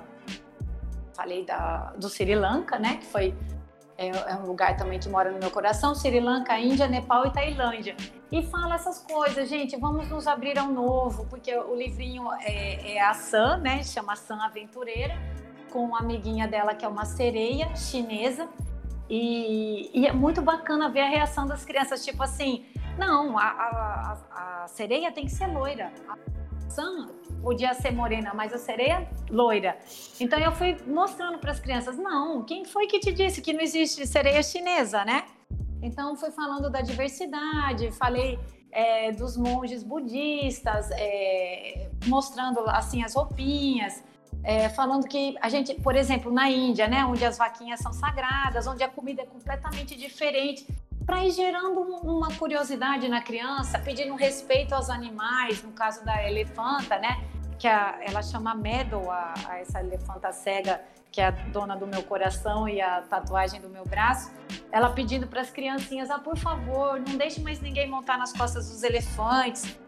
falei 1.15 1.45
da, 1.45 1.93
do 1.97 2.09
Sri 2.09 2.35
Lanka, 2.35 2.79
né? 2.79 2.97
Que 2.97 3.07
foi 3.07 3.35
é, 3.97 4.09
é, 4.09 4.35
um 4.37 4.47
lugar 4.47 4.77
também 4.77 4.99
que 4.99 5.09
mora 5.09 5.31
no 5.31 5.39
meu 5.39 5.51
coração. 5.51 5.95
Sri 5.95 6.19
Lanka, 6.19 6.59
Índia, 6.59 6.89
Nepal 6.89 7.27
e 7.27 7.33
Tailândia. 7.33 7.97
E 8.35 8.43
fala 8.43 8.75
essas 8.75 8.99
coisas, 8.99 9.49
gente. 9.49 9.77
Vamos 9.77 10.09
nos 10.09 10.27
abrir 10.27 10.59
ao 10.59 10.67
novo, 10.67 11.25
porque 11.27 11.57
o 11.57 11.77
livrinho 11.77 12.25
é, 12.41 12.95
é 12.95 13.01
a 13.01 13.15
Sam, 13.15 13.59
né? 13.59 13.81
Chama 13.85 14.17
Sam 14.17 14.43
Aventureira, 14.43 15.17
com 15.71 15.85
uma 15.85 16.01
amiguinha 16.01 16.49
dela 16.49 16.75
que 16.75 16.85
é 16.85 16.89
uma 16.89 17.05
sereia 17.05 17.73
chinesa. 17.77 18.49
E, 19.09 19.89
e, 19.95 20.05
é 20.05 20.13
muito 20.13 20.43
bacana 20.43 20.89
ver 20.89 21.03
a 21.03 21.09
reação 21.09 21.47
das 21.47 21.65
crianças, 21.65 22.05
tipo 22.05 22.25
assim, 22.25 22.67
não, 22.99 23.39
a, 23.39 23.45
a, 23.45 24.63
a 24.65 24.67
sereia 24.67 25.13
tem 25.13 25.27
que 25.27 25.31
ser 25.31 25.47
loira. 25.47 25.93
A 26.09 26.19
Sam 26.69 27.11
podia 27.41 27.73
ser 27.73 27.93
morena, 27.93 28.33
mas 28.35 28.53
a 28.53 28.59
sereia 28.59 29.09
loira. 29.31 29.79
Então 30.19 30.41
eu 30.41 30.51
fui 30.51 30.77
mostrando 30.89 31.39
para 31.39 31.53
as 31.53 31.61
crianças, 31.61 31.97
não, 31.97 32.43
quem 32.43 32.65
foi 32.65 32.89
que 32.89 32.99
te 32.99 33.13
disse 33.13 33.41
que 33.41 33.53
não 33.53 33.61
existe 33.61 34.05
sereia 34.09 34.43
chinesa, 34.43 35.05
né? 35.05 35.23
Então 35.85 36.17
fui 36.17 36.31
falando 36.31 36.71
da 36.71 36.81
diversidade, 36.81 37.91
falei 37.93 38.39
é, 38.73 39.13
dos 39.13 39.37
monges 39.37 39.83
budistas, 39.83 40.91
é, 40.93 41.91
mostrando 42.07 42.61
assim 42.71 43.05
as 43.05 43.15
roupinhas, 43.15 44.03
é, 44.43 44.71
falando 44.71 45.07
que 45.07 45.37
a 45.43 45.49
gente, 45.51 45.75
por 45.75 45.95
exemplo, 45.95 46.33
na 46.33 46.49
Índia, 46.49 46.89
né, 46.89 47.05
onde 47.05 47.23
as 47.23 47.37
vaquinhas 47.37 47.81
são 47.81 47.93
sagradas, 47.93 48.67
onde 48.67 48.83
a 48.83 48.89
comida 48.89 49.23
é 49.23 49.27
completamente 49.27 49.95
diferente, 49.95 50.67
para 51.05 51.23
ir 51.23 51.33
gerando 51.33 51.81
uma 51.81 52.35
curiosidade 52.35 53.07
na 53.07 53.21
criança, 53.21 53.79
pedindo 53.79 54.15
respeito 54.15 54.75
aos 54.75 54.89
animais, 54.89 55.63
no 55.63 55.73
caso 55.73 56.03
da 56.03 56.27
elefanta, 56.27 56.99
né? 56.99 57.23
Que 57.59 57.69
a, 57.69 57.99
ela 58.03 58.23
chama 58.23 58.55
Meadow, 58.55 59.11
a, 59.11 59.35
a, 59.49 59.59
essa 59.59 59.81
elefanta 59.81 60.33
cega, 60.33 60.81
que 61.11 61.21
é 61.21 61.27
a 61.27 61.31
dona 61.31 61.77
do 61.77 61.87
meu 61.87 62.03
coração 62.03 62.69
e 62.69 62.81
a 62.81 63.03
tatuagem 63.03 63.61
do 63.61 63.69
meu 63.69 63.85
braço. 63.85 64.31
Ela 64.73 64.91
pedindo 64.91 65.27
para 65.27 65.41
as 65.41 65.51
criancinhas: 65.51 66.11
ah, 66.11 66.19
por 66.19 66.37
favor, 66.37 67.01
não 67.01 67.17
deixe 67.17 67.41
mais 67.41 67.61
ninguém 67.61 67.89
montar 67.89 68.19
nas 68.19 68.33
costas 68.33 68.69
dos 68.71 68.83
elefantes. 68.83 69.79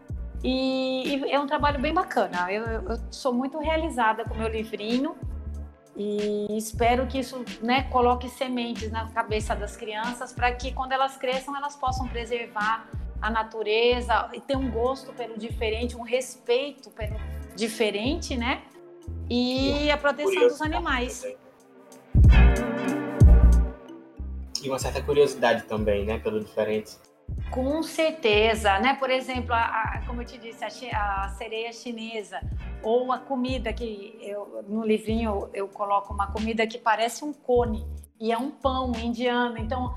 E, 0.43 1.15
e 1.15 1.31
é 1.31 1.39
um 1.39 1.47
trabalho 1.47 1.79
bem 1.79 1.93
bacana. 1.93 2.51
Eu, 2.51 2.63
eu 2.65 2.99
sou 3.09 3.33
muito 3.33 3.57
realizada 3.59 4.23
com 4.23 4.35
meu 4.35 4.47
livrinho 4.47 5.15
e 5.97 6.55
espero 6.55 7.07
que 7.07 7.17
isso 7.17 7.43
né, 7.59 7.83
coloque 7.89 8.29
sementes 8.29 8.91
na 8.91 9.09
cabeça 9.09 9.55
das 9.55 9.75
crianças 9.75 10.31
para 10.31 10.51
que 10.51 10.71
quando 10.71 10.91
elas 10.91 11.17
cresçam 11.17 11.57
elas 11.57 11.75
possam 11.75 12.07
preservar 12.07 12.87
a 13.19 13.31
natureza 13.31 14.29
e 14.31 14.39
ter 14.39 14.55
um 14.55 14.69
gosto 14.69 15.11
pelo 15.13 15.39
diferente, 15.39 15.97
um 15.97 16.03
respeito 16.03 16.91
pelo 16.91 17.17
diferente, 17.57 18.37
né? 18.37 18.61
E 19.29 19.89
a 19.89 19.97
proteção 19.97 20.47
dos 20.47 20.61
animais. 20.61 21.25
E 24.63 24.69
uma 24.69 24.79
certa 24.79 25.01
curiosidade 25.01 25.63
também, 25.63 26.05
né, 26.05 26.19
pelo 26.19 26.39
diferente. 26.39 26.97
Com 27.51 27.81
certeza, 27.81 28.79
né? 28.79 28.93
Por 28.95 29.09
exemplo, 29.09 29.53
a, 29.53 29.65
a, 29.65 30.03
como 30.05 30.21
eu 30.21 30.25
te 30.25 30.37
disse, 30.37 30.63
a, 30.63 31.23
a, 31.23 31.29
sereia 31.29 31.73
chinesa 31.73 32.39
ou 32.83 33.11
a 33.11 33.17
comida 33.17 33.73
que 33.73 34.17
eu 34.21 34.63
no 34.67 34.85
livrinho 34.85 35.49
eu 35.53 35.67
coloco 35.67 36.13
uma 36.13 36.31
comida 36.31 36.65
que 36.67 36.77
parece 36.77 37.25
um 37.25 37.33
cone 37.33 37.85
e 38.19 38.31
é 38.31 38.37
um 38.37 38.51
pão 38.51 38.91
indiano. 38.95 39.57
Então, 39.57 39.93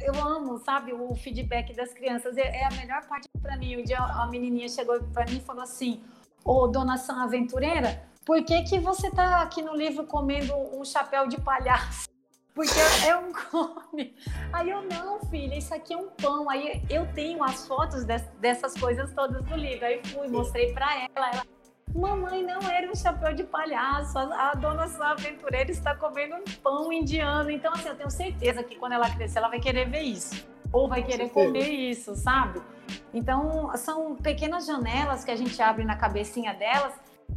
eu 0.00 0.14
amo, 0.26 0.58
sabe, 0.58 0.92
o 0.92 1.14
feedback 1.14 1.74
das 1.74 1.92
crianças 1.92 2.36
é, 2.36 2.60
é 2.60 2.66
a 2.66 2.70
melhor 2.70 3.02
parte 3.06 3.28
para 3.40 3.56
mim. 3.56 3.80
Um 3.80 3.84
dia 3.84 3.98
a 3.98 4.26
menininha 4.26 4.68
chegou 4.68 5.00
para 5.12 5.26
mim 5.26 5.36
e 5.36 5.40
falou 5.40 5.62
assim: 5.62 6.02
"Ô, 6.44 6.66
dona 6.66 6.96
São 6.96 7.20
Aventureira, 7.20 8.02
por 8.24 8.42
que 8.44 8.62
que 8.62 8.78
você 8.78 9.10
tá 9.10 9.42
aqui 9.42 9.62
no 9.62 9.74
livro 9.74 10.06
comendo 10.06 10.54
um 10.54 10.84
chapéu 10.84 11.26
de 11.26 11.40
palhaço?" 11.40 12.08
Porque 12.54 12.78
é 13.06 13.16
um 13.16 13.32
come. 13.50 14.14
Aí 14.52 14.70
eu, 14.70 14.82
não, 14.82 15.20
filha, 15.30 15.56
isso 15.56 15.72
aqui 15.72 15.94
é 15.94 15.96
um 15.96 16.08
pão. 16.08 16.50
Aí 16.50 16.82
eu 16.90 17.06
tenho 17.14 17.42
as 17.44 17.66
fotos 17.66 18.04
dessas 18.04 18.74
coisas 18.74 19.12
todas 19.14 19.44
do 19.44 19.56
livro. 19.56 19.86
Aí 19.86 20.00
fui, 20.06 20.28
mostrei 20.28 20.72
para 20.72 20.94
ela. 20.94 21.08
Ela, 21.14 21.42
mamãe, 21.94 22.42
não 22.42 22.60
era 22.70 22.90
um 22.90 22.94
chapéu 22.94 23.34
de 23.34 23.44
palhaço. 23.44 24.18
A, 24.18 24.50
a 24.50 24.54
dona 24.54 24.88
sua 24.88 25.12
aventureira 25.12 25.70
está 25.70 25.94
comendo 25.94 26.36
um 26.36 26.44
pão 26.62 26.92
indiano. 26.92 27.50
Então, 27.50 27.72
assim, 27.72 27.88
eu 27.88 27.96
tenho 27.96 28.10
certeza 28.10 28.62
que 28.62 28.76
quando 28.76 28.92
ela 28.92 29.10
crescer, 29.10 29.38
ela 29.38 29.48
vai 29.48 29.60
querer 29.60 29.88
ver 29.88 30.02
isso. 30.02 30.46
Ou 30.72 30.88
vai 30.88 31.02
querer 31.02 31.30
comer 31.30 31.68
isso, 31.68 32.14
sabe? 32.14 32.60
Então, 33.12 33.70
são 33.76 34.14
pequenas 34.16 34.66
janelas 34.66 35.24
que 35.24 35.30
a 35.30 35.36
gente 35.36 35.60
abre 35.60 35.84
na 35.84 35.96
cabecinha 35.96 36.54
delas. 36.54 36.94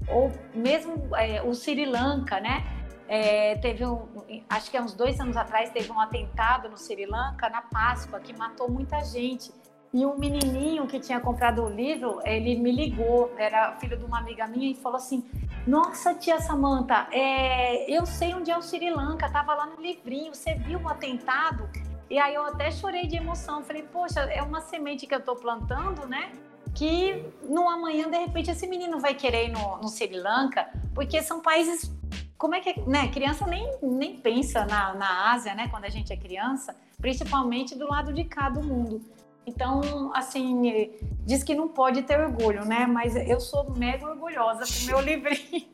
Ou 0.08 0.32
mesmo 0.54 1.16
é, 1.16 1.42
o 1.42 1.54
Sri 1.54 1.86
Lanka, 1.86 2.40
né? 2.40 2.64
É, 3.08 3.56
teve 3.58 3.86
um, 3.86 4.08
acho 4.50 4.72
que 4.72 4.78
há 4.78 4.82
uns 4.82 4.94
dois 4.94 5.20
anos 5.20 5.36
atrás 5.36 5.70
teve 5.72 5.92
um 5.92 6.00
atentado 6.00 6.70
no 6.70 6.78
Sri 6.78 7.06
Lanka 7.06 7.50
na 7.50 7.62
Páscoa 7.62 8.20
que 8.20 8.38
matou 8.38 8.70
muita 8.70 9.02
gente. 9.02 9.52
E 9.94 10.04
um 10.08 10.18
menininho 10.18 10.88
que 10.88 11.00
tinha 11.00 11.20
comprado 11.20 11.64
o 11.64 11.70
livro, 11.70 12.20
ele 12.26 12.56
me 12.56 12.72
ligou, 12.72 13.32
era 13.38 13.74
filho 13.74 13.96
de 13.96 14.04
uma 14.04 14.18
amiga 14.18 14.48
minha 14.48 14.72
e 14.72 14.74
falou 14.74 14.98
assim: 14.98 15.24
Nossa, 15.68 16.16
tia 16.16 16.40
Samanta, 16.40 17.08
é, 17.12 17.90
eu 17.92 18.04
sei 18.04 18.34
onde 18.34 18.50
é 18.50 18.58
o 18.58 18.62
Sri 18.62 18.90
Lanka, 18.90 19.30
tava 19.30 19.54
lá 19.54 19.68
no 19.68 19.80
livrinho, 19.80 20.34
você 20.34 20.56
viu 20.56 20.80
o 20.80 20.90
atentado? 20.90 21.70
E 22.10 22.18
aí 22.18 22.34
eu 22.34 22.44
até 22.44 22.72
chorei 22.72 23.06
de 23.06 23.18
emoção, 23.18 23.64
falei: 23.64 23.84
Poxa, 23.84 24.22
é 24.22 24.42
uma 24.42 24.62
semente 24.62 25.06
que 25.06 25.14
eu 25.14 25.22
tô 25.22 25.36
plantando, 25.36 26.08
né? 26.08 26.32
Que 26.74 27.24
no 27.44 27.70
amanhã, 27.70 28.10
de 28.10 28.18
repente, 28.18 28.50
esse 28.50 28.66
menino 28.66 29.00
vai 29.00 29.14
querer 29.14 29.50
ir 29.50 29.52
no, 29.52 29.78
no 29.78 29.90
Sri 29.90 30.18
Lanka, 30.18 30.68
porque 30.96 31.22
são 31.22 31.40
países 31.40 31.92
como 32.36 32.56
é 32.56 32.60
que, 32.60 32.82
né, 32.82 33.10
criança 33.10 33.46
nem, 33.46 33.78
nem 33.82 34.18
pensa 34.18 34.66
na, 34.66 34.94
na 34.96 35.32
Ásia, 35.32 35.54
né, 35.54 35.68
quando 35.70 35.86
a 35.86 35.90
gente 35.90 36.12
é 36.12 36.18
criança, 36.18 36.76
principalmente 36.98 37.74
do 37.78 37.88
lado 37.88 38.12
de 38.12 38.24
cá 38.24 38.50
do 38.50 38.62
mundo. 38.62 39.02
Então, 39.46 40.12
assim, 40.14 40.90
diz 41.26 41.44
que 41.44 41.54
não 41.54 41.68
pode 41.68 42.04
ter 42.04 42.20
orgulho, 42.20 42.66
né, 42.66 42.86
mas 42.88 43.16
eu 43.16 43.40
sou 43.40 43.70
mega 43.72 44.08
orgulhosa 44.08 44.64
com 44.66 44.86
meu 44.86 45.00
livrinho. 45.00 45.74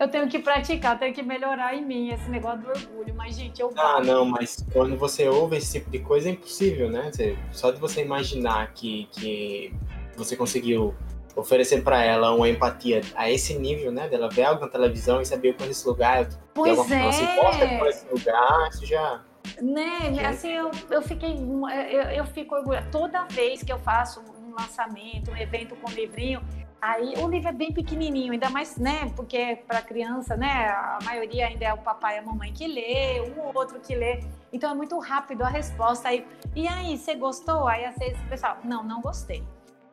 Eu 0.00 0.08
tenho 0.08 0.26
que 0.28 0.38
praticar, 0.38 0.98
tenho 0.98 1.12
que 1.12 1.22
melhorar 1.22 1.74
em 1.76 1.84
mim 1.84 2.08
esse 2.08 2.28
negócio 2.30 2.62
do 2.62 2.68
orgulho, 2.70 3.14
mas, 3.14 3.36
gente, 3.36 3.60
eu... 3.60 3.70
Ah, 3.76 4.00
não, 4.02 4.24
mas 4.24 4.64
quando 4.72 4.96
você 4.96 5.28
ouve 5.28 5.58
esse 5.58 5.78
tipo 5.78 5.90
de 5.90 5.98
coisa 5.98 6.30
é 6.30 6.32
impossível, 6.32 6.90
né? 6.90 7.10
Só 7.52 7.70
de 7.70 7.78
você 7.78 8.00
imaginar 8.00 8.72
que, 8.72 9.08
que 9.12 9.74
você 10.16 10.36
conseguiu 10.36 10.94
oferecer 11.36 11.82
para 11.82 12.02
ela 12.02 12.34
uma 12.34 12.48
empatia 12.48 13.00
a 13.14 13.30
esse 13.30 13.58
nível, 13.58 13.92
né? 13.92 14.08
Dela 14.08 14.28
ver 14.28 14.44
algo 14.44 14.60
na 14.60 14.68
televisão 14.68 15.20
e 15.20 15.26
saber 15.26 15.54
qual 15.54 15.68
esse 15.68 15.86
lugar, 15.86 16.28
pois 16.54 16.78
alguma, 16.78 16.96
é. 16.96 17.02
ela 17.02 17.12
se 17.12 17.22
importa 17.22 17.68
com 17.78 17.86
esse 17.86 18.06
lugar, 18.10 18.68
isso 18.70 18.86
já. 18.86 19.22
Né, 19.60 20.14
já... 20.14 20.28
assim, 20.30 20.52
eu, 20.52 20.70
eu 20.90 21.02
fiquei, 21.02 21.34
eu, 21.34 22.02
eu 22.02 22.24
fico 22.26 22.54
orgulhosa. 22.54 22.86
Toda 22.90 23.24
vez 23.24 23.62
que 23.62 23.72
eu 23.72 23.78
faço 23.78 24.20
um 24.20 24.54
lançamento, 24.54 25.30
um 25.30 25.36
evento 25.36 25.76
com 25.76 25.90
livrinho, 25.90 26.42
aí 26.80 27.14
o 27.18 27.28
livro 27.28 27.48
é 27.48 27.52
bem 27.52 27.72
pequenininho, 27.72 28.32
ainda 28.32 28.50
mais, 28.50 28.76
né, 28.76 29.10
porque 29.14 29.58
para 29.66 29.82
criança, 29.82 30.36
né, 30.36 30.68
a 30.68 30.98
maioria 31.04 31.46
ainda 31.46 31.64
é 31.64 31.72
o 31.72 31.78
papai 31.78 32.16
e 32.16 32.18
a 32.18 32.22
mamãe 32.22 32.52
que 32.52 32.66
lê, 32.66 33.20
um 33.20 33.40
ou 33.40 33.52
outro 33.54 33.78
que 33.80 33.94
lê, 33.94 34.20
então 34.52 34.70
é 34.70 34.74
muito 34.74 34.98
rápido 34.98 35.42
a 35.42 35.48
resposta. 35.48 36.08
Aí, 36.08 36.26
e 36.54 36.68
aí, 36.68 36.98
você 36.98 37.14
gostou? 37.14 37.66
Aí 37.66 37.84
às 37.84 37.96
vezes 37.96 38.20
o 38.20 38.28
pessoal, 38.28 38.58
não, 38.64 38.82
não 38.82 39.00
gostei. 39.00 39.42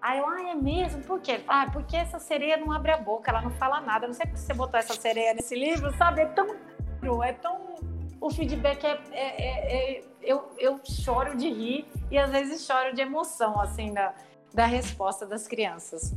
Aí 0.02 0.20
eu, 0.20 0.28
ah, 0.28 0.50
é 0.52 0.56
mesmo? 0.56 1.04
Por 1.04 1.20
quê? 1.20 1.42
Ah, 1.48 1.68
porque 1.72 1.96
essa 1.96 2.20
sereia 2.20 2.56
não 2.58 2.72
abre 2.72 2.92
a 2.92 2.98
boca, 2.98 3.32
ela 3.32 3.42
não 3.42 3.52
fala 3.52 3.82
nada. 3.82 4.08
Não 4.08 4.14
sei 4.14 4.26
porque 4.26 4.40
você 4.40 4.54
botou 4.54 4.80
essa 4.80 4.94
sereia 4.94 5.34
nesse 5.34 5.56
livro, 5.56 5.96
sabe? 5.98 6.22
É 6.22 6.26
tão. 6.26 6.56
É 7.24 7.34
tão. 7.34 7.76
O 8.22 8.30
feedback 8.30 8.84
é. 8.86 9.00
é, 9.12 9.42
é, 9.42 10.00
é 10.00 10.04
eu, 10.22 10.52
eu 10.58 10.80
choro 10.84 11.36
de 11.38 11.50
rir 11.50 11.88
e 12.12 12.18
às 12.18 12.30
vezes 12.30 12.66
choro 12.66 12.94
de 12.94 13.02
emoção, 13.02 13.60
assim, 13.60 13.94
da, 13.94 14.14
da 14.54 14.66
resposta 14.66 15.26
das 15.26 15.48
crianças. 15.48 16.14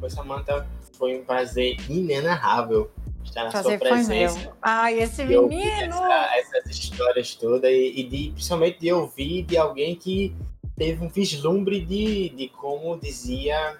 Pois, 0.00 0.14
Samanta, 0.14 0.66
foi 0.96 1.20
um 1.20 1.24
prazer 1.24 1.76
inenarrável 1.90 2.90
estar 3.22 3.44
na 3.44 3.50
Prazer 3.50 3.78
sua 3.78 3.78
foi 3.78 3.88
presença. 3.90 4.38
meu. 4.38 4.52
Ai, 4.62 4.98
esse 4.98 5.22
menino! 5.24 5.94
essa- 5.94 6.38
essas 6.38 6.70
histórias 6.70 7.34
todas 7.34 7.70
e, 7.70 8.00
e 8.00 8.02
de, 8.04 8.30
principalmente 8.32 8.80
de 8.80 8.90
ouvir 8.92 9.42
de 9.42 9.58
alguém 9.58 9.94
que 9.94 10.34
teve 10.78 11.04
um 11.04 11.08
vislumbre 11.08 11.84
de, 11.84 12.30
de 12.30 12.48
como 12.48 12.98
dizia 12.98 13.76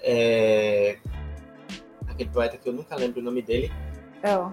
é, 0.00 0.98
aquele 2.08 2.28
poeta 2.30 2.56
que 2.58 2.68
eu 2.68 2.72
nunca 2.72 2.96
lembro 2.96 3.20
o 3.20 3.24
nome 3.24 3.40
dele, 3.40 3.70
Eu. 4.22 4.52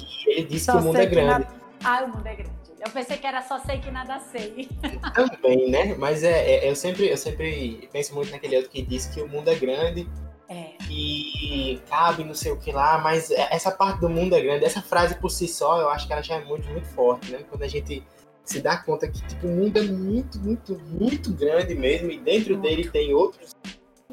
Que 0.00 0.30
ele 0.30 0.44
disse 0.44 0.66
Só 0.66 0.72
que 0.72 0.78
o 0.78 0.82
mundo 0.82 0.96
é 0.96 1.06
grande. 1.06 1.46
Ah, 1.84 2.04
o 2.04 2.08
mundo 2.08 2.26
é 2.26 2.34
grande. 2.34 2.52
Eu 2.84 2.90
pensei 2.90 3.16
que 3.16 3.26
era 3.26 3.42
só 3.42 3.60
sei 3.60 3.78
que 3.78 3.90
nada 3.90 4.18
sei. 4.18 4.68
Também, 5.14 5.70
né? 5.70 5.94
Mas 5.96 6.22
é, 6.24 6.64
é- 6.66 6.70
eu, 6.70 6.74
sempre, 6.74 7.08
eu 7.08 7.16
sempre 7.16 7.88
penso 7.92 8.14
muito 8.14 8.30
naquele 8.32 8.56
outro 8.56 8.70
que 8.70 8.82
diz 8.82 9.06
que 9.06 9.20
o 9.20 9.28
mundo 9.28 9.48
é 9.48 9.54
grande 9.54 10.08
É. 10.48 10.70
e 10.90 11.80
cabe 11.88 12.24
não 12.24 12.34
sei 12.34 12.50
o 12.52 12.56
que 12.58 12.72
lá, 12.72 12.98
mas 12.98 13.30
essa 13.30 13.70
parte 13.70 14.00
do 14.00 14.08
mundo 14.08 14.34
é 14.34 14.40
grande, 14.40 14.64
essa 14.64 14.82
frase 14.82 15.14
por 15.16 15.30
si 15.30 15.46
só, 15.46 15.80
eu 15.80 15.88
acho 15.90 16.06
que 16.08 16.12
ela 16.12 16.22
já 16.22 16.36
é 16.36 16.44
muito, 16.44 16.68
muito 16.70 16.86
forte, 16.88 17.30
né? 17.30 17.44
Quando 17.48 17.62
a 17.62 17.68
gente 17.68 18.02
se 18.44 18.60
dá 18.60 18.76
conta 18.76 19.06
que 19.08 19.24
tipo, 19.28 19.46
o 19.46 19.50
mundo 19.50 19.78
é 19.78 19.82
muito, 19.82 20.40
muito, 20.40 20.76
muito 20.88 21.32
grande 21.32 21.74
mesmo, 21.76 22.10
e 22.10 22.18
dentro 22.18 22.54
Muito. 22.56 22.68
dele 22.68 22.88
tem 22.90 23.14
outros 23.14 23.52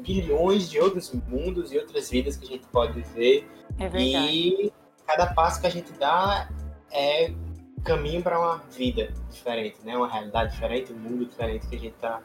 bilhões 0.00 0.70
de 0.70 0.78
outros 0.78 1.12
mundos 1.28 1.72
e 1.72 1.78
outras 1.78 2.08
vidas 2.08 2.36
que 2.36 2.46
a 2.46 2.48
gente 2.48 2.66
pode 2.68 2.92
viver. 3.02 3.46
É 3.78 3.88
verdade. 3.88 4.28
E 4.32 4.72
cada 5.10 5.26
passo 5.26 5.60
que 5.60 5.66
a 5.66 5.70
gente 5.70 5.92
dá 5.92 6.48
é 6.92 7.32
caminho 7.84 8.22
para 8.22 8.38
uma 8.38 8.58
vida 8.76 9.12
diferente, 9.30 9.78
né? 9.84 9.96
Uma 9.96 10.08
realidade 10.08 10.52
diferente, 10.52 10.92
um 10.92 10.98
mundo 10.98 11.24
diferente 11.24 11.66
que 11.66 11.76
a 11.76 11.78
gente 11.78 11.94
tá 11.94 12.22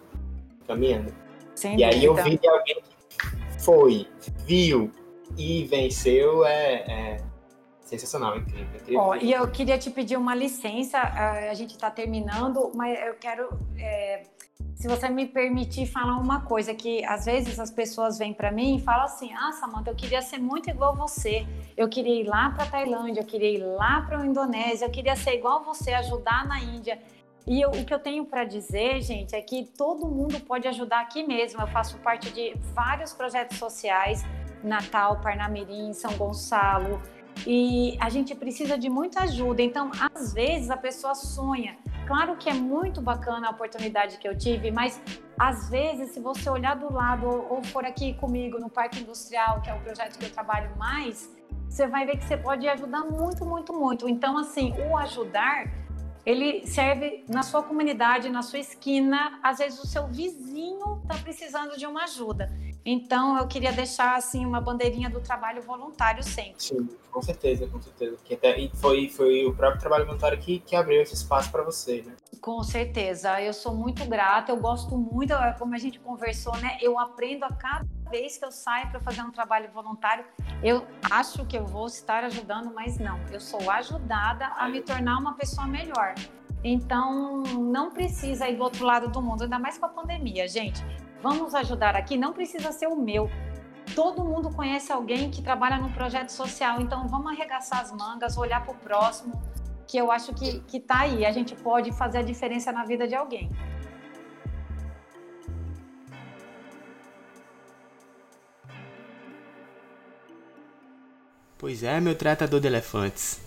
caminhando. 0.68 1.14
Sem 1.56 1.80
E 1.80 1.84
aí 1.84 2.04
eu 2.04 2.14
vi 2.14 2.38
de 2.38 2.48
alguém 2.48 2.82
que 2.84 3.64
foi, 3.64 4.08
viu 4.46 4.92
e 5.38 5.64
venceu 5.66 6.46
é, 6.46 6.74
é 6.74 7.18
sensacional, 7.82 8.38
incrível. 8.38 8.68
incrível. 8.76 9.00
Ó, 9.00 9.16
e 9.16 9.32
eu 9.32 9.50
queria 9.50 9.78
te 9.78 9.90
pedir 9.90 10.18
uma 10.18 10.36
licença, 10.36 11.00
ah, 11.00 11.50
a 11.50 11.54
gente 11.54 11.72
está 11.72 11.90
terminando, 11.90 12.72
mas 12.76 13.00
eu 13.00 13.16
quero, 13.16 13.50
é, 13.80 14.24
se 14.76 14.88
você 14.90 15.08
me 15.10 15.26
permitir 15.26 15.86
falar 15.88 16.18
uma 16.18 16.42
coisa, 16.42 16.76
que 16.76 17.04
às 17.06 17.26
vezes 17.26 17.60
as 17.60 17.72
pessoas 17.72 18.18
vêm 18.20 18.34
para 18.34 18.52
mim 18.52 18.76
e 18.76 18.82
falam 18.82 19.06
assim, 19.06 19.34
ah, 19.34 19.52
Samanta, 19.54 19.90
eu 19.90 19.96
queria 19.96 20.22
ser 20.22 20.38
muito 20.38 20.70
igual 20.70 20.94
você, 20.96 21.48
eu 21.78 21.88
queria 21.88 22.22
ir 22.22 22.26
lá 22.26 22.50
para 22.52 22.66
Tailândia, 22.66 23.22
eu 23.22 23.26
queria 23.26 23.52
ir 23.52 23.64
lá 23.64 24.02
para 24.02 24.20
a 24.20 24.26
Indonésia, 24.26 24.86
eu 24.86 24.92
queria 24.92 25.16
ser 25.16 25.36
igual 25.36 25.64
você, 25.64 25.94
ajudar 25.94 26.46
na 26.46 26.60
Índia. 26.62 27.00
E 27.48 27.62
eu- 27.62 27.70
o 27.70 27.86
que 27.86 27.94
eu 27.94 28.00
tenho 28.00 28.26
para 28.26 28.44
dizer, 28.44 29.02
gente, 29.02 29.36
é 29.36 29.42
que 29.42 29.66
todo 29.78 30.08
mundo 30.08 30.40
pode 30.42 30.68
ajudar 30.68 31.02
aqui 31.02 31.24
mesmo. 31.24 31.62
Eu 31.62 31.68
faço 31.68 31.98
parte 32.00 32.32
de 32.32 32.56
vários 32.74 33.14
projetos 33.14 33.58
sociais, 33.58 34.26
Natal, 34.64 35.22
Parnamirim, 35.22 35.94
São 35.94 36.12
Gonçalo, 36.18 37.00
e 37.46 37.98
a 38.02 38.10
gente 38.10 38.34
precisa 38.34 38.78
de 38.78 38.90
muita 38.90 39.22
ajuda. 39.24 39.62
Então, 39.62 39.92
às 40.14 40.34
vezes, 40.34 40.70
a 40.72 40.78
pessoa 40.78 41.14
sonha. 41.14 41.78
Claro 42.06 42.36
que 42.38 42.49
é 42.49 42.53
muito 42.53 43.01
bacana 43.01 43.47
a 43.47 43.49
oportunidade 43.51 44.18
que 44.18 44.28
eu 44.28 44.38
tive, 44.38 44.70
mas 44.70 45.01
às 45.38 45.70
vezes, 45.70 46.12
se 46.12 46.20
você 46.20 46.49
olhar 46.49 46.76
do 46.76 46.93
lado 46.93 47.28
ou 47.28 47.64
for 47.64 47.84
aqui 47.84 48.14
comigo 48.14 48.60
no 48.60 48.70
Parque 48.70 48.99
Industrial, 48.99 49.62
que 49.62 49.70
é 49.70 49.74
o 49.74 49.80
projeto 49.80 50.18
que 50.20 50.26
eu 50.26 50.32
trabalho 50.32 50.76
mais, 50.78 51.30
você 51.68 51.88
vai 51.88 52.06
ver 52.06 52.18
que 52.18 52.26
você 52.26 52.38
pode 52.38 52.68
ajudar 52.68 53.01
muito, 53.06 53.43
muito, 53.43 53.74
muito. 53.74 54.08
Então, 54.08 54.38
assim, 54.38 54.74
o 54.88 54.97
ajudar, 54.97 55.66
ele 56.26 56.66
serve 56.68 57.26
na 57.28 57.41
sua 57.41 57.64
comunidade, 57.64 58.30
na 58.30 58.43
sua 58.43 58.60
esquina. 58.60 59.39
Às 59.43 59.58
vezes, 59.58 59.84
o 59.84 59.88
seu 59.88 60.08
vizinho 60.08 61.01
está 61.01 61.16
precisando 61.22 61.76
de 61.76 61.86
uma 61.88 62.03
ajuda. 62.03 62.51
Então, 62.86 63.36
eu 63.36 63.48
queria 63.48 63.72
deixar, 63.72 64.16
assim, 64.16 64.46
uma 64.46 64.62
bandeirinha 64.62 65.10
do 65.10 65.20
trabalho 65.20 65.60
voluntário 65.60 66.22
sempre. 66.22 66.54
Sim, 66.60 66.88
com 67.12 67.20
certeza, 67.20 67.66
com 67.66 67.82
certeza. 67.82 68.16
Que 68.24 68.36
até, 68.36 68.60
e 68.60 68.70
foi, 68.76 69.10
foi 69.10 69.44
o 69.44 69.56
próprio 69.56 69.80
trabalho 69.80 70.06
voluntário 70.06 70.38
que, 70.38 70.60
que 70.60 70.76
abriu 70.76 71.02
esse 71.02 71.16
espaço 71.16 71.52
para 71.52 71.64
você, 71.64 72.04
né? 72.04 72.14
Com 72.40 72.62
certeza, 72.62 73.42
eu 73.42 73.54
sou 73.54 73.74
muito 73.74 74.06
grata, 74.06 74.52
eu 74.52 74.58
gosto 74.58 74.96
muito, 74.96 75.34
é 75.34 75.54
como 75.54 75.74
a 75.74 75.80
gente 75.80 76.00
conversou, 76.00 76.56
né? 76.58 76.78
Eu 76.80 77.00
aprendo 77.00 77.44
a 77.44 77.50
cada 77.50 77.88
vez 78.12 78.38
que 78.38 78.46
eu 78.46 78.52
saio 78.52 78.88
para 78.92 79.00
fazer 79.00 79.24
um 79.24 79.32
trabalho 79.32 79.72
voluntário. 79.72 80.24
Eu 80.62 80.86
acho 81.10 81.44
que 81.48 81.58
eu 81.58 81.66
vou 81.66 81.88
estar 81.88 82.24
ajudando, 82.24 82.72
mas 82.72 83.00
não, 83.00 83.20
eu 83.32 83.40
sou 83.40 83.72
ajudada 83.72 84.46
a 84.46 84.70
me 84.70 84.82
tornar 84.82 85.18
uma 85.18 85.34
pessoa 85.34 85.66
melhor. 85.66 86.14
Então, 86.64 87.42
não 87.44 87.90
precisa 87.90 88.48
ir 88.48 88.58
do 88.58 88.64
outro 88.64 88.86
lado 88.86 89.08
do 89.08 89.22
mundo, 89.22 89.44
ainda 89.44 89.58
mais 89.58 89.78
com 89.80 89.88
a 89.88 89.90
pandemia, 89.90 90.48
gente. 90.48 90.84
Vamos 91.26 91.56
ajudar 91.56 91.96
aqui, 91.96 92.18
não 92.18 92.34
precisa 92.34 92.72
ser 92.72 92.86
o 92.86 92.96
meu. 92.96 93.32
Todo 93.96 94.24
mundo 94.24 94.52
conhece 94.52 94.92
alguém 94.92 95.32
que 95.32 95.42
trabalha 95.42 95.76
num 95.80 95.92
projeto 95.92 96.30
social, 96.30 96.80
então 96.80 97.08
vamos 97.08 97.32
arregaçar 97.32 97.82
as 97.82 97.92
mangas, 97.92 98.38
olhar 98.38 98.64
para 98.64 98.76
o 98.76 98.78
próximo, 98.78 99.42
que 99.88 99.98
eu 99.98 100.12
acho 100.12 100.36
que, 100.36 100.60
que 100.68 100.80
tá 100.80 101.00
aí. 101.00 101.26
A 101.26 101.32
gente 101.32 101.56
pode 101.56 101.92
fazer 101.94 102.20
a 102.20 102.22
diferença 102.22 102.72
na 102.72 102.86
vida 102.86 103.08
de 103.08 103.16
alguém. 103.16 103.50
Pois 111.58 111.82
é, 111.82 112.00
meu 112.00 112.16
tratador 112.16 112.60
de 112.60 112.68
elefantes. 112.68 113.42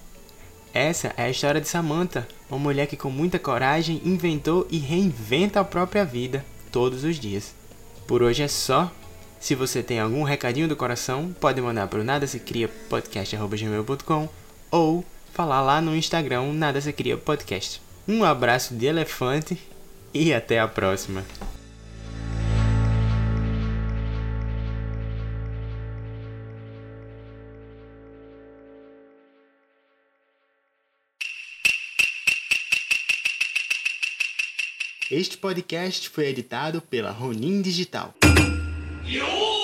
Essa 0.75 1.15
é 1.17 1.27
a 1.27 1.31
história 1.31 1.61
de 1.61 1.69
Samantha, 1.69 2.27
uma 2.51 2.59
mulher 2.59 2.89
que 2.89 2.97
com 2.97 3.09
muita 3.09 3.39
coragem 3.39 4.03
inventou 4.05 4.67
e 4.69 4.79
reinventa 4.79 5.61
a 5.61 5.65
própria 5.65 6.05
vida 6.05 6.45
todos 6.73 7.05
os 7.05 7.15
dias. 7.15 7.58
Por 8.09 8.23
hoje 8.23 8.43
é 8.43 8.49
só. 8.49 8.91
Se 9.39 9.55
você 9.55 9.83
tem 9.83 10.01
algum 10.01 10.23
recadinho 10.23 10.67
do 10.67 10.75
coração, 10.75 11.31
pode 11.39 11.61
mandar 11.61 11.87
para 11.89 12.01
o 12.01 12.05
nada 12.05 12.27
se 12.27 12.41
cria 12.41 12.67
podcast@gmail.com 12.89 14.29
ou 14.71 15.05
falar 15.35 15.61
lá 15.61 15.81
no 15.83 15.95
Instagram 15.95 16.55
nada 16.55 16.81
se 16.81 16.91
cria 16.91 17.19
podcast. 17.19 17.83
Um 18.09 18.25
abraço 18.25 18.75
de 18.75 18.87
elefante 18.87 19.59
e 20.15 20.33
até 20.33 20.59
a 20.59 20.67
próxima. 20.67 21.23
Este 35.19 35.37
podcast 35.37 36.09
foi 36.11 36.29
editado 36.29 36.81
pela 36.81 37.11
Ronin 37.11 37.61
Digital. 37.61 38.15
Yo! 39.05 39.58